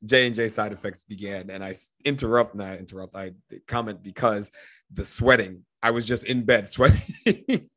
J 0.05 0.27
and 0.27 0.35
J 0.35 0.49
side 0.49 0.73
effects 0.73 1.03
began, 1.03 1.49
and 1.49 1.63
I 1.63 1.75
interrupt, 2.03 2.55
not 2.55 2.77
interrupt, 2.77 3.15
I 3.15 3.31
comment 3.67 4.03
because 4.03 4.51
the 4.91 5.05
sweating. 5.05 5.63
I 5.83 5.91
was 5.91 6.05
just 6.05 6.25
in 6.25 6.43
bed 6.45 6.69
sweating 6.69 7.01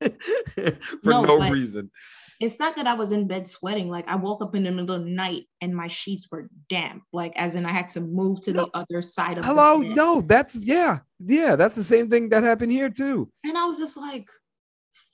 for 1.02 1.10
No, 1.10 1.24
no 1.24 1.50
reason. 1.50 1.90
It's 2.38 2.58
not 2.58 2.76
that 2.76 2.86
I 2.86 2.94
was 2.94 3.12
in 3.12 3.26
bed 3.26 3.46
sweating. 3.46 3.88
Like 3.90 4.06
I 4.08 4.16
woke 4.16 4.42
up 4.42 4.54
in 4.54 4.62
the 4.64 4.70
middle 4.70 4.94
of 4.94 5.04
the 5.04 5.10
night 5.10 5.44
and 5.60 5.74
my 5.74 5.88
sheets 5.88 6.28
were 6.30 6.48
damp. 6.70 7.02
Like 7.12 7.32
as 7.36 7.54
in 7.56 7.66
I 7.66 7.70
had 7.72 7.88
to 7.90 8.00
move 8.00 8.42
to 8.42 8.52
No. 8.52 8.66
the 8.66 8.70
other 8.74 9.02
side 9.02 9.38
of 9.38 9.44
Hello, 9.44 9.82
the 9.82 9.88
bed. 9.88 9.96
no, 9.96 10.20
that's 10.20 10.54
yeah, 10.54 10.98
yeah, 11.18 11.56
that's 11.56 11.76
the 11.76 11.84
same 11.84 12.08
thing 12.08 12.28
that 12.28 12.44
happened 12.44 12.72
here 12.72 12.90
too. 12.90 13.30
And 13.44 13.56
I 13.58 13.66
was 13.66 13.78
just 13.78 13.96
like, 13.96 14.28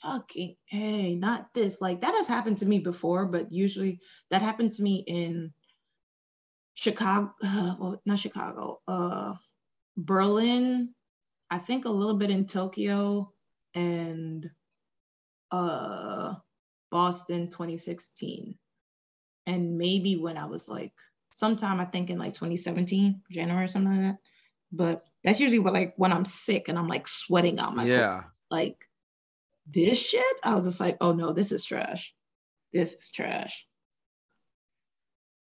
fucking 0.03 0.57
hey, 0.67 1.15
not 1.15 1.47
this. 1.55 1.81
Like 1.81 2.01
that 2.03 2.15
has 2.15 2.27
happened 2.29 2.59
to 2.59 2.67
me 2.67 2.81
before, 2.81 3.27
but 3.27 3.53
usually 3.53 4.01
that 4.31 4.43
happened 4.43 4.73
to 4.73 4.83
me 4.83 5.05
in 5.07 5.53
Chicago, 6.75 7.33
uh, 7.45 7.75
well, 7.81 8.03
not 8.05 8.19
Chicago, 8.19 8.81
uh, 8.89 9.35
Berlin, 9.97 10.95
I 11.53 11.59
think 11.59 11.85
a 11.85 11.91
little 11.91 12.17
bit 12.17 12.31
in 12.31 12.47
Tokyo 12.47 13.31
and 13.75 14.51
uh, 15.51 16.35
Boston 16.91 17.51
2016. 17.51 18.55
And 19.47 19.77
maybe 19.77 20.17
when 20.17 20.39
I 20.39 20.47
was 20.47 20.67
like, 20.67 20.95
sometime 21.35 21.79
I 21.79 21.85
think 21.85 22.09
in 22.09 22.19
like 22.19 22.33
2017, 22.33 23.21
January 23.31 23.67
or 23.67 23.69
something 23.69 23.93
like 23.93 24.01
that. 24.01 24.19
But 24.73 25.05
that's 25.23 25.41
usually 25.41 25.59
what 25.59 25.75
like 25.75 25.93
when 25.99 26.11
I'm 26.11 26.25
sick 26.25 26.69
and 26.69 26.79
I'm 26.79 26.89
like 26.89 27.07
sweating 27.07 27.61
out 27.61 27.77
my 27.77 27.85
yeah, 27.85 28.23
like 28.51 28.89
this 29.71 29.99
shit, 30.01 30.25
I 30.43 30.55
was 30.55 30.65
just 30.65 30.81
like, 30.81 30.97
oh 31.03 31.13
no, 31.13 31.35
this 31.35 31.53
is 31.53 31.67
trash. 31.67 32.15
This 32.73 32.95
is 32.95 33.11
trash. 33.11 33.67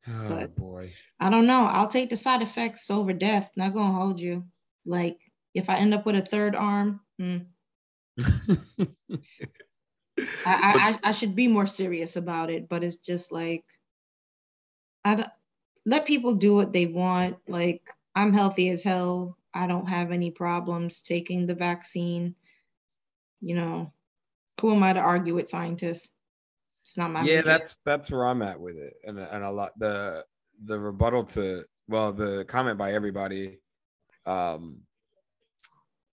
oh 0.09 0.28
But- 0.30 0.57
boy. 0.57 0.94
I 1.20 1.28
don't 1.28 1.46
know. 1.46 1.66
I'll 1.66 1.88
take 1.88 2.09
the 2.09 2.16
side 2.16 2.40
effects 2.40 2.90
over 2.90 3.12
death. 3.12 3.51
Not 3.55 3.74
gonna 3.74 3.92
hold 3.92 4.18
you. 4.18 4.46
Like 4.86 5.18
if 5.55 5.70
I 5.70 5.76
end 5.76 5.94
up 5.94 6.07
with 6.07 6.16
a 6.16 6.20
third 6.20 6.55
arm, 6.55 7.01
hmm, 7.18 7.38
I, 8.18 9.38
I, 10.46 10.98
I 11.03 11.12
should 11.12 11.34
be 11.34 11.48
more 11.48 11.66
serious 11.66 12.16
about 12.16 12.51
it. 12.51 12.68
But 12.68 12.84
it's 12.84 12.96
just 12.96 13.32
like 13.32 13.64
I 15.05 15.14
don't, 15.16 15.28
let 15.86 16.07
people 16.07 16.34
do 16.34 16.55
what 16.55 16.72
they 16.72 16.86
want. 16.86 17.38
Like 17.48 17.82
I'm 18.14 18.32
healthy 18.32 18.70
as 18.70 18.82
hell. 18.82 19.36
I 19.53 19.66
don't 19.66 19.88
have 19.88 20.12
any 20.12 20.30
problems 20.30 21.03
taking 21.03 21.46
the 21.46 21.55
vaccine. 21.55 22.34
You 23.40 23.57
know, 23.57 23.92
who 24.61 24.74
am 24.74 24.82
I 24.82 24.92
to 24.92 25.01
argue 25.01 25.34
with 25.34 25.48
scientists? 25.48 26.11
It's 26.82 26.96
not 26.96 27.11
my 27.11 27.22
yeah 27.22 27.42
that's 27.42 27.78
that's 27.84 28.11
where 28.11 28.26
i'm 28.26 28.42
at 28.42 28.59
with 28.59 28.76
it 28.76 28.94
and, 29.05 29.18
and 29.18 29.44
a 29.44 29.51
lot 29.51 29.78
the 29.78 30.24
the 30.64 30.78
rebuttal 30.78 31.24
to 31.24 31.64
well 31.88 32.12
the 32.12 32.44
comment 32.46 32.78
by 32.78 32.92
everybody 32.92 33.59
um 34.26 34.78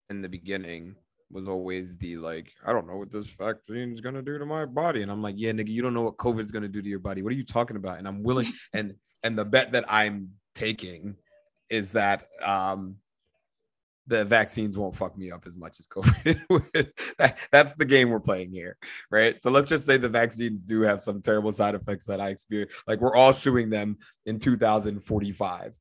in 0.09 0.21
the 0.21 0.29
beginning 0.29 0.95
was 1.29 1.47
always 1.47 1.97
the 1.97 2.15
like 2.17 2.53
i 2.65 2.71
don't 2.71 2.87
know 2.87 2.95
what 2.95 3.11
this 3.11 3.27
vaccine 3.27 3.91
is 3.91 3.99
going 3.99 4.15
to 4.15 4.21
do 4.21 4.37
to 4.37 4.45
my 4.45 4.65
body 4.65 5.01
and 5.01 5.11
i'm 5.11 5.21
like 5.21 5.35
yeah 5.37 5.51
nigga 5.51 5.67
you 5.67 5.81
don't 5.81 5.93
know 5.93 6.03
what 6.03 6.17
covid 6.17 6.43
is 6.43 6.51
going 6.51 6.63
to 6.63 6.69
do 6.69 6.81
to 6.81 6.87
your 6.87 6.99
body 6.99 7.21
what 7.21 7.33
are 7.33 7.35
you 7.35 7.43
talking 7.43 7.75
about 7.75 7.97
and 7.97 8.07
i'm 8.07 8.23
willing 8.23 8.47
and 8.73 8.93
and 9.23 9.37
the 9.37 9.43
bet 9.43 9.71
that 9.71 9.83
i'm 9.89 10.29
taking 10.55 11.15
is 11.69 11.91
that 11.91 12.27
um 12.41 12.95
the 14.07 14.23
vaccines 14.23 14.77
won't 14.77 14.95
fuck 14.95 15.17
me 15.17 15.31
up 15.31 15.45
as 15.45 15.57
much 15.57 15.79
as 15.79 15.87
COVID. 15.87 16.41
would. 16.49 16.93
that, 17.19 17.37
that's 17.51 17.77
the 17.77 17.85
game 17.85 18.09
we're 18.09 18.19
playing 18.19 18.49
here, 18.49 18.77
right? 19.11 19.35
So 19.43 19.51
let's 19.51 19.67
just 19.67 19.85
say 19.85 19.97
the 19.97 20.09
vaccines 20.09 20.63
do 20.63 20.81
have 20.81 21.01
some 21.01 21.21
terrible 21.21 21.51
side 21.51 21.75
effects 21.75 22.05
that 22.05 22.21
I 22.21 22.29
experience. 22.29 22.73
Like 22.87 23.01
we're 23.01 23.15
all 23.15 23.33
suing 23.33 23.69
them 23.69 23.97
in 24.25 24.39
2045. 24.39 25.77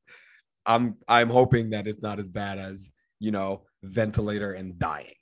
I'm 0.65 0.97
I'm 1.07 1.29
hoping 1.29 1.69
that 1.69 1.87
it's 1.87 2.03
not 2.03 2.19
as 2.19 2.29
bad 2.29 2.59
as 2.59 2.91
you 3.19 3.31
know 3.31 3.63
ventilator 3.83 4.53
and 4.53 4.77
dying. 4.79 5.13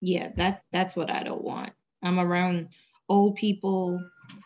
yeah 0.00 0.28
that 0.36 0.62
that's 0.72 0.94
what 0.96 1.10
i 1.10 1.22
don't 1.22 1.42
want 1.44 1.70
i'm 2.02 2.18
around 2.20 2.68
old 3.08 3.36
people 3.36 4.02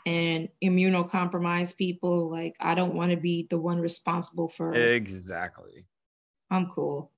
and 0.07 0.49
immunocompromised 0.63 1.77
people 1.77 2.31
like 2.31 2.55
i 2.61 2.75
don't 2.75 2.95
want 2.95 3.11
to 3.11 3.17
be 3.17 3.47
the 3.51 3.59
one 3.59 3.79
responsible 3.81 4.49
for 4.49 4.73
Exactly. 4.75 5.87
i'm 6.51 6.67
cool 6.71 7.13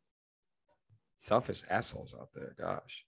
Selfish 1.20 1.64
assholes 1.68 2.14
out 2.14 2.28
there. 2.32 2.54
Gosh. 2.60 3.04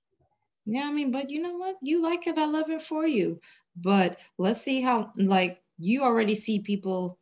yeah 0.67 0.87
i 0.89 0.93
mean 0.93 1.11
but 1.13 1.31
you 1.31 1.41
know 1.41 1.57
what 1.57 1.77
you 1.83 2.03
like 2.03 2.27
it 2.27 2.39
i 2.39 2.45
love 2.45 2.69
it 2.71 2.83
for 2.83 3.07
you 3.07 3.41
but 3.77 4.19
let's 4.39 4.61
see 4.61 4.81
how 4.81 5.13
like 5.17 5.63
you 5.79 6.03
already 6.03 6.35
see 6.35 6.59
people 6.59 7.20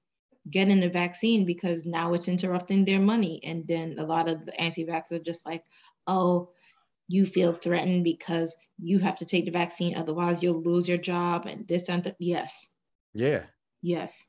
getting 0.50 0.80
the 0.80 0.88
vaccine 0.88 1.44
because 1.44 1.84
now 1.86 2.14
it's 2.14 2.28
interrupting 2.28 2.84
their 2.84 3.00
money 3.00 3.40
and 3.44 3.66
then 3.66 3.96
a 3.98 4.04
lot 4.04 4.28
of 4.28 4.44
the 4.46 4.60
anti-vax 4.60 5.12
are 5.12 5.18
just 5.18 5.44
like 5.46 5.64
oh 6.06 6.50
you 7.08 7.24
feel 7.26 7.52
threatened 7.52 8.04
because 8.04 8.54
you 8.78 8.98
have 8.98 9.18
to 9.18 9.24
take 9.24 9.44
the 9.44 9.50
vaccine 9.50 9.96
otherwise 9.96 10.42
you'll 10.42 10.62
lose 10.62 10.88
your 10.88 10.98
job 10.98 11.46
and 11.46 11.66
this 11.68 11.88
and 11.88 12.04
that 12.04 12.16
yes 12.18 12.70
Yeah. 13.14 13.44
yes 13.82 14.24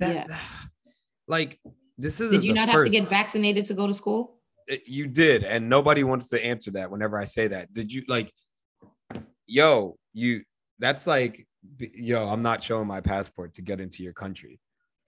That, 0.00 0.26
Yeah. 0.28 0.38
Like 1.28 1.58
this 1.98 2.20
is 2.20 2.30
Did 2.30 2.44
you 2.44 2.54
not 2.54 2.68
have 2.68 2.84
to 2.84 2.90
get 2.90 3.08
vaccinated 3.08 3.66
to 3.66 3.74
go 3.74 3.86
to 3.88 3.94
school? 3.94 4.40
it- 4.68 4.86
you 4.86 5.06
did 5.06 5.42
and 5.44 5.68
nobody 5.68 6.04
wants 6.04 6.28
to 6.28 6.44
answer 6.44 6.70
that 6.72 6.90
whenever 6.90 7.16
i 7.18 7.24
say 7.24 7.46
that 7.48 7.72
did 7.72 7.92
you 7.92 8.02
like 8.08 8.32
yo 9.46 9.96
you 10.12 10.42
that's 10.80 11.06
like 11.06 11.46
yo 11.78 12.26
i'm 12.28 12.42
not 12.42 12.62
showing 12.62 12.86
my 12.86 13.00
passport 13.00 13.54
to 13.54 13.62
get 13.62 13.80
into 13.80 14.02
your 14.02 14.12
country 14.12 14.58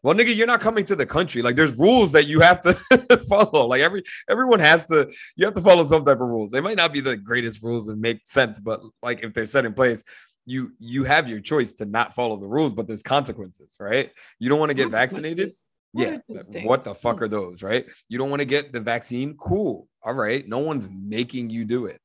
well 0.03 0.15
nigga 0.15 0.35
you're 0.35 0.47
not 0.47 0.61
coming 0.61 0.85
to 0.85 0.95
the 0.97 1.07
country 1.07 1.43
like 1.43 1.57
there's 1.57 1.77
rules 1.77 2.13
that 2.13 2.27
you 2.27 2.41
have 2.41 2.61
to 2.61 2.73
follow 3.29 3.67
like 3.67 3.81
every 3.81 4.03
everyone 4.29 4.61
has 4.61 4.87
to 4.87 5.11
you 5.37 5.45
have 5.45 5.55
to 5.55 5.63
follow 5.63 5.85
some 5.85 6.05
type 6.05 6.21
of 6.21 6.29
rules 6.29 6.51
they 6.51 6.61
might 6.61 6.77
not 6.77 6.93
be 6.93 7.01
the 7.01 7.17
greatest 7.17 7.63
rules 7.63 7.89
and 7.89 8.01
make 8.01 8.21
sense 8.27 8.59
but 8.59 8.81
like 9.03 9.23
if 9.25 9.33
they're 9.35 9.47
set 9.47 9.65
in 9.65 9.73
place 9.73 10.05
you 10.47 10.73
you 10.79 11.05
have 11.05 11.29
your 11.29 11.41
choice 11.41 11.75
to 11.75 11.85
not 11.85 12.15
follow 12.15 12.37
the 12.37 12.47
rules 12.47 12.73
but 12.73 12.87
there's 12.87 13.03
consequences 13.03 13.77
right 13.81 14.13
you 14.39 14.49
don't 14.49 14.59
want 14.59 14.71
to 14.71 14.75
get 14.75 14.91
vaccinated 14.91 15.53
yeah. 15.95 16.09
are 16.09 16.23
those 16.29 16.49
that- 16.49 16.65
What 16.65 16.83
the 16.83 16.95
fuck 16.95 17.23
are 17.23 17.29
those, 17.29 17.63
right? 17.63 17.87
You 18.11 18.19
don't 18.19 18.29
want 18.29 18.41
to 18.41 18.47
get 18.47 18.73
the 18.73 18.81
vaccine? 18.81 19.35
Cool. 19.39 19.89
All 20.03 20.13
right. 20.13 20.47
No 20.47 20.59
one's 20.59 20.87
making 20.91 21.49
you 21.49 21.65
do 21.65 21.87
it. 21.87 22.01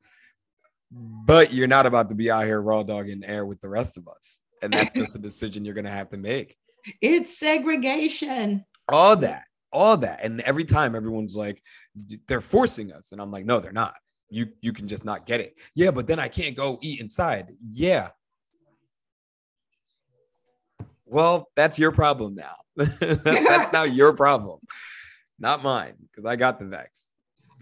but 0.91 1.53
you're 1.53 1.67
not 1.67 1.85
about 1.85 2.07
to 2.09 2.15
be 2.15 2.29
out 2.31 2.45
here 2.45 2.61
raw 2.61 2.83
dogging 2.83 3.23
air 3.25 3.45
with 3.45 3.59
the 3.61 3.67
rest 3.67 3.97
of 3.97 4.07
us. 4.07 4.39
And 4.61 4.71
that's 4.71 4.93
just 4.93 5.15
a 5.15 5.19
decision 5.19 5.65
you're 5.65 5.73
gonna 5.73 5.91
have 5.91 6.09
to 6.11 6.17
make. 6.17 6.55
It's 7.01 7.37
segregation. 7.37 8.65
All 8.89 9.15
that, 9.17 9.45
all 9.71 9.97
that. 9.97 10.23
And 10.23 10.41
every 10.41 10.65
time 10.65 10.95
everyone's 10.95 11.35
like, 11.35 11.61
they're 12.27 12.41
forcing 12.41 12.91
us. 12.91 13.11
And 13.11 13.21
I'm 13.21 13.31
like, 13.31 13.45
no, 13.45 13.59
they're 13.59 13.71
not. 13.71 13.95
You 14.29 14.47
you 14.61 14.73
can 14.73 14.87
just 14.87 15.05
not 15.05 15.25
get 15.25 15.41
it. 15.41 15.55
Yeah, 15.75 15.91
but 15.91 16.07
then 16.07 16.19
I 16.19 16.27
can't 16.27 16.55
go 16.55 16.79
eat 16.81 16.99
inside. 16.99 17.55
Yeah. 17.69 18.09
Well, 21.05 21.49
that's 21.55 21.77
your 21.77 21.91
problem 21.91 22.33
now. 22.35 22.55
that's 22.75 23.71
now 23.71 23.83
your 23.83 24.13
problem, 24.13 24.59
not 25.37 25.61
mine, 25.61 25.93
because 26.01 26.25
I 26.25 26.35
got 26.35 26.59
the 26.59 26.65
vex. 26.65 27.11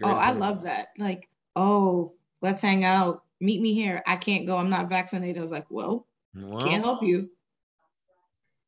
Oh, 0.02 0.10
I 0.10 0.30
love 0.30 0.62
that. 0.62 0.88
Like, 0.96 1.28
oh, 1.54 2.14
let's 2.40 2.62
hang 2.62 2.84
out. 2.84 3.24
Meet 3.40 3.60
me 3.60 3.74
here. 3.74 4.02
I 4.06 4.16
can't 4.16 4.46
go. 4.46 4.56
I'm 4.56 4.70
not 4.70 4.88
vaccinated. 4.88 5.36
I 5.36 5.42
was 5.42 5.52
like, 5.52 5.66
well, 5.68 6.06
Well, 6.34 6.66
can't 6.66 6.82
help 6.82 7.02
you. 7.02 7.28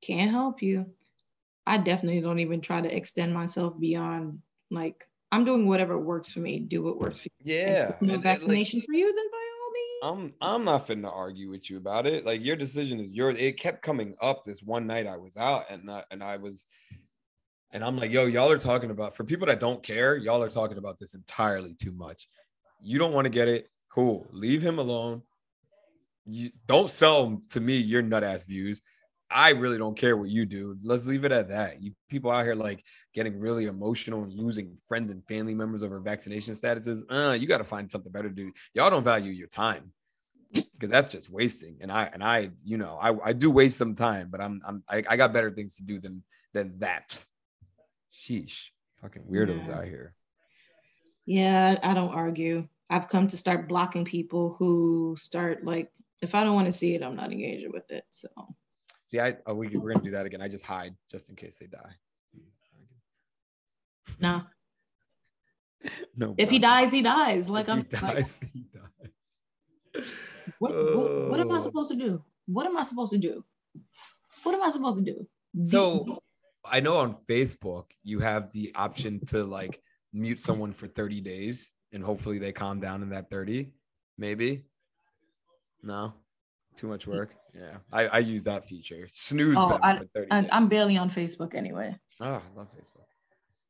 Can't 0.05 0.31
help 0.31 0.63
you. 0.63 0.87
I 1.67 1.79
definitely 1.79 2.21
don't 2.21 2.41
even 2.41 2.61
try 2.61 2.81
to 2.81 2.95
extend 2.95 3.33
myself 3.33 3.79
beyond 3.81 4.41
like 4.71 5.07
I'm 5.33 5.45
doing 5.45 5.67
whatever 5.67 5.99
works 5.99 6.31
for 6.31 6.41
me. 6.41 6.59
Do 6.59 6.83
what 6.83 6.99
works 6.99 7.21
for 7.21 7.29
you. 7.43 7.55
Yeah. 7.55 7.97
no 8.01 8.13
and, 8.13 8.13
like, 8.13 8.23
vaccination 8.23 8.83
for 8.83 8.93
you, 8.93 9.07
then 9.07 9.31
by 9.31 10.11
all 10.13 10.21
means. 10.21 10.35
I'm 10.43 10.57
I'm 10.57 10.65
not 10.65 10.87
finna 10.87 11.11
argue 11.11 11.49
with 11.49 11.71
you 11.71 11.79
about 11.79 12.07
it. 12.07 12.27
Like 12.27 12.45
your 12.45 12.57
decision 12.57 13.01
is 13.01 13.15
yours. 13.15 13.39
It 13.39 13.59
kept 13.59 13.83
coming 13.83 14.15
up 14.21 14.45
this 14.45 14.63
one 14.63 14.87
night 14.87 15.07
I 15.07 15.17
was 15.17 15.37
out 15.39 15.71
and 15.71 15.91
I, 15.91 16.05
and 16.11 16.23
I 16.23 16.37
was 16.37 16.67
and 17.73 17.83
I'm 17.83 17.97
like, 17.97 18.13
yo, 18.13 18.27
y'all 18.27 18.53
are 18.53 18.59
talking 18.59 18.91
about 18.91 19.17
for 19.17 19.25
people 19.25 19.47
that 19.47 19.59
don't 19.59 19.83
care, 19.83 20.17
y'all 20.17 20.43
are 20.43 20.51
talking 20.51 20.79
about 20.79 21.01
this 21.01 21.15
entirely 21.15 21.75
too 21.75 21.93
much. 21.93 22.29
You 22.81 22.99
don't 22.99 23.13
want 23.13 23.25
to 23.25 23.31
get 23.31 23.49
it. 23.49 23.71
Cool. 23.89 24.27
Leave 24.31 24.61
him 24.61 24.79
alone. 24.79 25.23
You 26.27 26.51
don't 26.67 26.91
sell 26.91 27.43
to 27.51 27.61
me 27.61 27.79
your 27.79 28.03
nut 28.03 28.23
ass 28.23 28.45
views. 28.45 28.81
I 29.35 29.51
really 29.51 29.79
don't 29.79 29.97
care 29.97 30.17
what 30.17 30.29
you 30.29 30.47
do. 30.47 30.79
Let's 30.85 31.07
leave 31.09 31.25
it 31.25 31.33
at 31.33 31.49
that. 31.49 31.83
You 31.83 31.93
people 32.09 32.31
out 32.31 32.45
here 32.45 32.55
like 32.55 32.85
getting 33.15 33.41
really 33.41 33.67
emotional 33.67 34.23
and 34.23 34.33
losing 34.33 34.77
friends 34.87 35.11
and 35.11 35.27
family 35.27 35.57
members 35.57 35.83
over 35.83 35.99
vaccination 35.99 36.55
statuses. 36.55 37.03
Uh, 37.11 37.33
you 37.33 37.49
got 37.49 37.59
to 37.59 37.65
find 37.65 37.91
something 37.91 38.13
better 38.13 38.29
to 38.29 38.35
do. 38.35 38.53
Y'all 38.75 38.91
don't 38.91 39.03
value 39.03 39.33
your 39.33 39.49
time 39.49 39.93
because 40.53 40.89
that's 40.89 41.11
just 41.11 41.31
wasting. 41.31 41.77
And 41.81 41.91
I 41.91 42.09
and 42.13 42.23
I, 42.23 42.51
you 42.65 42.79
know, 42.79 42.97
I, 43.03 43.31
I 43.31 43.33
do 43.33 43.51
waste 43.51 43.77
some 43.77 43.97
time, 43.97 44.29
but 44.31 44.41
I'm 44.41 44.63
I'm 44.65 44.85
I, 44.89 45.03
I 45.09 45.17
got 45.17 45.33
better 45.33 45.51
things 45.51 45.75
to 45.77 45.83
do 45.83 46.01
than 46.01 46.23
than 46.53 46.79
that. 46.79 47.25
Sheesh, 48.13 48.69
fucking 49.03 49.25
weirdos 49.25 49.67
Yeah. 49.67 49.79
out 49.79 49.85
here. 49.85 50.15
Yeah, 51.27 51.79
I 51.83 51.93
don't 51.95 52.15
argue. 52.15 52.69
I've 52.89 53.09
come 53.09 53.27
to 53.29 53.37
start 53.37 53.69
blocking 53.69 54.05
people 54.05 54.55
who 54.61 55.17
start 55.19 55.65
like 55.65 55.91
if 56.23 56.37
I 56.37 56.45
don't 56.45 56.55
want 56.55 56.67
to 56.67 56.73
see 56.73 56.95
it, 56.95 57.03
I'm 57.03 57.17
not 57.17 57.33
engaging 57.33 57.73
with 57.73 57.91
it. 57.91 58.05
So 58.11 58.29
See, 59.05 59.21
I 59.21 59.37
oh, 59.47 59.55
we 59.55 59.69
we're 59.69 59.93
gonna 59.93 60.05
do 60.05 60.13
that 60.13 60.27
again. 60.27 60.41
I 60.41 60.49
just 60.49 60.65
hide 60.65 60.95
just 61.11 61.29
in 61.31 61.37
case 61.37 61.57
they 61.59 61.67
die. 61.67 61.95
No. 64.21 64.43
No, 66.17 66.35
If 66.39 66.49
he 66.49 66.59
dies, 66.59 66.93
he 66.93 67.03
dies. 67.03 67.51
Like 67.51 67.67
If 67.67 67.73
I'm 67.73 67.79
he 67.91 67.97
like, 68.07 68.17
dies, 68.17 68.41
he 68.55 68.67
dies. 68.73 70.15
what, 70.59 70.73
what 70.73 71.29
what 71.31 71.41
am 71.41 71.53
I 71.53 71.57
Oh. 71.57 71.61
supposed 71.61 71.91
to 71.91 71.97
do? 71.99 72.25
What 72.47 72.65
am 72.65 72.77
I 72.79 72.83
supposed 72.85 73.13
to 73.13 73.19
do? 73.19 73.45
What 74.45 74.55
am 74.55 74.63
I 74.63 74.71
supposed 74.71 75.05
to 75.05 75.05
do? 75.05 75.29
So 75.63 76.23
I 76.65 76.81
know 76.81 76.97
on 76.97 77.17
Facebook 77.29 77.87
you 78.03 78.21
have 78.21 78.51
the 78.53 78.73
option 78.75 79.21
to 79.27 79.45
like 79.45 79.79
mute 80.15 80.41
someone 80.41 80.73
for 80.73 80.87
30 80.87 81.21
days 81.21 81.71
and 81.93 82.03
hopefully 82.03 82.39
they 82.39 82.53
calm 82.53 82.81
down 82.81 83.03
in 83.03 83.11
that 83.11 83.31
30. 83.31 83.73
Maybe. 84.17 84.65
No, 85.83 86.15
too 86.77 86.89
much 86.89 87.07
work. 87.07 87.35
Yeah, 87.55 87.77
I, 87.93 88.07
I 88.07 88.19
use 88.19 88.45
that 88.45 88.65
feature. 88.65 89.07
Snooze 89.11 89.57
Oh, 89.59 89.79
I- 89.83 89.99
for 89.99 90.07
30 90.15 90.27
I, 90.31 90.41
days. 90.41 90.51
I'm 90.53 90.69
barely 90.69 90.97
on 90.97 91.09
Facebook 91.11 91.55
anyway. 91.55 91.97
oh, 92.21 92.25
I 92.25 92.59
love 92.59 92.69
Facebook. 92.73 93.07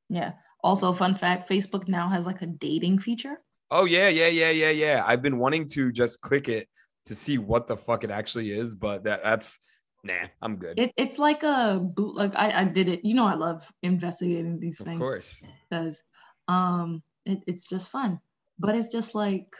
Yeah. 0.08 0.32
Also, 0.62 0.92
fun 0.92 1.14
fact: 1.14 1.48
Facebook 1.48 1.88
now 1.88 2.08
has 2.08 2.26
like 2.26 2.42
a 2.42 2.46
dating 2.46 2.98
feature. 2.98 3.40
Oh 3.70 3.84
yeah, 3.84 4.08
yeah, 4.08 4.28
yeah, 4.28 4.50
yeah, 4.50 4.70
yeah. 4.70 5.04
I've 5.06 5.22
been 5.22 5.38
wanting 5.38 5.68
to 5.70 5.92
just 5.92 6.20
click 6.20 6.48
it 6.48 6.68
to 7.06 7.14
see 7.14 7.38
what 7.38 7.66
the 7.66 7.76
fuck 7.76 8.04
it 8.04 8.10
actually 8.10 8.50
is, 8.50 8.74
but 8.74 9.04
that 9.04 9.22
that's 9.22 9.58
nah, 10.04 10.14
I'm 10.40 10.56
good. 10.56 10.78
It, 10.78 10.92
it's 10.96 11.18
like 11.18 11.42
a 11.42 11.78
boot. 11.78 12.16
Like 12.16 12.34
I, 12.36 12.62
I 12.62 12.64
did 12.64 12.88
it. 12.88 13.04
You 13.04 13.14
know, 13.14 13.26
I 13.26 13.34
love 13.34 13.70
investigating 13.82 14.58
these 14.60 14.80
of 14.80 14.86
things. 14.86 14.96
Of 14.96 15.00
course. 15.00 15.42
because 15.68 16.02
um 16.48 17.02
it, 17.24 17.42
it's 17.46 17.66
just 17.66 17.90
fun 17.90 18.20
but 18.58 18.74
it's 18.74 18.88
just 18.88 19.14
like 19.14 19.56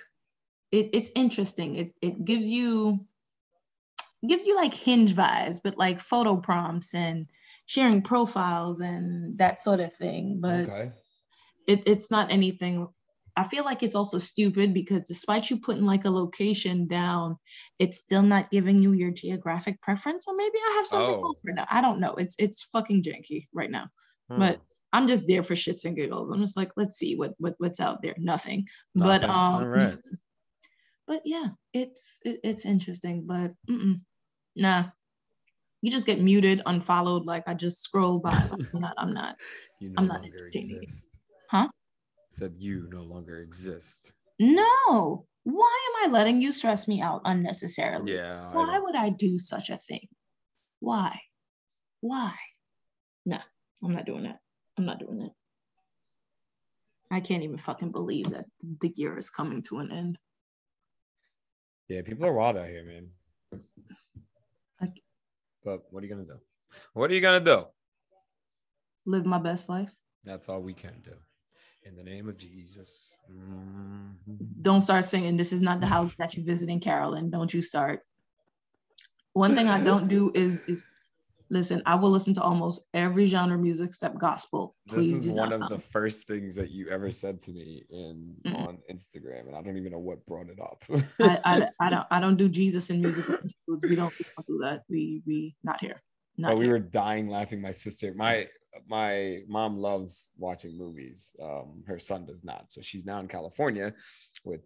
it, 0.70 0.90
it's 0.92 1.11
interesting 1.14 1.76
it, 1.76 1.95
it 2.03 2.24
gives 2.24 2.47
you 2.47 3.07
gives 4.29 4.47
you 4.47 4.57
like 4.57 4.75
hinge 4.75 5.14
vibes 5.14 5.61
but 5.62 5.79
like 5.79 6.01
photo 6.01 6.37
prompts 6.37 6.95
and 6.95 7.27
sharing 7.66 8.03
profiles 8.03 8.81
and 8.81 9.39
that 9.39 9.61
sort 9.61 9.81
of 9.81 9.93
thing 9.95 10.39
but 10.41 10.68
okay. 10.68 10.93
it, 11.66 11.83
it's 11.87 12.11
not 12.11 12.31
anything 12.31 12.87
i 13.37 13.43
feel 13.43 13.64
like 13.64 13.83
it's 13.83 13.95
also 13.95 14.18
stupid 14.18 14.75
because 14.75 15.03
despite 15.03 15.49
you 15.51 15.59
putting 15.59 15.85
like 15.85 16.05
a 16.05 16.11
location 16.11 16.87
down 16.87 17.37
it's 17.79 17.99
still 17.99 18.22
not 18.22 18.51
giving 18.51 18.83
you 18.83 18.93
your 18.93 19.11
geographic 19.11 19.81
preference 19.81 20.27
or 20.29 20.37
maybe 20.37 20.59
i 20.59 20.75
have 20.77 20.87
something 20.87 21.14
Oh. 21.22 21.35
right 21.45 21.55
now 21.57 21.66
i 21.70 21.81
don't 21.81 22.01
know 22.01 22.14
it's 22.14 22.37
it's 22.39 22.64
fucking 22.64 23.03
janky 23.03 23.49
right 23.53 23.70
now 23.70 23.89
Hmm. 24.31 24.39
but 24.39 24.61
I'm 24.93 25.09
just 25.09 25.27
there 25.27 25.43
for 25.43 25.55
shits 25.55 25.85
and 25.85 25.97
giggles. 25.97 26.31
I'm 26.31 26.41
just 26.41 26.57
like, 26.57 26.70
let's 26.77 26.97
see 26.97 27.16
what, 27.16 27.33
what 27.39 27.55
what's 27.59 27.81
out 27.81 28.01
there. 28.01 28.14
Nothing. 28.16 28.68
But 28.95 29.25
um, 29.25 29.31
All 29.31 29.66
right. 29.66 29.99
but 31.09 31.22
yeah, 31.25 31.49
it's 31.72 32.20
it, 32.25 32.41
it's 32.45 32.64
interesting. 32.64 33.25
But 33.27 33.53
mm-mm, 33.68 34.01
nah, 34.57 34.84
you 35.82 35.90
just 35.90 36.07
get 36.07 36.20
muted, 36.20 36.62
unfollowed. 36.66 37.26
Like 37.26 37.44
I 37.46 37.55
just 37.55 37.82
scroll 37.82 38.18
by. 38.18 38.32
I'm 38.32 38.80
not. 38.80 38.94
I'm 38.98 39.12
not. 39.14 39.36
you 39.80 39.90
no 39.90 39.94
I'm 39.98 40.09
not 40.09 40.22
longer 40.22 40.36
entertaining 40.36 40.82
exist. 40.82 41.16
Huh? 41.50 41.68
Said 42.32 42.55
you 42.59 42.88
no 42.90 43.02
longer 43.02 43.40
exist. 43.40 44.12
No. 44.40 45.26
Why 45.44 45.88
am 46.02 46.09
I 46.11 46.12
letting 46.12 46.40
you 46.40 46.52
stress 46.52 46.88
me 46.88 47.02
out 47.02 47.20
unnecessarily? 47.26 48.14
Yeah. 48.14 48.50
Why 48.52 48.72
don't- 48.72 48.82
would 48.84 48.96
I 48.96 49.11
do 49.11 49.38
such 49.38 49.68
a 49.70 49.76
thing? 49.78 50.09
Why? 50.80 51.20
Why? 52.00 52.34
Nah, 53.26 53.42
I'm 53.82 53.92
not 53.94 54.07
doing 54.07 54.24
that. 54.24 54.40
I'm 54.78 54.86
not 54.86 54.98
doing 54.98 55.18
that. 55.18 55.32
I 57.11 57.20
can't 57.20 57.42
even 57.42 57.59
fucking 57.59 57.92
believe 57.92 58.30
that 58.30 58.46
the 58.80 58.92
year 58.96 59.16
is 59.16 59.30
coming 59.30 59.62
to 59.62 59.78
an 59.78 59.92
end. 59.92 60.18
Yeah, 61.88 62.02
people 62.02 62.26
are 62.26 62.32
wild 62.32 62.57
out 62.57 62.68
here, 62.68 62.84
man. 62.84 63.11
Like- 65.64 65.80
But 65.80 65.92
what 65.92 66.02
are 66.02 66.06
you 66.06 66.14
gonna 66.14 66.26
do? 66.26 66.38
What 66.92 67.10
are 67.10 67.14
you 67.14 67.20
gonna 67.20 67.44
do? 67.44 67.66
Live 69.06 69.26
my 69.26 69.38
best 69.38 69.68
life. 69.68 69.92
That's 70.24 70.48
all 70.48 70.62
we 70.62 70.74
can 70.74 71.00
do. 71.02 71.14
In 71.84 71.96
the 71.96 72.02
name 72.02 72.28
of 72.28 72.38
Jesus. 72.38 73.14
Mhm. 73.30 74.16
Don't 74.62 74.80
start 74.80 75.04
singing. 75.04 75.36
This 75.36 75.52
is 75.52 75.60
not 75.60 75.80
the 75.80 75.86
house 75.86 76.14
that 76.16 76.34
you 76.34 76.44
visit 76.44 76.68
in 76.68 76.80
Carolyn. 76.80 77.30
Don't 77.30 77.52
you 77.52 77.60
start. 77.60 78.00
One 79.34 79.54
thing 79.54 79.68
I 79.68 79.82
don't 79.82 80.08
do 80.08 80.30
is 80.34 80.62
is 80.64 80.90
listen. 81.55 81.82
I 81.86 81.94
will 81.94 82.11
listen 82.11 82.34
to 82.34 82.42
almost 82.42 82.84
every 82.92 83.26
genre 83.26 83.55
of 83.55 83.62
music 83.62 83.86
except 83.86 84.18
gospel. 84.18 84.74
This 84.86 84.94
Please 84.96 85.12
is 85.14 85.24
do 85.26 85.32
one 85.32 85.52
of 85.52 85.68
the 85.70 85.78
first 85.78 86.26
things 86.26 86.55
that 86.57 86.70
you 86.70 86.88
ever 86.90 87.11
said 87.11 87.40
to 87.42 87.52
me 87.52 87.84
in 87.88 88.34
Mm-mm. 88.44 88.68
on 88.68 88.78
Instagram, 88.90 89.46
and 89.46 89.57
I 89.57 89.62
don't 89.62 89.78
even 89.78 89.92
know 89.92 89.98
what 89.98 90.26
brought 90.26 90.48
it 90.50 90.59
up. 90.61 90.84
I, 91.20 91.40
I, 91.44 91.68
I 91.86 91.90
don't 91.90 92.07
I 92.11 92.20
don't 92.20 92.36
do 92.36 92.48
Jesus 92.48 92.90
in 92.90 93.00
music. 93.00 93.26
We 93.28 93.36
don't, 93.36 93.82
we 93.88 93.96
don't 93.96 94.14
do 94.46 94.59
that. 94.62 94.82
We 94.90 95.22
we 95.26 95.55
not 95.62 95.80
here. 95.80 95.96
Not 96.36 96.50
but 96.50 96.59
we 96.59 96.64
here. 96.64 96.74
were 96.74 96.80
dying 96.80 97.28
laughing. 97.28 97.61
My 97.62 97.72
sister, 97.72 98.12
my 98.14 98.48
my 98.88 99.42
mom 99.48 99.78
loves 99.78 100.32
watching 100.36 100.76
movies. 100.76 101.34
Um, 101.40 101.84
her 101.86 101.98
son 101.98 102.26
does 102.26 102.44
not. 102.44 102.72
So 102.72 102.82
she's 102.82 103.07
now 103.07 103.20
in 103.20 103.28
California 103.28 103.94
with 104.44 104.62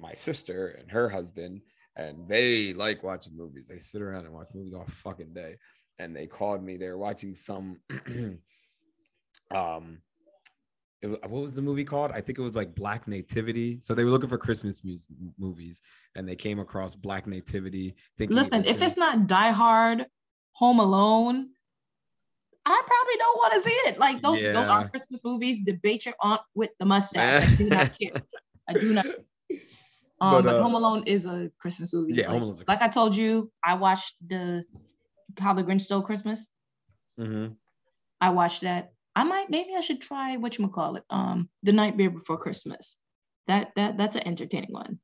my 0.00 0.12
sister 0.12 0.78
and 0.80 0.90
her 0.90 1.08
husband, 1.08 1.60
and 1.96 2.26
they 2.26 2.72
like 2.72 3.02
watching 3.02 3.36
movies. 3.36 3.68
They 3.68 3.78
sit 3.78 4.02
around 4.02 4.24
and 4.24 4.34
watch 4.34 4.48
movies 4.54 4.74
all 4.74 4.86
fucking 4.86 5.34
day. 5.34 5.56
And 5.98 6.14
they 6.14 6.26
called 6.26 6.62
me. 6.62 6.76
They 6.76 6.88
were 6.88 6.98
watching 6.98 7.34
some 7.34 7.80
um 9.54 9.98
was, 11.02 11.18
what 11.22 11.42
was 11.42 11.54
the 11.54 11.62
movie 11.62 11.84
called? 11.84 12.10
I 12.12 12.20
think 12.20 12.38
it 12.38 12.42
was 12.42 12.56
like 12.56 12.74
Black 12.74 13.08
Nativity. 13.08 13.78
So 13.80 13.94
they 13.94 14.04
were 14.04 14.10
looking 14.10 14.28
for 14.28 14.38
Christmas 14.38 14.82
movies, 15.38 15.80
and 16.14 16.28
they 16.28 16.36
came 16.36 16.58
across 16.58 16.94
Black 16.94 17.26
Nativity. 17.26 17.94
Listen, 18.18 18.64
if 18.64 18.82
it's 18.82 18.96
not 18.96 19.26
Die 19.26 19.50
Hard, 19.50 20.06
Home 20.52 20.80
Alone, 20.80 21.48
I 22.64 22.82
probably 22.86 23.16
don't 23.18 23.36
want 23.38 23.54
to 23.54 23.60
see 23.60 23.76
it. 23.88 23.98
Like 23.98 24.22
those, 24.22 24.36
those 24.36 24.68
Yeah. 24.68 24.70
are 24.70 24.88
Christmas 24.88 25.20
movies. 25.24 25.60
Debate 25.64 26.04
your 26.04 26.14
aunt 26.20 26.40
with 26.54 26.70
the 26.78 26.86
mustache. 26.86 27.44
I 27.48 27.54
do 27.56 27.68
not 27.68 27.98
care. 27.98 28.22
I 28.68 28.72
do 28.74 28.92
not. 28.92 29.06
Um, 30.18 30.30
But, 30.32 30.44
but, 30.44 30.54
uh, 30.54 30.62
Home 30.62 30.74
Alone 30.74 31.02
is 31.06 31.26
a 31.26 31.50
Christmas 31.58 31.92
movie. 31.94 32.14
Yeah, 32.14 32.24
like, 32.24 32.32
Home 32.32 32.42
Alone's 32.42 32.62
like 32.66 32.82
I 32.82 32.88
told 32.88 33.14
you, 33.14 33.52
I 33.62 33.74
watched 33.74 34.14
the 34.26 34.64
How 35.38 35.52
the 35.54 35.64
Grinch 35.64 35.82
Stole 35.82 36.02
Christmas. 36.02 36.50
Mhm. 37.18 37.56
I 38.20 38.30
watched 38.30 38.62
that. 38.62 38.92
I 39.14 39.24
might 39.24 39.48
maybe 39.50 39.74
I 39.74 39.80
should 39.80 40.00
try 40.00 40.36
what 40.36 40.58
you 40.58 40.68
call 40.68 40.96
it. 40.96 41.04
Um, 41.10 41.48
The 41.62 41.72
Nightmare 41.72 42.10
Before 42.10 42.38
Christmas. 42.38 42.98
That 43.46 43.72
that 43.76 43.96
that's 43.96 44.16
an 44.16 44.26
entertaining 44.26 44.72
one. 44.72 45.00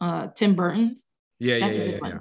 uh, 0.00 0.28
Tim 0.28 0.54
Burton's. 0.54 1.04
Yeah, 1.40 1.56
yeah, 1.56 1.66
That's 1.66 1.78
yeah, 1.78 1.82
a 1.82 1.86
good 1.86 1.94
yeah, 1.94 2.00
one. 2.00 2.10
yeah. 2.10 2.20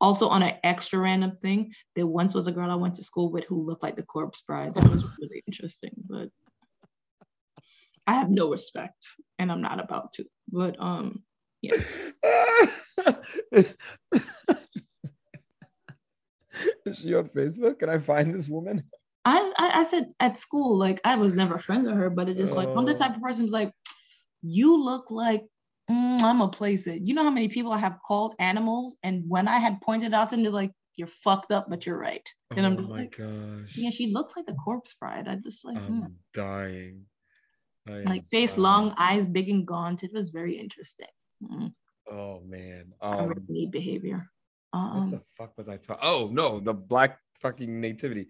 Also, 0.00 0.28
on 0.28 0.42
an 0.42 0.54
extra 0.64 0.98
random 0.98 1.36
thing, 1.40 1.72
there 1.94 2.06
once 2.06 2.34
was 2.34 2.46
a 2.48 2.52
girl 2.52 2.70
I 2.70 2.74
went 2.74 2.94
to 2.96 3.02
school 3.04 3.30
with 3.30 3.44
who 3.44 3.64
looked 3.64 3.82
like 3.82 3.96
the 3.96 4.02
corpse 4.02 4.40
bride. 4.42 4.74
That 4.74 4.88
was 4.90 5.04
really 5.20 5.42
interesting, 5.46 5.92
but 6.08 6.28
I 8.06 8.12
have 8.14 8.30
no 8.30 8.50
respect, 8.50 9.06
and 9.38 9.50
I'm 9.52 9.60
not 9.62 9.80
about 9.80 10.12
to. 10.14 10.24
But 10.48 10.76
um, 10.80 11.22
yeah, 11.62 11.76
Is 16.86 16.98
she 16.98 17.14
on 17.14 17.28
Facebook? 17.28 17.78
Can 17.80 17.88
I 17.90 17.98
find 17.98 18.34
this 18.34 18.48
woman? 18.48 18.84
I, 19.24 19.52
I 19.58 19.80
I 19.80 19.84
said 19.84 20.12
at 20.20 20.36
school, 20.38 20.76
like 20.78 21.00
I 21.04 21.16
was 21.16 21.34
never 21.34 21.58
friends 21.58 21.86
with 21.86 21.96
her, 21.96 22.10
but 22.10 22.28
it's 22.28 22.38
just 22.38 22.54
like 22.56 22.68
I'm 22.68 22.84
the 22.86 22.92
Oh. 22.92 22.96
type 22.96 23.16
of 23.16 23.22
person 23.22 23.44
who's 23.44 23.52
like, 23.52 23.72
you 24.42 24.82
look 24.82 25.10
like 25.10 25.42
mm, 25.90 26.22
I'm 26.22 26.38
gonna 26.38 26.48
place 26.48 26.86
it. 26.86 27.02
You 27.06 27.14
know 27.14 27.24
how 27.24 27.30
many 27.30 27.48
people 27.48 27.72
I 27.72 27.78
have 27.78 27.98
called 28.06 28.34
animals, 28.38 28.96
and 29.02 29.24
when 29.28 29.48
I 29.48 29.58
had 29.58 29.80
pointed 29.80 30.14
out 30.14 30.28
to 30.30 30.36
them, 30.36 30.44
they're 30.44 30.52
like, 30.52 30.72
you're 30.96 31.08
fucked 31.08 31.50
up, 31.50 31.66
but 31.68 31.84
you're 31.86 31.98
right. 31.98 32.26
And 32.56 32.64
I'm 32.64 32.74
oh 32.74 32.76
just 32.76 32.90
my 32.90 32.98
like, 33.00 33.16
gosh. 33.16 33.76
yeah, 33.76 33.90
she 33.90 34.12
looked 34.12 34.36
like 34.36 34.46
the 34.46 34.54
corpse 34.54 34.94
bride. 34.94 35.26
I 35.28 35.34
just 35.36 35.64
like, 35.64 35.76
mm. 35.76 36.04
I'm 36.04 36.16
dying. 36.32 37.02
I 37.88 38.02
like 38.02 38.26
face 38.28 38.52
dying. 38.52 38.62
long, 38.62 38.94
eyes 38.96 39.26
big 39.26 39.48
and 39.48 39.66
gaunt. 39.66 40.02
It 40.04 40.12
was 40.12 40.30
very 40.30 40.56
interesting. 40.58 41.08
Mm, 41.42 41.72
Oh 42.10 42.40
man. 42.46 42.92
I 43.00 43.18
Um, 43.18 43.28
really 43.28 43.42
need 43.48 43.70
behavior. 43.72 44.30
What 44.72 44.80
Um, 44.80 45.10
the 45.10 45.22
fuck 45.36 45.56
was 45.56 45.68
I 45.68 45.76
talking? 45.76 46.02
Oh 46.02 46.28
no, 46.32 46.60
the 46.60 46.74
black 46.74 47.18
fucking 47.40 47.80
nativity. 47.80 48.28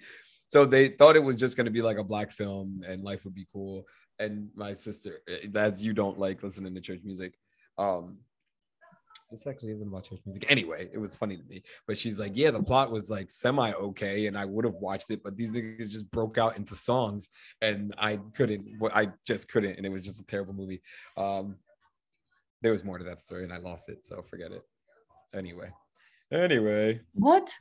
So 0.48 0.64
they 0.64 0.88
thought 0.88 1.16
it 1.16 1.24
was 1.24 1.38
just 1.38 1.56
gonna 1.56 1.70
be 1.70 1.82
like 1.82 1.98
a 1.98 2.04
black 2.04 2.30
film 2.30 2.82
and 2.86 3.02
life 3.02 3.24
would 3.24 3.34
be 3.34 3.46
cool. 3.52 3.86
And 4.18 4.48
my 4.54 4.72
sister, 4.72 5.18
eh, 5.28 5.48
as 5.54 5.82
you 5.82 5.92
don't 5.92 6.18
like 6.18 6.42
listening 6.42 6.74
to 6.74 6.80
church 6.80 7.00
music, 7.04 7.34
um, 7.78 8.18
this 9.30 9.46
actually 9.46 9.72
isn't 9.72 9.88
about 9.88 10.04
church 10.04 10.20
music. 10.24 10.48
Anyway, 10.48 10.88
it 10.92 10.98
was 10.98 11.14
funny 11.14 11.36
to 11.36 11.42
me. 11.44 11.62
But 11.86 11.98
she's 11.98 12.20
like, 12.20 12.32
yeah, 12.36 12.52
the 12.52 12.62
plot 12.62 12.92
was 12.92 13.10
like 13.10 13.28
semi 13.28 13.72
okay, 13.72 14.26
and 14.26 14.38
I 14.38 14.44
would 14.44 14.64
have 14.64 14.74
watched 14.74 15.10
it, 15.10 15.22
but 15.24 15.36
these 15.36 15.50
niggas 15.50 15.90
just 15.90 16.10
broke 16.12 16.38
out 16.38 16.56
into 16.56 16.76
songs, 16.76 17.28
and 17.60 17.92
I 17.98 18.18
couldn't. 18.34 18.78
I 18.94 19.08
just 19.26 19.48
couldn't, 19.48 19.76
and 19.76 19.84
it 19.84 19.90
was 19.90 20.02
just 20.02 20.20
a 20.20 20.24
terrible 20.24 20.54
movie. 20.54 20.80
Um, 21.16 21.56
there 22.62 22.72
was 22.72 22.84
more 22.84 22.98
to 22.98 23.04
that 23.04 23.20
story, 23.20 23.42
and 23.42 23.52
I 23.52 23.58
lost 23.58 23.88
it, 23.88 24.06
so 24.06 24.22
forget 24.22 24.52
it. 24.52 24.62
Anyway, 25.34 25.70
anyway. 26.32 27.00
what? 27.14 27.52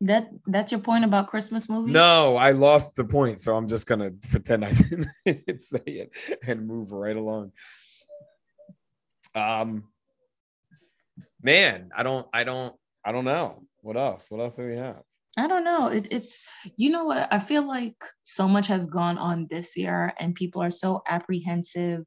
That 0.00 0.30
that's 0.48 0.72
your 0.72 0.80
point 0.80 1.04
about 1.04 1.28
Christmas 1.28 1.68
movies? 1.68 1.94
No, 1.94 2.34
I 2.34 2.50
lost 2.50 2.96
the 2.96 3.04
point, 3.04 3.38
so 3.38 3.54
I'm 3.54 3.68
just 3.68 3.86
gonna 3.86 4.10
pretend 4.30 4.64
I 4.64 4.72
didn't 5.24 5.62
say 5.62 5.78
it 5.86 6.10
and 6.44 6.66
move 6.66 6.90
right 6.90 7.16
along. 7.16 7.52
Um, 9.34 9.84
man, 11.40 11.90
I 11.94 12.02
don't, 12.02 12.26
I 12.32 12.42
don't, 12.42 12.74
I 13.04 13.12
don't 13.12 13.24
know. 13.24 13.62
What 13.80 13.96
else? 13.96 14.26
What 14.28 14.40
else 14.40 14.56
do 14.56 14.66
we 14.66 14.76
have? 14.76 15.02
I 15.38 15.46
don't 15.46 15.64
know. 15.64 15.88
It, 15.88 16.08
it's 16.10 16.42
you 16.76 16.90
know 16.90 17.04
what 17.04 17.32
I 17.32 17.38
feel 17.38 17.66
like 17.66 17.96
so 18.22 18.46
much 18.46 18.66
has 18.66 18.86
gone 18.86 19.18
on 19.18 19.46
this 19.48 19.76
year, 19.76 20.12
and 20.18 20.34
people 20.34 20.62
are 20.62 20.70
so 20.70 21.02
apprehensive 21.06 22.04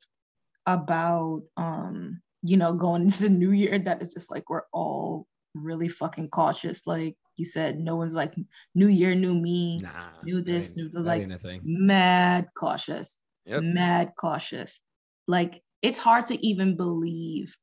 about 0.68 1.42
um 1.58 2.22
you 2.44 2.58
know 2.58 2.74
going 2.74 3.04
into 3.04 3.24
the 3.24 3.30
new 3.30 3.52
year 3.52 3.80
that 3.80 4.02
it's 4.02 4.14
just 4.14 4.32
like 4.32 4.50
we're 4.50 4.64
all 4.74 5.28
really 5.56 5.88
fucking 5.90 6.30
cautious. 6.30 6.86
Like 6.86 7.16
you 7.38 7.46
said, 7.46 7.80
no 7.80 7.96
one's 7.96 8.16
like 8.16 8.36
new 8.76 8.88
year, 8.88 9.16
new 9.16 9.34
me, 9.34 9.80
Nah, 9.82 9.92
that 10.24 10.44
this, 10.46 10.76
new 10.76 10.90
the, 10.90 11.02
like, 11.02 11.28
mad 11.64 12.48
cautious, 12.58 13.20
Yep. 13.46 13.64
mad 13.64 14.14
cautious. 14.18 14.80
Like 15.28 15.64
it's 15.82 15.98
hard 15.98 16.28
to 16.28 16.46
even 16.46 16.76
believe 16.78 17.56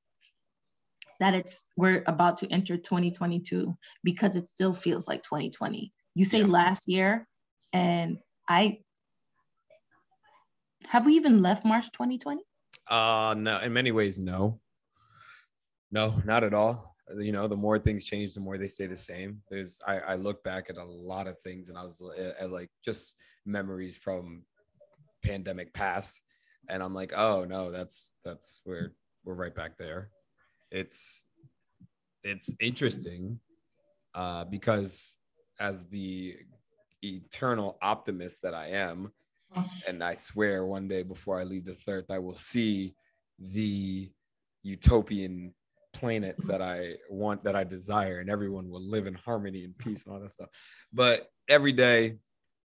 that 1.21 1.35
it's 1.35 1.67
we're 1.77 2.03
about 2.07 2.39
to 2.39 2.49
enter 2.49 2.77
2022 2.77 3.77
because 4.03 4.37
it 4.37 4.49
still 4.49 4.75
feels 4.75 5.07
like 5.07 5.23
2020. 5.23 5.93
You 6.15 6.25
say 6.25 6.41
Yeah. 6.41 6.47
last 6.47 6.89
year, 6.89 7.29
and 7.73 8.19
I 8.49 8.81
have 10.87 11.07
we 11.07 11.15
even 11.15 11.43
left 11.43 11.65
March 11.65 11.91
2020? 11.93 12.43
Uh 12.89 13.35
no, 13.39 13.59
in 13.61 13.73
many 13.73 13.93
ways, 13.93 14.19
no. 14.19 14.61
No, 15.91 16.21
not 16.25 16.43
at 16.43 16.55
all. 16.55 16.92
You 17.17 17.33
know, 17.33 17.49
the 17.49 17.57
more 17.57 17.79
things 17.79 18.05
change, 18.05 18.35
the 18.35 18.41
more 18.41 18.59
they 18.59 18.69
stay 18.69 18.87
the 18.87 18.97
same. 18.97 19.43
There's 19.51 19.81
I, 19.87 19.99
I 19.99 20.15
look 20.15 20.43
back 20.45 20.71
at 20.71 20.77
a 20.77 20.85
lot 20.85 21.27
of 21.27 21.39
things 21.41 21.69
and 21.69 21.77
I 21.77 21.83
was 21.83 22.03
at, 22.19 22.37
at 22.39 22.51
like 22.51 22.71
just 22.85 23.17
memories 23.45 23.97
from 23.97 24.45
pandemic 25.25 25.73
past. 25.75 26.21
And 26.69 26.83
I'm 26.83 26.95
like, 26.95 27.13
oh 27.17 27.45
no, 27.45 27.71
that's 27.71 28.13
that's 28.25 28.61
where 28.65 28.93
we're 29.25 29.35
right 29.35 29.55
back 29.55 29.77
there. 29.79 30.11
It's 30.71 31.27
it's 32.23 32.55
interesting 32.61 33.41
uh 34.15 34.45
because 34.45 35.17
as 35.59 35.87
the 35.87 36.37
eternal 37.03 37.79
optimist 37.83 38.43
that 38.43 38.55
I 38.55 38.69
am, 38.69 39.13
and 39.89 40.03
I 40.03 40.15
swear 40.15 40.65
one 40.65 40.89
day 40.89 41.03
before 41.03 41.41
I 41.41 41.45
leave 41.45 41.65
this 41.65 41.87
earth, 41.89 42.11
I 42.11 42.19
will 42.19 42.37
see 42.37 42.95
the 43.39 44.11
utopian 44.63 45.53
planet 45.93 46.37
that 46.47 46.63
I 46.63 46.95
want, 47.11 47.45
that 47.45 47.55
I 47.57 47.65
desire, 47.65 48.21
and 48.21 48.31
everyone 48.31 48.69
will 48.71 48.83
live 48.83 49.07
in 49.07 49.15
harmony 49.15 49.65
and 49.65 49.77
peace 49.79 50.05
and 50.05 50.15
all 50.15 50.21
that 50.21 50.33
stuff. 50.33 50.49
But 50.93 51.29
every 51.49 51.73
day, 51.73 52.19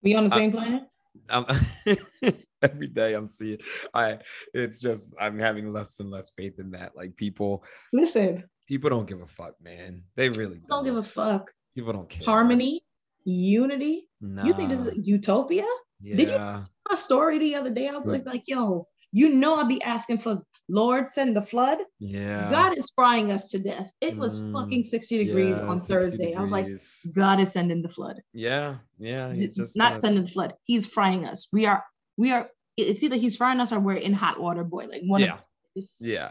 We 0.02 0.14
on 0.14 0.24
the 0.24 0.30
same 0.30 0.52
planet? 0.52 0.82
I'm 1.30 1.46
every 2.62 2.88
day 2.88 3.14
I'm 3.14 3.26
seeing 3.26 3.58
I 3.94 4.18
it's 4.52 4.80
just 4.80 5.14
I'm 5.18 5.38
having 5.38 5.72
less 5.72 5.98
and 6.00 6.10
less 6.10 6.30
faith 6.36 6.58
in 6.58 6.70
that. 6.72 6.94
Like 6.94 7.16
people, 7.16 7.64
Listen, 7.92 8.44
people 8.68 8.90
don't 8.90 9.06
give 9.06 9.22
a 9.22 9.26
fuck, 9.26 9.54
man. 9.62 10.02
They 10.16 10.28
really 10.28 10.60
don't 10.68 10.84
give 10.84 10.96
a 10.96 11.02
fuck. 11.02 11.50
people 11.74 11.92
don't 11.94 12.08
care. 12.08 12.24
Harmony, 12.26 12.82
unity. 13.24 14.08
You 14.20 14.52
think 14.52 14.68
this 14.70 14.86
is 14.86 15.06
utopia? 15.06 15.64
did 16.02 16.20
you- 16.20 16.34
yeah. 16.34 16.62
My 16.88 16.94
story 16.96 17.38
the 17.38 17.54
other 17.56 17.70
day, 17.70 17.88
I 17.88 17.92
was 17.92 18.06
like, 18.06 18.26
like, 18.26 18.42
yo, 18.46 18.86
you 19.12 19.30
know, 19.34 19.56
I'd 19.56 19.68
be 19.68 19.82
asking 19.82 20.18
for 20.18 20.42
Lord 20.68 21.08
send 21.08 21.36
the 21.36 21.42
flood. 21.42 21.78
Yeah. 22.00 22.50
God 22.50 22.76
is 22.76 22.90
frying 22.94 23.30
us 23.30 23.50
to 23.50 23.58
death. 23.58 23.90
It 24.00 24.16
was 24.16 24.40
Mm, 24.40 24.52
fucking 24.52 24.84
60 24.84 25.18
degrees 25.24 25.56
Yeah, 25.56 25.66
on 25.68 25.78
60 25.78 25.92
Thursday. 25.94 26.34
I 26.34 26.40
was 26.40 26.50
like. 26.52 26.66
God 27.14 27.40
is 27.40 27.52
sending 27.52 27.82
the 27.82 27.88
flood. 27.88 28.20
yeah, 28.32 28.78
yeah. 28.98 29.32
He's 29.32 29.54
just 29.54 29.76
not 29.76 29.90
gonna- 29.90 30.00
sending 30.00 30.24
the 30.24 30.30
flood. 30.30 30.54
He's 30.64 30.86
frying 30.86 31.24
us. 31.24 31.46
We 31.52 31.66
are, 31.66 31.84
we 32.16 32.32
are, 32.32 32.50
it's 32.76 33.02
either 33.04 33.16
he's 33.16 33.36
frying 33.36 33.60
us 33.60 33.72
or 33.72 33.78
we're 33.80 33.94
in 33.94 34.12
hot 34.12 34.40
water 34.40 34.64
boiling. 34.64 35.08
One 35.08 35.20
Yeah. 35.22 35.34
of 35.34 35.84
yeah 36.00 36.30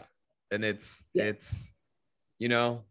and 0.50 0.64
it's 0.64 1.04
Yeah. 1.14 1.24
it's 1.26 1.72
you 2.40 2.48
know 2.48 2.82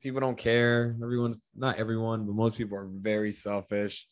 people 0.00 0.20
don't 0.20 0.38
care 0.38 0.96
everyone's 1.02 1.40
not 1.56 1.76
everyone 1.78 2.24
but 2.24 2.34
most 2.36 2.56
people 2.56 2.78
are 2.78 2.86
very 2.88 3.32
selfish 3.32 4.06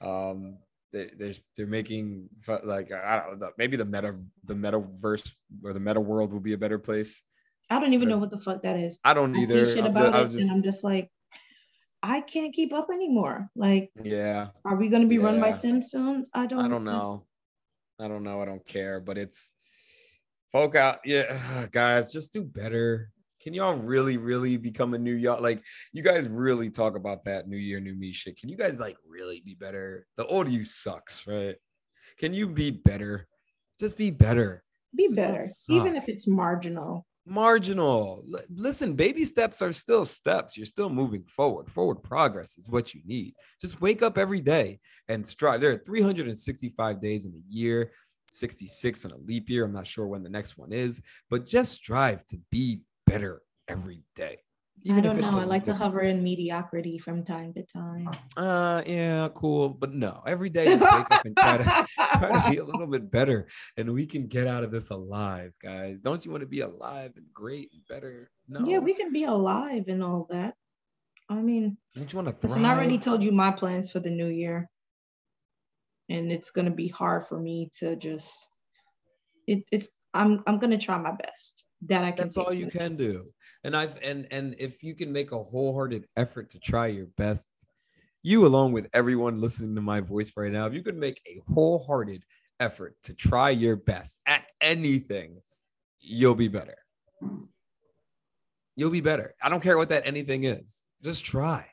um 0.00 0.56
they, 0.92 1.10
they're, 1.16 1.32
they're 1.56 1.66
making 1.66 2.28
like 2.64 2.92
i 2.92 3.22
don't 3.26 3.38
know 3.38 3.50
maybe 3.58 3.76
the 3.76 3.84
meta 3.84 4.14
the 4.44 4.54
metaverse 4.54 5.30
or 5.64 5.72
the 5.72 5.80
meta 5.80 6.00
world 6.00 6.32
will 6.32 6.40
be 6.40 6.52
a 6.52 6.58
better 6.58 6.78
place 6.78 7.22
I 7.70 7.78
don't 7.80 7.94
even 7.94 8.08
know 8.08 8.18
what 8.18 8.30
the 8.30 8.38
fuck 8.38 8.62
that 8.62 8.76
is. 8.76 8.98
i 9.04 9.14
don't 9.14 9.34
I 9.34 9.40
see 9.40 9.64
shit 9.64 9.86
about 9.86 10.12
ju- 10.12 10.18
I 10.18 10.20
it 10.20 10.24
was 10.24 10.34
and 10.36 10.50
I'm 10.50 10.62
just 10.62 10.84
like, 10.84 11.08
I 12.02 12.20
can't 12.20 12.52
keep 12.52 12.74
up 12.74 12.88
anymore. 12.92 13.48
Like, 13.56 13.90
yeah 14.02 14.48
are 14.64 14.76
we 14.76 14.90
going 14.90 15.02
to 15.02 15.08
be 15.08 15.18
run 15.18 15.40
by 15.40 15.46
Yeah. 15.46 15.52
Sims 15.52 15.90
soon? 15.90 16.24
I 16.34 16.46
don't 16.46 16.60
i 16.60 16.68
don't 16.68 16.84
know 16.84 17.24
i 17.98 18.08
don't 18.08 18.24
know 18.24 18.42
i 18.42 18.44
don't 18.44 18.66
care 18.66 19.00
but 19.00 19.16
it's 19.16 19.52
folk 20.50 20.74
out 20.74 20.98
yeah 21.06 21.66
guys 21.72 22.12
just 22.12 22.32
do 22.32 22.42
better 22.42 23.11
can 23.42 23.52
y'all 23.54 23.74
really 23.74 24.16
really 24.16 24.56
become 24.56 24.94
a 24.94 24.98
new 24.98 25.14
y'all? 25.14 25.42
Like 25.42 25.62
you 25.92 26.02
guys 26.02 26.28
really 26.28 26.70
talk 26.70 26.96
about 26.96 27.24
that 27.24 27.48
new 27.48 27.56
year 27.56 27.80
new 27.80 27.94
me 27.94 28.12
shit. 28.12 28.38
Can 28.38 28.48
you 28.48 28.56
guys 28.56 28.80
like 28.80 28.96
really 29.06 29.42
be 29.44 29.54
better? 29.54 30.06
The 30.16 30.26
old 30.26 30.48
you 30.48 30.64
sucks 30.64 31.26
right? 31.26 31.56
Can 32.18 32.32
you 32.34 32.46
be 32.46 32.70
better? 32.70 33.26
Just 33.80 33.96
be 33.96 34.10
better. 34.10 34.62
Be 34.94 35.08
Just 35.08 35.16
better, 35.16 35.46
even 35.70 35.96
if 35.96 36.08
it's 36.08 36.28
marginal. 36.28 37.06
marginal. 37.26 38.24
L- 38.32 38.40
listen 38.54 38.94
baby 38.94 39.24
steps 39.24 39.62
are 39.62 39.72
still 39.72 40.04
steps. 40.04 40.56
You're 40.56 40.66
still 40.66 40.90
moving 40.90 41.24
forward. 41.24 41.70
Forward 41.70 42.02
progress 42.02 42.58
is 42.58 42.68
what 42.68 42.94
you 42.94 43.00
need. 43.04 43.34
Just 43.60 43.80
wake 43.80 44.02
up 44.02 44.18
every 44.18 44.40
day 44.40 44.78
and 45.08 45.26
strive. 45.26 45.60
There 45.60 45.70
are 45.72 45.78
365 45.78 47.00
days 47.00 47.24
in 47.24 47.32
a 47.32 47.52
year 47.52 47.92
66 48.30 49.04
in 49.04 49.10
a 49.10 49.16
leap 49.16 49.48
year. 49.50 49.64
I'm 49.64 49.72
not 49.72 49.86
sure 49.86 50.06
when 50.06 50.22
the 50.22 50.30
next 50.30 50.56
one 50.56 50.72
is 50.72 51.02
but 51.30 51.46
just 51.46 51.72
strive 51.72 52.26
to 52.28 52.38
be 52.50 52.82
better 53.06 53.42
every 53.68 54.02
day 54.16 54.38
I 54.90 55.00
don't 55.00 55.20
know. 55.20 55.38
I 55.38 55.44
like 55.44 55.62
to 55.64 55.74
hover 55.74 56.00
in 56.00 56.24
mediocrity 56.24 56.98
from 56.98 57.22
time 57.24 57.52
to 57.54 57.62
time. 57.62 58.08
uh 58.36 58.82
yeah 58.86 59.28
cool 59.34 59.68
but 59.68 59.92
no 59.92 60.22
every 60.26 60.50
day 60.50 60.64
just 60.64 60.82
wake 60.82 61.06
up 61.10 61.24
and 61.24 61.36
try 61.36 61.58
to 61.58 61.64
try 62.18 62.42
to 62.42 62.50
be 62.50 62.56
a 62.58 62.64
little 62.64 62.86
bit 62.86 63.10
better 63.10 63.46
and 63.76 63.92
we 63.92 64.06
can 64.06 64.26
get 64.26 64.46
out 64.48 64.64
of 64.64 64.70
this 64.70 64.90
alive 64.90 65.52
guys 65.62 66.00
don't 66.00 66.24
you 66.24 66.30
want 66.30 66.40
to 66.40 66.48
be 66.48 66.60
alive 66.60 67.12
and 67.16 67.26
great 67.32 67.70
and 67.72 67.82
better 67.88 68.30
no 68.48 68.66
Yeah, 68.66 68.78
we 68.78 68.94
can 68.94 69.12
be 69.12 69.24
alive 69.24 69.84
and 69.88 70.02
all 70.02 70.26
that. 70.30 70.54
I 71.30 71.40
mean, 71.40 71.76
don't 71.94 72.12
you 72.12 72.16
want 72.18 72.28
to 72.28 72.36
listen, 72.42 72.64
I 72.64 72.74
already 72.74 72.98
told 72.98 73.22
you 73.22 73.32
my 73.32 73.50
plans 73.52 73.90
for 73.90 74.00
the 74.00 74.10
new 74.10 74.26
year. 74.28 74.68
And 76.08 76.30
it's 76.32 76.50
gonna 76.50 76.74
be 76.74 76.88
hard 76.88 77.26
for 77.26 77.38
me 77.38 77.70
to 77.78 77.96
just 77.96 78.48
it, 79.46 79.64
it's 79.72 79.88
I'm 80.12 80.42
I'm 80.46 80.58
gonna 80.58 80.76
try 80.76 80.98
my 80.98 81.12
best. 81.12 81.64
That 81.86 82.04
I 82.04 82.12
can. 82.12 82.24
That's 82.24 82.36
all 82.36 82.52
you 82.52 82.68
can 82.68 82.96
do. 82.96 83.26
And 83.64 83.76
I've 83.76 83.98
and 84.02 84.26
and 84.30 84.54
if 84.58 84.82
you 84.82 84.94
can 84.94 85.12
make 85.12 85.32
a 85.32 85.42
wholehearted 85.42 86.06
effort 86.16 86.50
to 86.50 86.58
try 86.58 86.88
your 86.88 87.06
best, 87.16 87.48
you 88.22 88.46
along 88.46 88.72
with 88.72 88.88
everyone 88.92 89.40
listening 89.40 89.74
to 89.74 89.80
my 89.80 90.00
voice 90.00 90.32
right 90.36 90.52
now, 90.52 90.66
if 90.66 90.74
you 90.74 90.82
could 90.82 90.96
make 90.96 91.20
a 91.26 91.40
wholehearted 91.52 92.24
effort 92.60 92.96
to 93.02 93.14
try 93.14 93.50
your 93.50 93.76
best 93.76 94.18
at 94.26 94.44
anything, 94.60 95.40
you'll 96.00 96.34
be 96.34 96.48
better. 96.48 96.76
You'll 98.76 98.90
be 98.90 99.00
better. 99.00 99.34
I 99.42 99.48
don't 99.48 99.62
care 99.62 99.76
what 99.76 99.90
that 99.90 100.06
anything 100.06 100.44
is. 100.44 100.84
Just 101.02 101.24
try. 101.24 101.66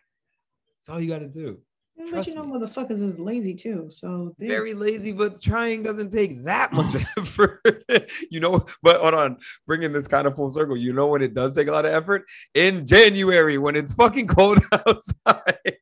That's 0.80 0.90
all 0.90 1.00
you 1.00 1.10
got 1.10 1.20
to 1.20 1.28
do. 1.28 1.60
But 2.00 2.08
Trust 2.08 2.30
you 2.30 2.36
know, 2.36 2.44
me. 2.46 2.58
motherfuckers 2.58 3.04
is 3.04 3.20
lazy 3.20 3.54
too. 3.54 3.88
So 3.90 4.34
there's- 4.38 4.52
Very 4.66 4.74
lazy, 4.74 5.12
but 5.12 5.42
trying 5.42 5.84
doesn't 5.84 6.12
take 6.12 6.44
that 6.46 6.72
much 6.72 6.96
effort. 7.18 7.62
you 8.32 8.40
know, 8.40 8.66
but 8.82 9.02
hold 9.02 9.14
on, 9.16 9.38
bringing 9.68 9.92
this 9.92 10.08
kind 10.08 10.26
of 10.26 10.34
full 10.36 10.50
circle. 10.50 10.78
You 10.78 10.94
know 10.94 11.08
when 11.08 11.22
it 11.22 11.34
does 11.34 11.56
take 11.56 11.68
a 11.68 11.72
lot 11.74 11.86
of 11.86 11.92
effort 11.92 12.24
in 12.56 12.86
January 12.86 13.58
when 13.58 13.76
it's 13.76 13.94
fucking 13.94 14.28
cold 14.28 14.60
outside. 14.88 15.76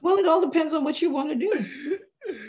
well, 0.00 0.16
it 0.18 0.26
all 0.26 0.40
depends 0.40 0.72
on 0.72 0.84
what 0.84 1.02
you 1.02 1.10
want 1.10 1.30
to 1.30 1.34
do. 1.34 1.98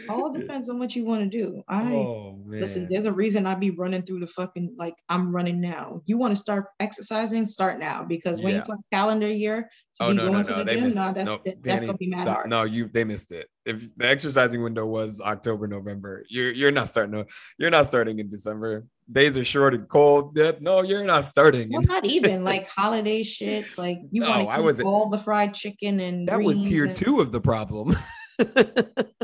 All 0.07 0.31
depends 0.31 0.69
on 0.69 0.79
what 0.79 0.95
you 0.95 1.03
want 1.03 1.29
to 1.29 1.37
do. 1.37 1.61
I 1.67 1.91
oh 1.93 2.39
listen. 2.45 2.87
There's 2.89 3.05
a 3.05 3.11
reason 3.11 3.45
I 3.45 3.55
be 3.55 3.71
running 3.71 4.03
through 4.03 4.19
the 4.19 4.27
fucking 4.27 4.75
like 4.77 4.95
I'm 5.09 5.35
running 5.35 5.59
now. 5.59 6.01
You 6.05 6.17
want 6.17 6.31
to 6.31 6.35
start 6.35 6.65
exercising? 6.79 7.43
Start 7.45 7.79
now 7.79 8.03
because 8.03 8.41
when 8.41 8.53
Yeah. 8.53 8.59
you 8.59 8.65
talk 8.65 8.79
calendar 8.93 9.27
year 9.27 9.69
to 9.95 10.03
Oh 10.03 10.09
be 10.11 10.17
no, 10.17 10.21
going 10.23 10.33
no, 10.37 10.43
to 10.43 10.51
no! 10.51 10.57
the 10.59 10.63
They 10.63 10.75
gym, 10.79 10.93
nah, 10.93 11.11
that's 11.11 11.25
No, 11.25 11.39
that- 11.45 11.63
that's 11.63 11.81
Danny, 11.81 11.85
gonna 11.87 11.97
be 11.97 12.07
mad 12.07 12.21
stop. 12.23 12.35
hard. 12.37 12.49
No, 12.49 12.63
you 12.63 12.89
they 12.93 13.03
missed 13.03 13.31
it. 13.31 13.47
If 13.65 13.83
the 13.97 14.07
exercising 14.07 14.61
window 14.63 14.85
was 14.85 15.19
October, 15.21 15.67
November, 15.67 16.23
you're 16.29 16.51
you're 16.51 16.71
not 16.71 16.87
starting. 16.89 17.25
You're 17.57 17.71
not 17.71 17.87
starting 17.87 18.19
in 18.19 18.29
December. 18.29 18.85
Days 19.11 19.37
are 19.37 19.43
short 19.45 19.73
and 19.73 19.87
cold. 19.89 20.37
No, 20.61 20.81
you're 20.83 21.03
not 21.05 21.27
starting. 21.27 21.69
Well, 21.71 21.81
not 21.81 22.05
even 22.05 22.43
like 22.51 22.69
holiday 22.69 23.23
shit. 23.23 23.65
Like 23.77 23.99
you 24.11 24.21
want 24.21 24.49
to 24.49 24.69
eat 24.81 24.85
all 24.85 25.09
the 25.09 25.17
fried 25.17 25.53
chicken 25.53 25.99
and 25.99 26.27
that 26.27 26.41
was 26.41 26.59
tier 26.67 26.85
and- 26.85 26.95
two 26.95 27.19
of 27.19 27.31
the 27.31 27.41
problem. 27.41 27.91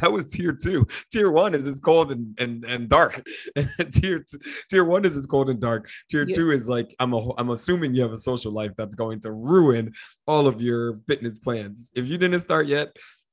That 0.00 0.12
was 0.12 0.30
tier 0.30 0.52
two. 0.52 0.86
Tier 1.12 1.30
one 1.30 1.54
is 1.54 1.66
it's 1.66 1.80
cold 1.80 2.10
and 2.12 2.38
and, 2.40 2.64
and 2.64 2.88
dark. 2.88 3.22
tier 3.92 4.20
t- 4.20 4.38
tier 4.70 4.84
one 4.84 5.04
is 5.04 5.16
it's 5.16 5.26
cold 5.26 5.50
and 5.50 5.60
dark. 5.60 5.88
Tier 6.10 6.26
Yeah. 6.26 6.34
two 6.36 6.50
is 6.50 6.68
like 6.68 6.94
I'm 6.98 7.12
a, 7.12 7.32
I'm 7.38 7.50
assuming 7.50 7.94
you 7.94 8.02
have 8.02 8.12
a 8.12 8.18
social 8.18 8.52
life 8.52 8.72
that's 8.76 8.94
going 8.94 9.20
to 9.22 9.32
ruin 9.32 9.92
all 10.26 10.46
of 10.46 10.60
your 10.60 10.94
fitness 11.06 11.38
plans. 11.38 11.90
If 11.94 12.08
you 12.08 12.18
didn't 12.18 12.40
start 12.40 12.66
yet, 12.66 12.88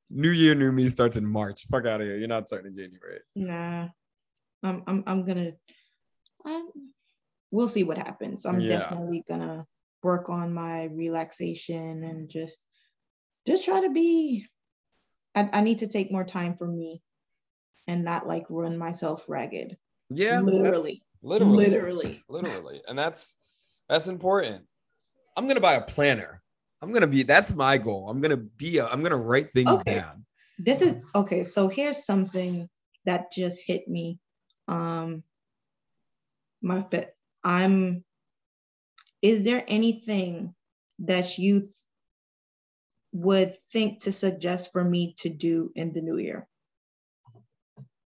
New 0.09 0.31
Year, 0.31 0.55
New 0.55 0.71
Me 0.71 0.87
starts 0.89 1.17
in 1.17 1.25
March. 1.25 1.65
Fuck 1.71 1.85
out 1.85 2.01
of 2.01 2.07
here. 2.07 2.17
You're 2.17 2.27
not 2.27 2.47
starting 2.47 2.71
in 2.71 2.75
January. 2.77 3.19
nah. 3.35 3.87
I'm 4.63 4.83
I'm 4.87 5.03
I'm 5.05 5.25
gonna. 5.25 5.51
I'm, 6.45 6.67
we'll 7.51 7.67
see 7.67 7.83
what 7.83 7.97
happens. 7.97 8.45
I'm 8.45 8.59
Yeah. 8.59 8.79
definitely 8.79 9.23
gonna 9.27 9.65
work 10.03 10.29
on 10.29 10.53
my 10.53 10.85
relaxation 10.85 12.03
and 12.03 12.29
just 12.29 12.57
just 13.45 13.65
try 13.65 13.81
to 13.81 13.89
be. 13.91 14.45
I, 15.37 15.49
I 15.53 15.61
need 15.61 15.79
to 15.79 15.87
take 15.87 16.11
more 16.11 16.25
time 16.25 16.55
for 16.55 16.67
me, 16.67 17.01
and 17.87 18.03
not 18.05 18.27
like 18.27 18.45
run 18.49 18.77
myself 18.77 19.25
ragged. 19.29 19.77
Yeah, 20.09 20.41
Literally. 20.41 21.01
literally, 21.21 21.57
Literally. 21.57 22.23
literally, 22.29 22.81
and 22.87 22.97
that's 22.97 23.35
that's 23.89 24.07
important. 24.07 24.65
I'm 25.37 25.47
gonna 25.47 25.61
buy 25.61 25.75
a 25.75 25.81
planner. 25.81 26.41
I'm 26.81 26.91
gonna 26.93 27.07
be. 27.07 27.23
That's 27.23 27.53
my 27.53 27.77
goal. 27.77 28.09
I'm 28.09 28.21
gonna 28.21 28.37
be. 28.37 28.79
A, 28.79 28.87
I'm 28.87 29.03
gonna 29.03 29.17
write 29.17 29.53
things 29.53 29.81
Okay. 29.81 29.95
down. 29.95 30.25
this 30.59 30.81
is 30.81 31.03
okay 31.15 31.43
so 31.43 31.67
here's 31.67 32.05
something 32.05 32.69
that 33.05 33.31
just 33.31 33.63
hit 33.65 33.87
me 33.87 34.19
um 34.67 35.23
my 36.61 36.81
fit 36.91 37.15
i'm 37.43 38.03
is 39.21 39.43
there 39.43 39.63
anything 39.67 40.53
that 40.99 41.37
you 41.37 41.69
would 43.17 43.51
think 43.73 43.99
to 44.03 44.11
suggest 44.11 44.71
for 44.71 44.83
me 44.83 45.15
to 45.17 45.29
do 45.29 45.71
in 45.75 45.91
the 45.93 46.01
new 46.01 46.17
year 46.17 46.47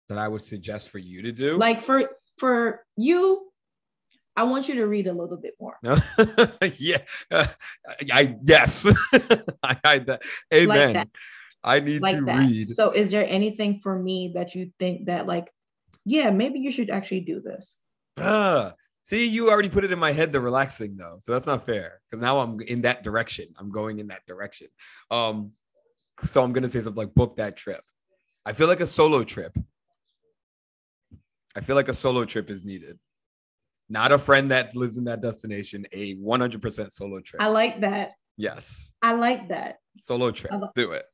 That 0.08 0.18
I 0.18 0.28
would 0.28 0.42
suggest 0.42 0.90
for 0.90 0.98
you 0.98 1.22
to 1.22 1.32
do. 1.32 1.56
like 1.56 1.80
for 1.80 2.02
for 2.38 2.84
you 2.96 3.48
i 4.36 4.42
want 4.44 4.68
you 4.68 4.74
to 4.76 4.86
read 4.86 5.06
a 5.06 5.12
little 5.12 5.38
bit 5.46 5.54
more 5.58 5.76
yeah, 6.76 7.00
Uh, 7.30 7.46
I 8.12 8.36
yes, 8.44 8.84
I, 9.62 9.72
I 9.84 9.98
that. 10.08 10.20
Amen. 10.52 10.92
that. 10.94 11.08
I 11.64 11.80
need 11.80 12.02
like 12.02 12.18
to 12.18 12.24
that 12.26 12.38
read. 12.46 12.66
so 12.68 12.90
is 12.92 13.10
there 13.10 13.26
anything 13.28 13.80
for 13.82 13.94
me 13.98 14.32
that 14.36 14.54
you 14.54 14.70
think 14.78 15.06
that 15.06 15.26
like 15.26 15.48
yeah 16.04 16.30
maybe 16.30 16.58
you 16.60 16.70
should 16.70 16.90
actually 16.90 17.22
do 17.24 17.40
this 17.40 17.78
Ah, 18.18 18.74
see, 19.06 19.24
you 19.24 19.48
already 19.48 19.68
put 19.68 19.84
it 19.84 19.92
in 19.92 20.00
my 20.00 20.10
head 20.10 20.32
the 20.32 20.40
relax 20.40 20.76
thing 20.76 20.96
though, 20.96 21.20
so 21.22 21.32
that's 21.32 21.46
not 21.46 21.64
fair 21.64 22.00
because 22.10 22.20
now 22.20 22.40
I'm 22.40 22.60
in 22.60 22.82
that 22.82 23.04
direction. 23.04 23.46
I'm 23.56 23.70
going 23.70 24.00
in 24.00 24.08
that 24.08 24.26
direction. 24.26 24.66
Um, 25.12 25.52
so 26.20 26.42
I'm 26.42 26.52
gonna 26.52 26.68
say 26.68 26.80
something 26.80 27.04
like 27.04 27.14
book 27.14 27.36
that 27.36 27.56
trip. 27.56 27.82
I 28.44 28.52
feel 28.52 28.66
like 28.66 28.80
a 28.80 28.86
solo 28.86 29.22
trip. 29.22 29.56
I 31.54 31.60
feel 31.60 31.76
like 31.76 31.88
a 31.88 31.94
solo 31.94 32.24
trip 32.24 32.50
is 32.50 32.64
needed. 32.64 32.98
Not 33.88 34.10
a 34.10 34.18
friend 34.18 34.50
that 34.50 34.74
lives 34.74 34.98
in 34.98 35.04
that 35.04 35.22
destination, 35.22 35.86
a 35.92 36.16
100% 36.16 36.90
solo 36.90 37.20
trip. 37.20 37.40
i 37.40 37.46
like 37.46 37.80
that 37.80 38.12
yes, 38.36 38.90
i 39.02 39.12
like 39.12 39.48
that 39.48 39.76
solo 40.00 40.32
trip. 40.32 40.52
I 40.52 40.56
li- 40.56 40.68
Do 40.74 40.90
it. 40.92 41.04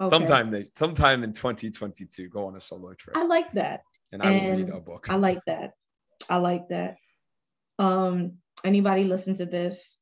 okay. 0.00 0.10
Sometime 0.10 0.50
they 0.52 0.66
sometime 0.76 1.24
in 1.24 1.32
2022, 1.32 2.28
go 2.28 2.46
on 2.46 2.54
a 2.54 2.60
solo 2.60 2.94
trip. 2.94 3.16
i 3.16 3.24
like 3.24 3.50
that 3.52 3.82
and 4.12 4.22
I 4.22 4.30
will 4.30 4.56
read 4.56 4.68
a 4.68 4.80
book. 4.80 5.06
I 5.10 5.16
like 5.16 5.40
that. 5.46 5.72
I 6.30 6.36
like 6.36 6.68
that. 6.68 6.96
Um, 7.82 8.34
anybody 8.64 9.04
listen 9.04 9.34
to 9.34 9.46
this? 9.46 9.98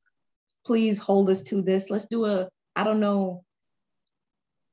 Please 0.67 0.99
hold 0.99 1.31
us 1.31 1.43
to 1.45 1.63
this. 1.63 1.89
Let's 1.89 2.07
do 2.07 2.27
a, 2.27 2.49
I 2.77 2.85
don't 2.85 3.01
know. 3.01 3.45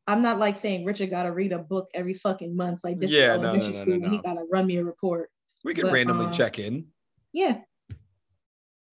I'm 0.05 0.21
not 0.21 0.39
like 0.39 0.55
saying 0.55 0.85
Richard 0.85 1.09
gotta 1.09 1.31
read 1.31 1.51
a 1.53 1.59
book 1.59 1.89
every 1.93 2.13
fucking 2.13 2.55
month. 2.55 2.81
Like 2.83 2.99
this 2.99 3.11
Yeah, 3.11 3.35
is 3.35 3.41
no, 3.41 3.47
elementary 3.47 3.59
no, 3.59 3.77
no, 3.77 3.81
school 3.81 3.99
no, 3.99 4.09
he 4.09 4.17
gotta 4.19 4.43
run 4.51 4.65
me 4.65 4.77
a 4.77 4.83
report. 4.83 5.29
we 5.63 5.73
can 5.73 5.83
but, 5.85 5.93
randomly 5.93 6.27
uh, 6.27 6.31
check 6.31 6.59
in. 6.59 6.87
Yeah. 7.33 7.59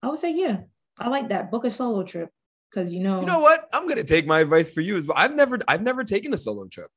I 0.01 0.07
would 0.09 0.19
say, 0.19 0.33
yeah. 0.35 0.61
I 0.97 1.09
like 1.09 1.29
that. 1.29 1.51
Book 1.51 1.65
a 1.65 1.71
solo 1.71 2.03
trip. 2.03 2.29
Cause 2.73 2.91
you 2.91 3.01
know, 3.01 3.21
You 3.21 3.25
know 3.25 3.39
what? 3.39 3.67
I'm 3.71 3.87
gonna 3.87 4.03
take 4.03 4.25
my 4.27 4.39
advice 4.41 4.69
for 4.69 4.81
you 4.81 4.97
as 4.97 5.05
well. 5.07 5.17
I've 5.17 5.33
never 5.33 5.59
I've 5.67 5.81
never 5.81 6.03
taken 6.03 6.33
a 6.33 6.37
solo 6.37 6.67
trip. 6.67 6.89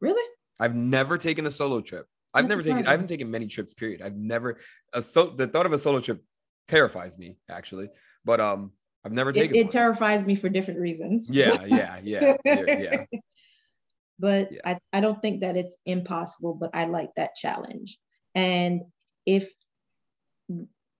really? 0.00 0.28
I've 0.60 0.76
never 0.76 1.18
taken 1.18 1.46
a 1.46 1.50
solo 1.50 1.80
trip. 1.80 2.06
I've 2.34 2.44
That's 2.44 2.50
never 2.50 2.62
taken 2.62 2.86
I 2.86 2.92
haven't 2.92 3.08
taken 3.08 3.28
many 3.30 3.48
trips, 3.48 3.74
period. 3.74 4.00
I've 4.02 4.16
never 4.16 4.58
a 4.92 5.02
so 5.02 5.30
the 5.30 5.48
thought 5.48 5.66
of 5.66 5.72
a 5.72 5.78
solo 5.78 5.98
trip 6.00 6.22
terrifies 6.66 7.18
me 7.18 7.38
actually. 7.50 7.88
But 8.24 8.40
um 8.40 8.72
I've 9.04 9.12
never 9.12 9.32
taken 9.32 9.56
it 9.56 9.66
one. 9.66 9.70
terrifies 9.70 10.24
me 10.24 10.34
for 10.34 10.48
different 10.48 10.80
reasons. 10.80 11.30
yeah, 11.30 11.64
yeah, 11.66 12.00
yeah, 12.02 12.36
yeah, 12.44 12.66
yeah. 12.76 13.04
but 14.18 14.50
Yeah. 14.50 14.60
I, 14.64 14.78
I 14.92 15.00
don't 15.00 15.20
think 15.20 15.40
that 15.40 15.56
it's 15.56 15.76
impossible, 15.86 16.54
but 16.54 16.70
I 16.74 16.86
like 16.86 17.10
that 17.16 17.34
challenge. 17.36 17.98
And 18.34 18.82
if 19.26 19.52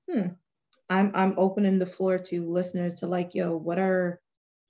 hmm, 0.08 0.26
I'm 0.90 1.12
I'm 1.14 1.34
opening 1.38 1.78
the 1.78 1.86
floor 1.86 2.18
to 2.18 2.50
listeners 2.50 3.00
to 3.00 3.06
like, 3.06 3.34
yo, 3.34 3.56
what 3.56 3.78
are 3.78 4.20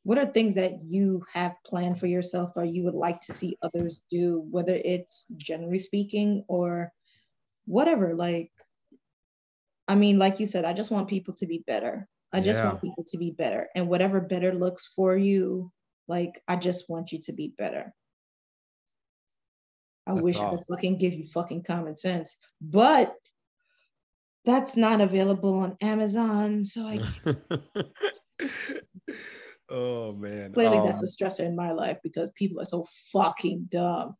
what 0.04 0.18
are 0.18 0.26
things 0.26 0.56
that 0.56 0.82
you 0.84 1.24
have 1.32 1.54
planned 1.66 1.98
for 1.98 2.06
yourself 2.06 2.52
or 2.56 2.64
you 2.64 2.84
would 2.84 2.94
like 2.94 3.20
to 3.22 3.32
see 3.32 3.58
others 3.62 4.04
do, 4.10 4.44
whether 4.50 4.74
it's 4.74 5.26
generally 5.36 5.78
speaking 5.78 6.44
or 6.48 6.92
whatever? 7.66 8.14
Like, 8.14 8.50
I 9.92 9.94
mean, 9.94 10.18
like 10.18 10.40
you 10.40 10.46
said, 10.46 10.64
I 10.64 10.72
just 10.72 10.90
want 10.90 11.06
people 11.06 11.34
to 11.34 11.46
be 11.46 11.62
better. 11.66 12.08
I 12.32 12.40
just 12.40 12.62
Yeah. 12.62 12.70
want 12.70 12.80
people 12.80 13.04
to 13.08 13.18
be 13.18 13.30
better. 13.30 13.68
And 13.74 13.90
whatever 13.90 14.22
better 14.22 14.54
looks 14.54 14.86
for 14.86 15.14
you, 15.14 15.70
like 16.08 16.42
I 16.48 16.56
just 16.56 16.88
want 16.88 17.12
you 17.12 17.20
to 17.24 17.32
be 17.34 17.48
better. 17.58 17.94
I 20.06 20.12
That's 20.12 20.22
wish 20.22 20.38
I 20.38 20.48
could 20.48 20.64
fucking 20.66 20.96
give 20.96 21.12
you 21.12 21.24
fucking 21.24 21.64
common 21.64 21.94
sense, 21.94 22.38
but 22.62 23.14
that's 24.46 24.78
not 24.78 25.02
available 25.02 25.58
on 25.58 25.76
Amazon. 25.82 26.64
So 26.64 26.86
I 26.86 27.00
oh 29.68 30.14
man. 30.14 30.54
clearly 30.54 30.78
Um, 30.78 30.84
that's 30.84 31.02
a 31.02 31.24
stressor 31.24 31.44
in 31.44 31.54
my 31.54 31.72
life 31.72 31.98
because 32.02 32.30
people 32.30 32.62
are 32.62 32.64
so 32.64 32.86
fucking 33.12 33.68
dumb. 33.70 34.16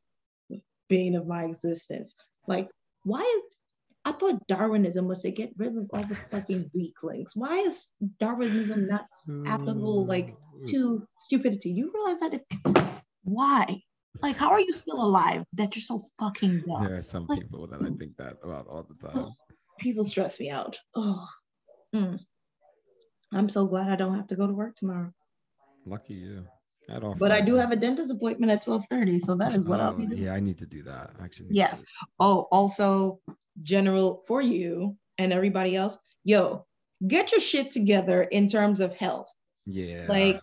Being 0.91 1.14
of 1.14 1.27
my 1.27 1.45
existence, 1.45 2.14
like 2.47 2.68
why 3.05 3.23
is 3.23 3.43
I 4.05 4.12
thought 4.12 4.46
Darwinism 4.48 5.07
was 5.07 5.22
to 5.22 5.30
get 5.30 5.53
rid 5.57 5.76
of 5.76 5.88
all 5.92 6.03
the 6.03 6.16
fucking 6.16 6.70
weaklings. 6.74 7.32
Why 7.36 7.59
is 7.59 7.86
Darwinism 8.18 8.86
not 8.88 9.07
applicable, 9.46 10.07
like, 10.07 10.36
to 10.66 11.07
stupidity? 11.20 11.70
You 11.70 11.92
realize 11.94 12.20
that 12.20 12.34
if 12.34 12.42
why? 13.22 13.80
Like, 14.20 14.36
how 14.36 14.50
are 14.50 14.61
you 14.61 14.72
still 14.72 15.03
alive 15.03 15.44
that 15.55 15.74
you're 15.76 15.82
so 15.82 16.03
fucking 16.18 16.64
dumb? 16.66 16.82
there 16.84 16.96
are 16.96 17.03
some 17.03 17.26
Like- 17.26 17.40
people 17.40 17.66
that 17.68 17.82
I 17.82 17.90
think 17.90 18.16
that 18.18 18.38
about 18.42 18.66
all 18.66 18.82
the 18.82 19.09
time. 19.09 19.30
People 19.78 20.05
stress 20.05 20.38
me 20.38 20.50
out. 20.50 20.78
Oh, 20.94 21.26
mm. 21.94 22.18
I'm 23.32 23.48
so 23.48 23.66
glad 23.66 23.88
I 23.88 23.96
don't 23.96 24.14
have 24.14 24.26
to 24.28 24.36
go 24.36 24.46
to 24.46 24.53
work 24.53 24.76
tomorrow. 24.76 25.12
Lucky 25.86 26.14
you. 26.14 26.46
At 26.89 27.05
all 27.05 27.14
But 27.14 27.33
I 27.33 27.41
do 27.41 27.55
have 27.55 27.70
a 27.72 27.76
dentist 27.76 28.12
appointment 28.12 28.53
at 28.53 28.64
12:30, 28.64 29.20
so 29.20 29.35
that 29.37 29.55
is 29.55 29.66
what 29.66 29.80
I'll 29.80 29.95
be 29.95 30.07
doing. 30.07 30.20
Oh, 30.20 30.24
Yeah, 30.24 30.35
I 30.35 30.41
need 30.41 30.59
to 30.59 30.66
do 30.66 30.83
that. 30.83 31.11
Actually. 31.22 31.49
Yes. 31.51 31.85
Oh, 32.18 32.49
also 32.51 33.20
general 33.62 34.22
for 34.26 34.41
you. 34.43 34.97
and 35.18 35.33
everybody 35.33 35.76
else, 35.76 35.99
yo, 36.24 36.64
get 37.07 37.33
your 37.33 37.41
shit 37.41 37.70
together 37.70 38.22
in 38.22 38.49
terms 38.49 38.80
of 38.80 38.95
health. 38.95 39.30
Yeah. 39.66 40.07
Like, 40.09 40.41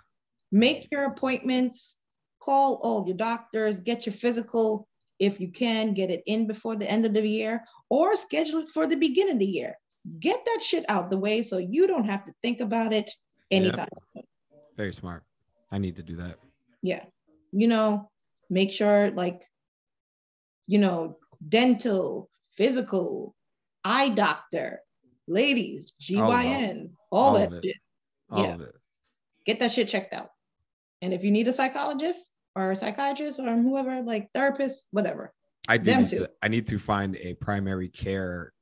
make 0.52 0.88
your 0.92 1.06
appointments, 1.06 1.98
call 2.40 2.80
all 2.84 3.06
your 3.08 3.18
doctors, 3.18 3.80
get 3.80 4.06
your 4.06 4.14
physical 4.14 4.88
if 5.18 5.42
you 5.42 5.52
can, 5.52 5.94
get 5.94 6.10
it 6.10 6.24
in 6.28 6.48
before 6.48 6.76
the 6.76 6.90
end 6.90 7.06
of 7.06 7.14
the 7.14 7.28
year, 7.28 7.64
or 7.90 8.16
schedule 8.16 8.60
it 8.60 8.70
for 8.70 8.88
the 8.88 8.96
beginning 8.96 9.34
of 9.34 9.40
the 9.40 9.46
year. 9.46 9.74
Get 10.20 10.46
that 10.46 10.64
shit 10.64 10.86
out 10.88 11.10
the 11.10 11.18
way 11.18 11.42
so 11.42 11.58
you 11.58 11.88
don't 11.88 12.06
have 12.06 12.24
to 12.26 12.34
think 12.42 12.62
about 12.62 12.94
it 12.94 13.12
anytime. 13.52 13.90
very 14.78 14.94
smart. 14.94 15.24
I 15.72 15.78
need 15.78 15.96
to 15.98 16.04
do 16.04 16.16
that. 16.18 16.38
Yeah. 16.82 17.04
You 17.52 17.68
know, 17.68 18.10
make 18.50 18.72
sure 18.72 19.12
like, 19.12 19.44
you 20.68 20.80
know, 20.80 21.18
dental, 21.48 22.30
physical, 22.56 23.36
eye 23.84 24.10
doctor, 24.10 24.82
ladies, 25.28 25.94
GYN, 26.02 26.92
all, 27.12 27.28
all 27.28 27.34
that 27.34 27.48
of 27.48 27.54
it. 27.54 27.66
shit. 27.66 27.76
All 28.30 28.44
Yeah. 28.44 28.54
of 28.56 28.62
it. 28.62 28.76
Get 29.46 29.60
that 29.60 29.72
shit 29.72 29.88
checked 29.88 30.14
out. 30.14 30.30
And 31.02 31.14
if 31.14 31.24
you 31.24 31.32
need 31.32 31.48
a 31.48 31.54
psychologist 31.54 32.32
or 32.56 32.72
a 32.72 32.76
psychiatrist 32.76 33.40
or 33.40 33.56
whoever, 33.58 34.02
like 34.02 34.30
therapist, 34.34 34.86
whatever, 34.92 35.34
I 35.68 35.78
do 35.78 35.96
need 35.96 36.08
too. 36.08 36.20
to 36.20 36.32
I 36.42 36.48
need 36.48 36.68
to 36.68 36.80
find 36.80 37.16
a 37.18 37.36
primary 37.36 37.90
care 37.90 38.54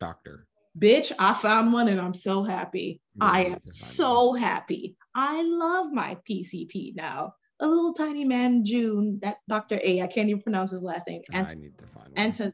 doctor. 0.00 0.46
Bitch, 0.78 1.12
I 1.18 1.32
found 1.34 1.72
one 1.72 1.88
and 1.88 2.00
I'm 2.00 2.14
so 2.14 2.42
happy. 2.42 3.00
I 3.20 3.44
am 3.46 3.58
so 3.64 4.32
happy. 4.34 4.96
I 5.14 5.42
love 5.42 5.92
my 5.92 6.16
PCP 6.28 6.94
now. 6.96 7.32
A 7.60 7.66
little 7.66 7.94
tiny 7.94 8.24
man, 8.24 8.64
June, 8.64 9.18
that 9.22 9.38
Dr. 9.48 9.78
A, 9.82 10.02
I 10.02 10.06
can't 10.06 10.28
even 10.28 10.42
pronounce 10.42 10.70
his 10.72 10.82
last 10.82 11.06
name. 11.08 11.22
I 11.32 11.42
need 11.54 11.78
to 11.78 11.86
find 11.86 12.08
one. 12.08 12.12
Anton 12.16 12.52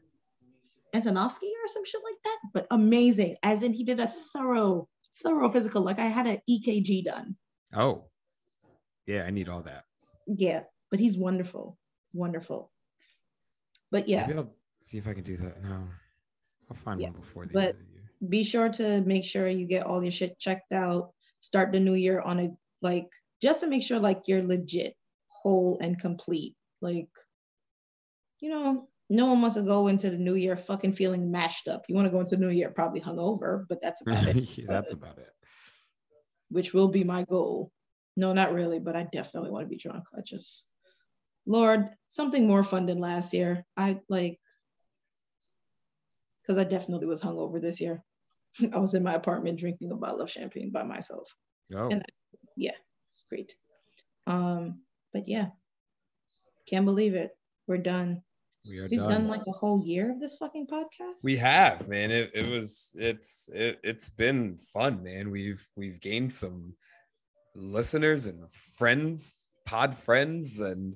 Antonovsky 0.95 1.49
or 1.49 1.67
some 1.67 1.83
shit 1.85 2.01
like 2.03 2.15
that, 2.23 2.37
but 2.53 2.67
amazing. 2.71 3.35
As 3.43 3.63
in, 3.63 3.73
he 3.73 3.83
did 3.83 3.99
a 3.99 4.07
thorough, 4.07 4.87
thorough 5.23 5.49
physical. 5.49 5.81
Like 5.81 5.99
I 5.99 6.05
had 6.05 6.27
an 6.27 6.37
EKG 6.49 7.03
done. 7.05 7.35
oh. 7.75 8.05
Yeah, 9.05 9.23
I 9.27 9.31
need 9.31 9.49
all 9.49 9.61
that. 9.63 9.83
Yeah, 10.27 10.61
but 10.89 11.01
he's 11.01 11.17
wonderful, 11.17 11.77
wonderful. 12.13 12.71
But 13.91 14.07
yeah, 14.07 14.25
Maybe 14.25 14.39
I'll 14.39 14.55
see 14.79 14.97
if 14.97 15.07
I 15.07 15.13
can 15.13 15.23
do 15.23 15.35
that. 15.35 15.61
now. 15.61 15.83
I'll 16.71 16.77
find 16.77 17.01
Yeah, 17.01 17.09
one 17.09 17.19
before 17.19 17.45
the 17.45 17.51
but- 17.53 17.61
end 17.63 17.73
of 17.73 17.79
the 17.79 17.91
year. 17.91 17.92
Be 18.27 18.43
sure 18.43 18.69
to 18.69 19.01
make 19.01 19.25
sure 19.25 19.47
you 19.47 19.65
get 19.65 19.85
all 19.85 20.01
your 20.03 20.11
shit 20.11 20.39
checked 20.39 20.71
out. 20.71 21.11
Start 21.39 21.71
the 21.71 21.79
new 21.79 21.93
year 21.93 22.21
on 22.21 22.39
a 22.39 22.49
like 22.81 23.07
just 23.41 23.61
to 23.61 23.67
make 23.67 23.83
sure 23.83 23.99
like 23.99 24.23
you're 24.27 24.43
legit, 24.43 24.95
whole 25.27 25.77
and 25.79 25.99
complete. 25.99 26.55
Like, 26.81 27.09
you 28.39 28.49
know, 28.49 28.87
no 29.09 29.27
one 29.27 29.41
wants 29.41 29.57
to 29.57 29.63
go 29.63 29.87
into 29.87 30.09
the 30.09 30.17
new 30.17 30.35
year 30.35 30.55
fucking 30.55 30.93
feeling 30.93 31.31
mashed 31.31 31.67
up. 31.67 31.83
You 31.87 31.95
want 31.95 32.07
to 32.07 32.11
go 32.11 32.19
into 32.19 32.35
the 32.35 32.45
new 32.45 32.51
year 32.51 32.69
probably 32.71 33.01
hungover, 33.01 33.65
but 33.67 33.81
that's 33.81 34.01
about 34.01 34.27
it. 34.27 34.57
Yeah, 34.57 34.65
That's 34.67 34.93
about 34.93 35.17
it. 35.17 35.29
which 36.49 36.73
will 36.73 36.87
be 36.87 37.03
my 37.03 37.23
goal. 37.23 37.71
No, 38.15 38.31
not 38.33 38.53
really, 38.53 38.79
but 38.79 38.95
I 38.95 39.07
definitely 39.11 39.49
want 39.51 39.65
to 39.65 39.69
be 39.69 39.77
drunk. 39.77 40.03
I 40.15 40.21
just, 40.21 40.71
Lord, 41.45 41.89
something 42.07 42.47
more 42.47 42.63
fun 42.63 42.85
than 42.85 42.99
last 42.99 43.33
year. 43.33 43.65
I 43.75 43.99
like, 44.07 44.39
because 46.41 46.57
I 46.57 46.63
definitely 46.63 47.07
was 47.07 47.21
hungover 47.21 47.61
this 47.61 47.81
year. 47.81 48.03
I 48.73 48.77
was 48.77 48.93
in 48.93 49.03
my 49.03 49.13
apartment 49.13 49.59
drinking 49.59 49.91
a 49.91 49.95
bottle 49.95 50.21
of 50.21 50.29
champagne 50.29 50.71
by 50.71 50.83
myself. 50.83 51.35
Oh, 51.75 51.89
And- 51.89 52.05
yeah, 52.55 52.75
It's 53.07 53.23
great. 53.29 53.55
Um, 54.27 54.81
but 55.13 55.27
yeah, 55.27 55.47
can't 56.69 56.85
believe 56.85 57.13
it. 57.15 57.31
We're 57.67 57.77
done. 57.77 58.21
we 58.67 58.79
are 58.79 58.87
We've 58.89 58.99
done. 58.99 59.09
done 59.09 59.27
like 59.27 59.41
a 59.47 59.51
whole 59.51 59.83
year 59.85 60.11
of 60.11 60.19
this 60.19 60.35
fucking 60.37 60.67
podcast. 60.67 61.23
We 61.23 61.35
have, 61.37 61.87
man. 61.87 62.11
It, 62.11 62.31
it 62.33 62.47
was 62.49 62.95
it's 62.97 63.49
it, 63.53 63.79
it's 63.83 64.09
been 64.09 64.57
fun, 64.73 65.03
man. 65.03 65.31
We've 65.31 65.61
we've 65.75 65.99
gained 65.99 66.33
some 66.33 66.73
listeners 67.55 68.27
and 68.27 68.43
friends, 68.75 69.41
pod 69.65 69.97
friends, 69.97 70.59
and 70.59 70.95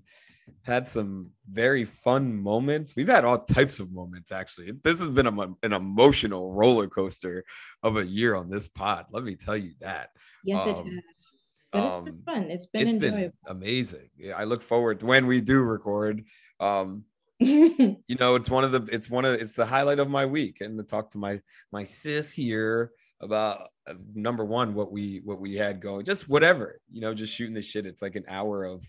had 0.63 0.89
some 0.89 1.31
very 1.49 1.85
fun 1.85 2.35
moments. 2.35 2.95
We've 2.95 3.07
had 3.07 3.25
all 3.25 3.39
types 3.39 3.79
of 3.79 3.91
moments 3.91 4.31
actually. 4.31 4.71
This 4.83 4.99
has 4.99 5.09
been 5.11 5.27
a, 5.27 5.41
an 5.63 5.73
emotional 5.73 6.53
roller 6.53 6.87
coaster 6.87 7.43
of 7.83 7.97
a 7.97 8.05
year 8.05 8.35
on 8.35 8.49
this 8.49 8.67
pod. 8.67 9.05
Let 9.11 9.23
me 9.23 9.35
tell 9.35 9.57
you 9.57 9.73
that. 9.79 10.09
yes, 10.43 10.65
it 10.67 10.75
um, 10.75 10.85
has. 10.85 11.31
But 11.71 11.83
it's 11.83 11.97
been 11.97 12.13
um, 12.13 12.21
fun. 12.25 12.43
It's 12.49 12.65
been 12.67 12.87
It's 12.87 12.95
enjoyable. 12.95 13.17
been 13.17 13.33
amazing. 13.47 14.09
Yeah, 14.17 14.37
I 14.37 14.45
look 14.45 14.63
forward 14.63 15.01
to 15.01 15.05
when 15.05 15.27
we 15.27 15.41
do 15.41 15.61
record. 15.61 16.23
Um, 16.59 17.03
you 17.39 18.15
know 18.19 18.33
it's 18.33 18.49
one 18.49 18.63
of 18.63 18.71
the 18.71 18.81
it's 18.91 19.11
one 19.11 19.23
of 19.23 19.35
it's 19.35 19.55
the 19.55 19.65
highlight 19.65 19.99
of 19.99 20.09
my 20.09 20.25
week 20.25 20.61
and 20.61 20.75
to 20.75 20.83
talk 20.83 21.11
to 21.11 21.19
my 21.19 21.39
my 21.71 21.83
sis 21.83 22.33
here 22.33 22.91
about 23.21 23.69
uh, 23.85 23.93
number 24.15 24.43
one 24.43 24.73
what 24.73 24.91
we 24.91 25.21
what 25.23 25.39
we 25.39 25.55
had 25.55 25.79
going 25.79 26.03
just 26.03 26.27
whatever 26.27 26.81
you 26.91 26.99
know 26.99 27.13
just 27.13 27.31
shooting 27.31 27.53
the 27.53 27.61
shit 27.61 27.85
it's 27.85 28.01
like 28.01 28.15
an 28.15 28.25
hour 28.27 28.63
of 28.63 28.83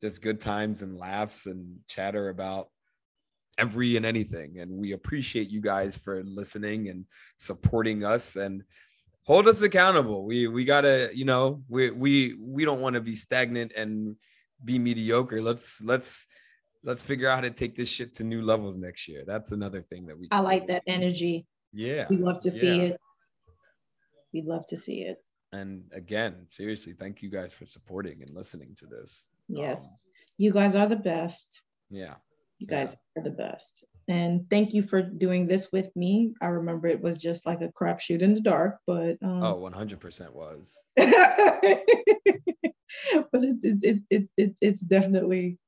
just 0.00 0.22
good 0.22 0.40
times 0.40 0.82
and 0.82 0.98
laughs 0.98 1.46
and 1.46 1.78
chatter 1.88 2.28
about 2.28 2.68
every 3.58 3.96
and 3.96 4.04
anything 4.04 4.58
and 4.58 4.70
we 4.70 4.92
appreciate 4.92 5.48
you 5.48 5.60
guys 5.60 5.96
for 5.96 6.24
listening 6.24 6.88
and 6.88 7.04
supporting 7.36 8.04
us 8.04 8.34
and 8.34 8.62
hold 9.22 9.46
us 9.46 9.62
accountable 9.62 10.24
we 10.26 10.48
we 10.48 10.64
gotta 10.64 11.08
you 11.14 11.24
know 11.24 11.62
we 11.68 11.90
we 11.92 12.34
we 12.40 12.64
don't 12.64 12.80
want 12.80 12.94
to 12.94 13.00
be 13.00 13.14
stagnant 13.14 13.72
and 13.76 14.16
be 14.64 14.76
mediocre 14.78 15.40
let's 15.40 15.80
let's 15.82 16.26
let's 16.82 17.00
figure 17.00 17.28
out 17.28 17.36
how 17.36 17.40
to 17.42 17.50
take 17.50 17.76
this 17.76 17.88
shit 17.88 18.12
to 18.14 18.24
new 18.24 18.42
levels 18.42 18.76
next 18.76 19.08
year. 19.08 19.24
That's 19.26 19.52
another 19.52 19.80
thing 19.80 20.04
that 20.04 20.18
we. 20.18 20.28
I 20.30 20.40
like 20.40 20.66
that 20.66 20.82
energy. 20.86 21.46
Yeah, 21.72 22.04
We'd 22.10 22.20
love 22.20 22.40
to 22.40 22.50
see 22.50 22.76
Yeah. 22.76 22.82
it. 22.88 23.00
We'd 24.34 24.44
love 24.44 24.66
to 24.66 24.76
see 24.76 25.00
it. 25.02 25.16
and 25.52 25.84
again, 25.94 26.44
seriously, 26.48 26.92
thank 26.92 27.22
you 27.22 27.30
guys 27.30 27.54
for 27.54 27.64
supporting 27.64 28.20
and 28.20 28.30
listening 28.34 28.74
to 28.80 28.86
this. 28.86 29.30
Yes. 29.48 29.90
Um, 29.90 29.98
You 30.38 30.52
guys 30.52 30.74
are 30.74 30.86
the 30.86 30.96
best. 30.96 31.62
yeah. 31.90 32.14
You 32.58 32.66
guys 32.68 32.96
are 33.16 33.22
the 33.22 33.30
best. 33.32 33.84
And 34.08 34.48
thank 34.48 34.72
you 34.74 34.82
for 34.82 35.02
doing 35.02 35.46
this 35.48 35.72
with 35.72 35.90
me. 35.96 36.34
I 36.40 36.46
remember 36.46 36.86
it 36.88 37.00
was 37.02 37.16
just 37.16 37.46
like 37.46 37.60
a 37.62 37.68
crapshoot 37.68 38.22
in 38.22 38.34
the 38.34 38.40
dark, 38.40 38.78
but 38.86 39.16
um, 39.22 39.42
Oh, 39.42 39.56
100% 39.56 40.32
was. 40.32 40.84
but 40.96 41.04
it's 43.44 43.64
it, 43.64 43.78
it, 43.82 44.02
it, 44.10 44.28
it, 44.36 44.56
it's 44.60 44.80
definitely 44.80 45.58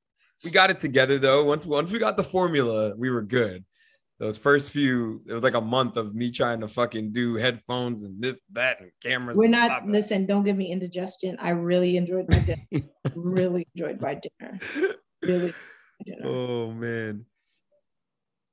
We 0.43 0.51
got 0.51 0.69
it 0.69 0.79
together 0.79 1.19
though. 1.19 1.45
Once 1.45 1.65
once 1.65 1.91
we 1.91 1.99
got 1.99 2.15
the 2.17 2.23
formula, 2.23 2.93
we 2.95 3.09
were 3.09 3.21
good. 3.23 3.65
Those 4.19 4.35
first 4.37 4.71
few, 4.71 5.21
it 5.27 5.33
was 5.33 5.43
like 5.43 5.53
a 5.53 5.61
month 5.61 5.95
of 5.95 6.15
me 6.15 6.31
trying 6.31 6.59
to 6.61 6.67
fucking 6.67 7.11
do 7.11 7.35
headphones 7.35 8.03
and 8.03 8.19
this, 8.19 8.37
that, 8.53 8.81
and 8.81 8.91
cameras. 9.03 9.37
we're 9.37 9.47
not 9.47 9.85
listen, 9.85 10.25
don't 10.25 10.43
give 10.43 10.57
me 10.57 10.71
indigestion. 10.71 11.37
I 11.39 11.51
really 11.51 11.97
enjoyed 11.97 12.25
my 12.29 12.39
dinner. 12.39 12.87
really 13.15 13.67
enjoyed 13.75 14.01
my 14.01 14.19
dinner. 14.19 14.59
Really 15.21 15.53
enjoyed 15.53 15.53
my 15.53 16.05
dinner. 16.05 16.27
oh 16.27 16.71
man. 16.71 17.25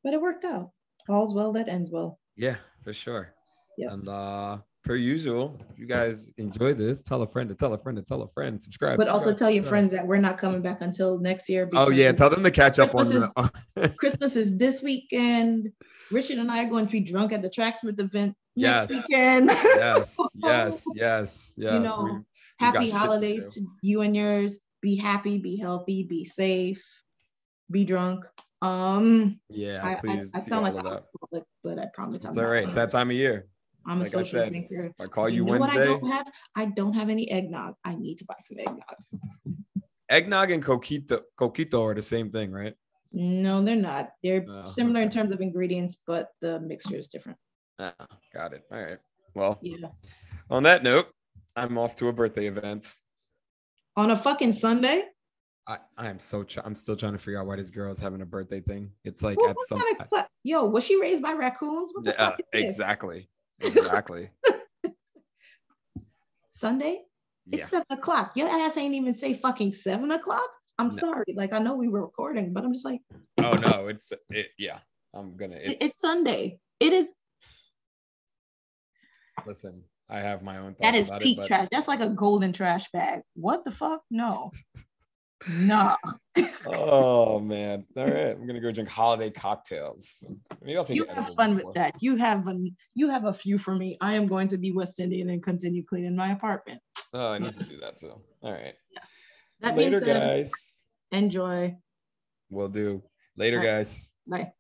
But 0.03 0.13
it 0.13 0.21
worked 0.21 0.45
out. 0.45 0.71
All's 1.09 1.35
well 1.35 1.53
that 1.53 1.69
ends 1.69 1.91
well. 1.91 2.19
Yeah, 2.37 2.57
for 2.83 2.93
sure. 2.93 3.35
Yeah. 3.79 3.93
And 3.93 4.07
uh 4.07 4.59
per 4.85 4.97
usual, 4.97 5.59
if 5.73 5.79
you 5.79 5.87
guys 5.87 6.31
enjoy 6.37 6.75
this, 6.75 7.01
tell 7.03 7.23
a 7.23 7.27
friend 7.27 7.49
to 7.49 7.55
tell 7.55 7.73
a 7.73 7.79
friend 7.79 7.97
to 7.97 8.03
tell 8.03 8.23
a 8.23 8.29
friend, 8.29 8.63
subscribe. 8.63 8.99
But 8.99 9.09
also 9.09 9.33
tell 9.33 9.51
your 9.51 9.65
friends 9.65 9.91
that 9.93 10.07
we're 10.07 10.19
not 10.19 10.39
coming 10.39 10.61
back 10.61 10.83
until 10.83 11.19
next 11.19 11.49
year. 11.49 11.69
Oh 11.73 11.91
yeah, 11.91 12.13
tell 12.13 12.31
them 12.31 12.45
to 12.45 12.51
catch 12.51 12.79
up 12.79 12.95
on 12.95 13.07
Christmas 13.07 13.33
the 13.75 13.89
Christmas 13.99 14.37
is 14.37 14.59
this 14.59 14.83
weekend. 14.83 15.73
Richard 16.11 16.39
and 16.39 16.51
I 16.51 16.65
are 16.65 16.69
going 16.69 16.87
to 16.87 16.93
be 16.93 17.01
drunk 17.01 17.33
at 17.33 17.43
the 17.43 17.49
Tracksmith 17.49 17.99
event 17.99 18.37
Yes. 18.55 18.89
next 18.89 19.09
weekend. 19.09 19.47
yes, 19.49 20.17
yes, 20.37 20.85
yes, 20.95 21.55
yes. 21.57 21.83
know, 21.83 22.05
we- 22.05 22.21
happy 22.59 22.85
shit 22.85 22.93
to 22.93 22.99
holidays 22.99 23.47
to 23.55 23.63
you 23.83 24.03
and 24.03 24.15
yours. 24.15 24.61
Be 24.83 24.97
happy, 24.97 25.39
be 25.39 25.57
healthy, 25.57 26.03
be 26.03 26.27
safe, 26.27 26.85
be 27.71 27.85
drunk. 27.85 28.27
Um, 28.61 29.41
yeah, 29.49 29.81
I, 29.83 29.93
I, 29.93 29.95
please. 29.97 30.31
I 30.35 30.41
do 30.41 30.47
sound 30.47 30.63
like 30.65 30.75
an 30.75 30.87
alcoholic, 30.87 31.45
but 31.63 31.79
I 31.79 31.87
promise 31.95 32.17
It's 32.17 32.25
I'm 32.27 32.31
all 32.33 32.45
not 32.45 32.51
right. 32.51 32.65
It's 32.65 32.77
that 32.77 32.91
time 32.91 33.09
of 33.11 33.17
year. 33.17 33.47
I'm 33.87 33.99
a 33.99 34.01
like 34.05 34.09
I 34.09 34.11
social 34.11 34.41
said, 34.41 34.51
drinker. 34.51 34.87
If 34.87 35.01
I 35.01 35.07
call 35.07 35.29
you, 35.29 35.45
you 35.45 35.53
know 35.53 35.59
what 35.59 35.71
I 35.71 35.85
don't 35.85 36.07
have? 36.09 36.33
I 36.57 36.65
don't 36.67 36.95
have 36.95 37.11
any 37.11 37.31
eggnog. 37.31 37.75
I 37.85 37.95
need 37.95 38.17
to 38.19 38.25
buy 38.25 38.35
some 38.41 38.59
eggnog. 38.59 38.97
eggnog 40.09 40.51
and 40.51 40.63
coquito, 40.65 41.21
coquito 41.39 41.83
are 41.85 41.95
the 41.95 42.03
same 42.03 42.31
thing, 42.31 42.51
right? 42.51 42.75
No, 43.13 43.63
they're 43.63 43.77
not. 43.77 44.11
They're 44.23 44.45
Oh, 44.49 44.65
similar 44.65 45.01
in 45.01 45.09
terms 45.09 45.33
of 45.33 45.41
ingredients, 45.41 46.01
but 46.07 46.29
the 46.41 46.61
mixture 46.61 46.97
is 46.97 47.09
different. 47.09 47.39
Ah, 47.79 47.95
got 48.33 48.53
it. 48.53 48.65
All 48.73 48.83
right. 48.83 48.99
Well, 49.35 49.59
Yeah. 49.63 49.89
on 50.51 50.63
that 50.65 50.83
note, 50.83 51.09
I'm 51.57 51.79
off 51.79 51.97
to 51.97 52.09
a 52.09 52.13
birthday 52.13 52.47
event. 52.47 52.95
On 53.97 54.11
a 54.11 54.17
fucking 54.17 54.53
Sunday? 54.53 55.05
I, 55.67 55.79
I 55.97 56.09
am 56.09 56.19
so 56.19 56.43
ch- 56.43 56.59
I'm 56.63 56.75
still 56.75 56.97
trying 56.97 57.13
to 57.13 57.19
figure 57.19 57.41
out 57.41 57.47
why 57.47 57.57
this 57.57 57.71
girl 57.71 57.91
is 57.91 57.99
having 57.99 58.21
a 58.21 58.27
birthday 58.27 58.61
thing. 58.61 58.91
It's 59.05 59.23
like 59.23 59.39
at 59.49 59.57
some 59.67 59.79
kind 59.79 59.97
of 60.01 60.09
cla- 60.09 60.29
Yo, 60.43 60.67
was 60.67 60.85
she 60.85 61.01
raised 61.01 61.23
by 61.23 61.33
raccoons? 61.33 61.91
What 61.95 62.05
the 62.05 62.11
Yeah, 62.11 62.31
fuck 62.31 62.41
exactly. 62.53 63.31
Exactly. 63.61 64.31
Sunday? 66.49 67.03
It's 67.53 67.69
seven 67.69 67.87
o'clock. 67.91 68.33
Your 68.37 68.49
ass 68.49 68.77
ain't 68.77 68.95
even 68.95 69.13
say 69.13 69.35
fucking 69.35 69.73
seven 69.73 70.11
o'clock. 70.11 70.49
I'm 70.79 70.87
No. 70.87 70.93
sorry. 70.93 71.25
Like 71.35 71.53
I 71.53 71.59
know 71.59 71.75
we 71.77 71.89
were 71.89 72.03
recording, 72.03 72.53
but 72.53 72.65
I'm 72.65 72.73
just 72.73 72.85
like, 72.85 73.01
Oh 73.39 73.53
no, 73.53 73.89
it's 73.89 74.13
it 74.31 74.49
yeah. 74.59 74.79
I'm 75.13 75.37
gonna 75.37 75.57
it's, 75.57 75.85
it's 75.85 76.01
Sunday. 76.01 76.59
It 76.81 76.93
is 76.93 77.13
Listen, 79.47 79.83
I 80.09 80.21
have 80.21 80.43
my 80.43 80.59
own. 80.59 80.75
That 80.81 80.95
is 80.95 81.11
peak 81.21 81.37
it, 81.39 81.41
but 81.41 81.47
trash. 81.47 81.69
That's 81.71 81.89
like 81.89 82.01
a 82.01 82.09
golden 82.09 82.53
trash 82.53 82.91
bag. 82.93 83.21
What 83.35 83.65
the 83.65 83.71
fuck? 83.71 84.03
No. 84.11 84.53
Nah. 85.49 85.97
Oh 86.67 87.39
man! 87.39 87.85
All 87.97 88.07
right, 88.07 88.31
I'm 88.31 88.47
gonna 88.47 88.61
go 88.61 88.73
drink 88.73 88.89
holiday 88.89 89.31
cocktails. 89.31 90.25
Maybe 90.63 90.77
I'll 90.77 90.85
take 90.85 90.97
You 90.97 91.07
have 91.07 91.29
fun 91.35 91.55
with 91.55 91.75
that. 91.75 91.95
You 92.01 92.17
have 92.17 92.47
an 92.47 92.75
you 92.95 93.09
have 93.11 93.25
a 93.27 93.33
few 93.33 93.59
for 93.59 93.75
me. 93.75 93.97
I 94.01 94.15
am 94.15 94.27
going 94.27 94.49
to 94.49 94.57
be 94.57 94.73
West 94.73 95.01
Indian 95.01 95.31
and 95.31 95.43
continue 95.43 95.85
cleaning 95.85 96.17
my 96.17 96.33
apartment. 96.33 96.81
Oh, 97.13 97.33
I 97.33 97.39
need 97.39 97.55
to 97.55 97.65
do 97.65 97.79
that 97.81 97.99
too. 97.99 98.15
All 98.43 98.53
right. 98.53 98.75
Yes. 98.93 99.13
That 99.61 99.77
Later, 99.77 100.01
being 100.01 100.03
said, 100.05 100.21
guys. 100.21 100.77
enjoy. 101.13 101.77
We'll 102.51 102.69
do. 102.69 103.03
Later, 103.37 103.61
guys. 103.61 104.11
Bye. 104.27 104.53